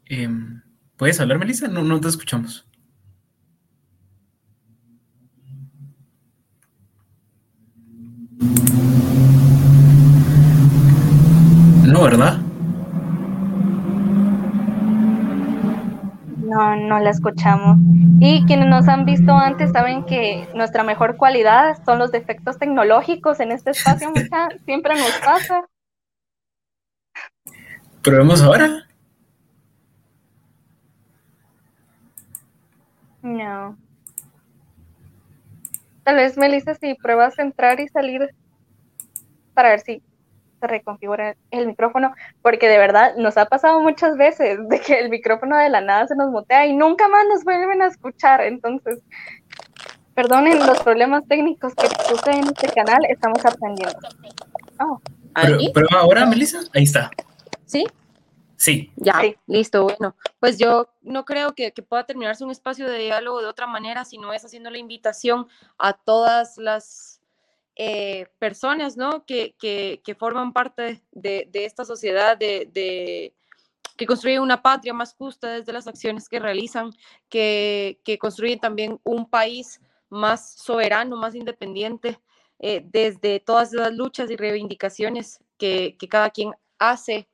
Em, 0.06 0.62
¿Puedes 0.96 1.20
hablar, 1.20 1.38
Melissa? 1.38 1.68
No, 1.68 1.84
no 1.84 2.00
te 2.00 2.08
escuchamos. 2.08 2.67
No, 11.88 12.02
¿verdad? 12.02 12.36
No, 16.36 16.76
no 16.76 16.98
la 16.98 17.08
escuchamos. 17.08 17.78
Y 18.20 18.44
quienes 18.44 18.68
nos 18.68 18.88
han 18.88 19.06
visto 19.06 19.32
antes 19.32 19.72
saben 19.72 20.04
que 20.04 20.46
nuestra 20.54 20.84
mejor 20.84 21.16
cualidad 21.16 21.82
son 21.86 21.98
los 21.98 22.12
defectos 22.12 22.58
tecnológicos 22.58 23.40
en 23.40 23.52
este 23.52 23.70
espacio, 23.70 24.10
mucha, 24.14 24.48
siempre 24.66 24.96
nos 24.96 25.12
pasa. 25.24 25.64
¿Probemos 28.02 28.42
ahora? 28.42 28.86
No. 33.22 33.78
Tal 36.04 36.16
vez, 36.16 36.36
Melissa, 36.36 36.74
si 36.74 36.94
pruebas 36.96 37.38
entrar 37.38 37.80
y 37.80 37.88
salir 37.88 38.28
para 39.54 39.70
ver 39.70 39.80
si 39.80 40.02
se 40.60 40.66
reconfigura 40.66 41.36
el 41.50 41.66
micrófono, 41.66 42.12
porque 42.42 42.68
de 42.68 42.78
verdad 42.78 43.14
nos 43.16 43.36
ha 43.36 43.46
pasado 43.46 43.80
muchas 43.80 44.16
veces 44.16 44.58
de 44.68 44.80
que 44.80 44.98
el 45.00 45.10
micrófono 45.10 45.56
de 45.56 45.68
la 45.68 45.80
nada 45.80 46.06
se 46.06 46.16
nos 46.16 46.30
mutea 46.30 46.66
y 46.66 46.74
nunca 46.74 47.08
más 47.08 47.24
nos 47.28 47.44
vuelven 47.44 47.82
a 47.82 47.86
escuchar. 47.86 48.40
Entonces, 48.42 49.00
perdonen 50.14 50.58
los 50.66 50.80
problemas 50.82 51.26
técnicos 51.28 51.74
que 51.74 51.86
suceden 52.08 52.44
en 52.44 52.48
este 52.48 52.68
canal, 52.68 52.98
estamos 53.08 53.44
aprendiendo. 53.44 53.98
Oh. 54.80 55.00
Pero, 55.74 55.86
ahora, 55.96 56.26
Melissa, 56.26 56.60
ahí 56.74 56.82
está. 56.82 57.10
¿Sí? 57.64 57.86
Sí. 58.56 58.92
Ya, 58.96 59.22
listo. 59.46 59.84
Bueno, 59.84 60.16
pues 60.40 60.58
yo 60.58 60.88
no 61.02 61.24
creo 61.24 61.54
que, 61.54 61.70
que, 61.72 61.82
pueda 61.82 62.04
terminarse 62.04 62.44
un 62.44 62.50
espacio 62.50 62.88
de 62.88 62.98
diálogo 62.98 63.40
de 63.40 63.46
otra 63.46 63.68
manera, 63.68 64.04
si 64.04 64.18
no 64.18 64.32
es 64.32 64.44
haciendo 64.44 64.70
la 64.70 64.78
invitación 64.78 65.46
a 65.78 65.92
todas 65.92 66.58
las 66.58 67.17
eh, 67.80 68.26
personas, 68.40 68.96
¿no? 68.96 69.24
Que, 69.24 69.54
que, 69.56 70.14
forman 70.16 70.52
parte 70.52 71.00
de, 71.12 71.48
de 71.48 71.64
esta 71.64 71.84
sociedad, 71.84 72.36
de, 72.36 72.68
de, 72.72 73.32
que 73.96 74.04
construyen 74.04 74.42
una 74.42 74.62
patria 74.62 74.92
más 74.92 75.14
justa 75.14 75.52
desde 75.52 75.72
las 75.72 75.86
acciones 75.86 76.28
que 76.28 76.40
realizan, 76.40 76.90
que, 77.28 78.00
que 78.02 78.18
construyen 78.18 78.58
también 78.58 79.00
un 79.04 79.30
país 79.30 79.80
más 80.10 80.54
soberano, 80.54 81.16
más 81.16 81.36
independiente, 81.36 82.18
eh, 82.58 82.82
desde 82.84 83.38
todas 83.38 83.72
las 83.72 83.94
luchas 83.94 84.28
y 84.28 84.36
reivindicaciones 84.36 85.38
que, 85.56 85.96
que 85.96 86.08
cada 86.08 86.30
quien 86.30 86.50
hace 86.80 87.28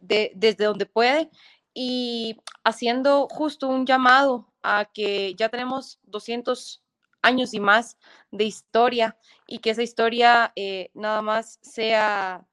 de, 0.00 0.32
desde 0.34 0.66
donde 0.66 0.84
puede 0.84 1.30
y 1.72 2.36
haciendo 2.62 3.26
justo 3.28 3.68
un 3.68 3.86
llamado 3.86 4.52
a 4.62 4.84
que 4.84 5.34
ya 5.34 5.48
tenemos 5.48 5.98
200 6.02 6.82
años 7.22 7.54
y 7.54 7.60
más 7.60 7.96
de 8.30 8.44
historia 8.44 9.16
y 9.46 9.58
que 9.58 9.70
esa 9.70 9.82
historia 9.82 10.52
eh, 10.56 10.90
nada 10.94 11.22
más 11.22 11.58
sea 11.62 12.46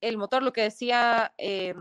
el 0.00 0.18
motor, 0.18 0.42
lo 0.42 0.52
que 0.52 0.62
decía 0.62 1.32
eh, 1.38 1.74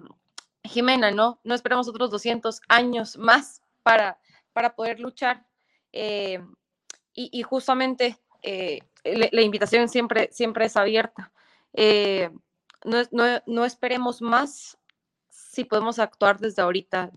Jimena, 0.63 1.11
¿no? 1.11 1.39
No 1.43 1.53
esperamos 1.53 1.87
otros 1.87 2.09
200 2.11 2.61
años 2.67 3.17
más 3.17 3.61
para, 3.83 4.19
para 4.53 4.75
poder 4.75 4.99
luchar. 4.99 5.45
Eh, 5.91 6.39
y, 7.17 7.43
justamente 7.43 8.17
la, 9.03 9.41
invitación 9.41 9.87
siempre, 9.87 10.29
siempre 10.33 10.65
es 10.65 10.75
abierta. 10.75 11.31
No, 12.83 13.03
no, 13.11 13.41
no, 13.45 13.65
esperemos 13.65 14.21
más 14.21 14.77
si 15.29 15.63
podemos 15.63 15.97
actuar 15.97 16.39
desde 16.39 16.61
ahorita, 16.61 17.09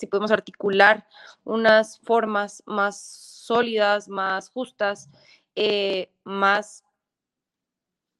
si 0.00 0.06
podemos 0.06 0.30
articular 0.30 1.06
unas 1.44 1.98
formas 2.00 2.62
más 2.66 3.00
sólidas, 3.00 4.08
más 4.08 4.50
justas 4.50 5.10
eh, 5.54 6.10
más 6.24 6.84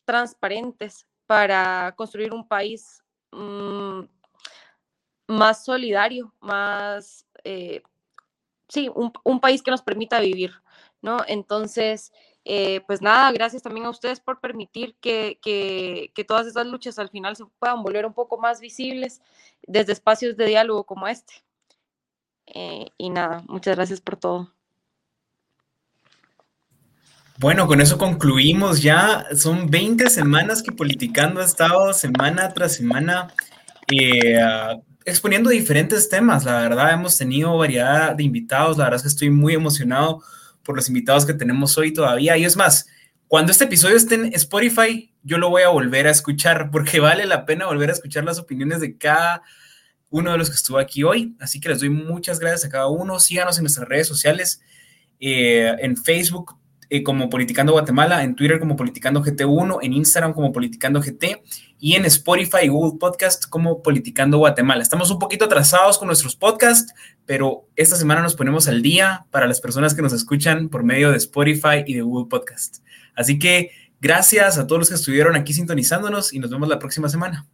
transparentes 0.05 1.07
para 1.27 1.94
construir 1.97 2.35
un 2.35 2.47
país 2.47 3.02
mm, 3.32 4.02
más 5.28 5.65
solidario, 5.65 6.35
más, 6.40 7.24
eh, 7.44 7.82
sí, 8.69 8.90
un, 8.94 9.40
país 9.40 9.62
que 9.62 9.70
nos 9.70 9.82
permita 9.82 10.20
vivir, 10.20 10.51
¿no? 11.01 11.19
Entonces, 11.28 12.12
eh, 12.44 12.81
pues 12.86 13.01
nada, 13.01 13.31
gracias 13.32 13.62
también 13.62 13.86
a 13.86 13.90
ustedes 13.90 14.20
por 14.20 14.40
permitir 14.40 14.97
que, 15.01 15.39
que, 15.40 16.24
todas 16.24 16.47
esas 16.47 16.66
luchas 16.66 16.98
al 16.98 17.11
final 17.11 17.36
se 17.36 17.44
puedan 17.59 17.82
volver 17.82 18.07
un 18.07 18.12
poco 18.15 18.39
más 18.39 18.61
visibles 18.61 19.23
desde 19.62 19.93
espacios 19.93 20.36
de 20.36 20.47
diálogo 20.47 20.85
como 20.85 21.07
este. 21.07 21.44
Y 22.99 23.11
nada, 23.11 23.43
muchas 23.49 23.77
gracias 23.77 24.01
por 24.01 24.17
todo. 24.17 24.53
Bueno, 27.41 27.67
con 27.67 27.81
eso 27.81 27.97
concluimos 27.97 28.83
ya. 28.83 29.25
Son 29.35 29.71
20 29.71 30.11
semanas 30.11 30.63
que 30.63 30.73
Politicando 30.73 31.41
ha 31.41 31.45
estado 31.47 31.95
semana 31.95 32.53
tras 32.53 32.75
semana 32.75 33.33
eh, 33.91 34.39
exponiendo 35.07 35.49
diferentes 35.49 36.11
temas. 36.11 36.45
La 36.45 36.61
verdad, 36.61 36.93
hemos 36.93 37.17
tenido 37.17 37.57
variedad 37.57 38.15
de 38.15 38.25
invitados. 38.25 38.77
La 38.77 38.85
verdad 38.85 38.97
es 38.99 39.03
que 39.05 39.09
estoy 39.09 39.31
muy 39.31 39.55
emocionado 39.55 40.23
por 40.63 40.77
los 40.77 40.89
invitados 40.89 41.25
que 41.25 41.33
tenemos 41.33 41.79
hoy 41.79 41.95
todavía. 41.95 42.37
Y 42.37 42.45
es 42.45 42.57
más, 42.59 42.87
Cuando 43.27 43.53
este 43.53 43.65
episodio 43.65 43.97
esté 43.97 44.17
en 44.17 44.35
Spotify, 44.35 45.11
yo 45.23 45.39
lo 45.39 45.49
voy 45.49 45.63
a 45.63 45.69
volver 45.69 46.09
a 46.09 46.11
escuchar 46.11 46.71
porque 46.71 47.01
vale 47.01 47.25
la 47.25 47.47
pena 47.47 47.67
volver 47.67 47.89
a 47.89 47.95
escuchar 47.95 48.25
las 48.25 48.39
opiniones 48.39 48.81
de 48.81 48.99
cada 48.99 49.43
uno 50.11 50.32
de 50.32 50.39
los 50.39 50.51
que 50.51 50.57
estuvo 50.57 50.78
aquí 50.78 51.03
hoy. 51.03 51.35
Así 51.41 51.61
que 51.61 51.69
les 51.69 51.81
doy 51.81 51.89
muchas 51.89 52.39
gracias 52.39 52.65
a 52.65 52.69
cada 52.69 52.89
uno. 52.89 53.19
Síganos 53.19 53.57
en 53.59 53.65
nuestras 53.65 53.89
redes 53.89 54.07
sociales, 54.07 54.61
eh, 55.20 55.74
en 55.81 55.97
Facebook 55.97 56.57
eh, 56.93 57.05
como 57.05 57.31
Politicando 57.31 57.70
Guatemala, 57.70 58.24
en 58.24 58.35
Twitter 58.35 58.59
como 58.59 58.74
Politicando 58.74 59.23
GT1, 59.23 59.78
en 59.82 59.93
Instagram 59.93 60.32
como 60.32 60.51
Politicando 60.51 61.01
GT 61.01 61.41
y 61.78 61.95
en 61.95 62.05
Spotify 62.05 62.65
y 62.65 62.69
Google 62.69 62.99
Podcast 62.99 63.49
como 63.49 63.81
Politicando 63.81 64.39
Guatemala. 64.39 64.82
Estamos 64.82 65.09
un 65.12 65.20
poquito 65.20 65.45
atrasados 65.45 65.99
con 65.99 66.09
nuestros 66.09 66.35
podcasts, 66.35 66.93
pero 67.27 67.69
esta 67.77 67.95
semana 67.95 68.23
nos 68.23 68.35
ponemos 68.35 68.66
al 68.66 68.82
día 68.82 69.24
para 69.31 69.47
las 69.47 69.61
personas 69.61 69.95
que 69.95 70.03
nos 70.03 70.12
escuchan 70.12 70.69
por 70.69 70.82
medio 70.82 71.12
de 71.12 71.19
Spotify 71.19 71.85
y 71.87 71.95
de 71.95 72.03
Google 72.03 72.28
Podcast. 72.28 72.78
Así 73.15 73.39
que 73.39 73.70
gracias 74.01 74.59
a 74.59 74.66
todos 74.66 74.81
los 74.81 74.89
que 74.89 74.97
estuvieron 74.97 75.37
aquí 75.37 75.53
sintonizándonos 75.53 76.32
y 76.32 76.41
nos 76.41 76.51
vemos 76.51 76.69
la 76.69 76.81
próxima 76.81 77.09
semana. 77.09 77.47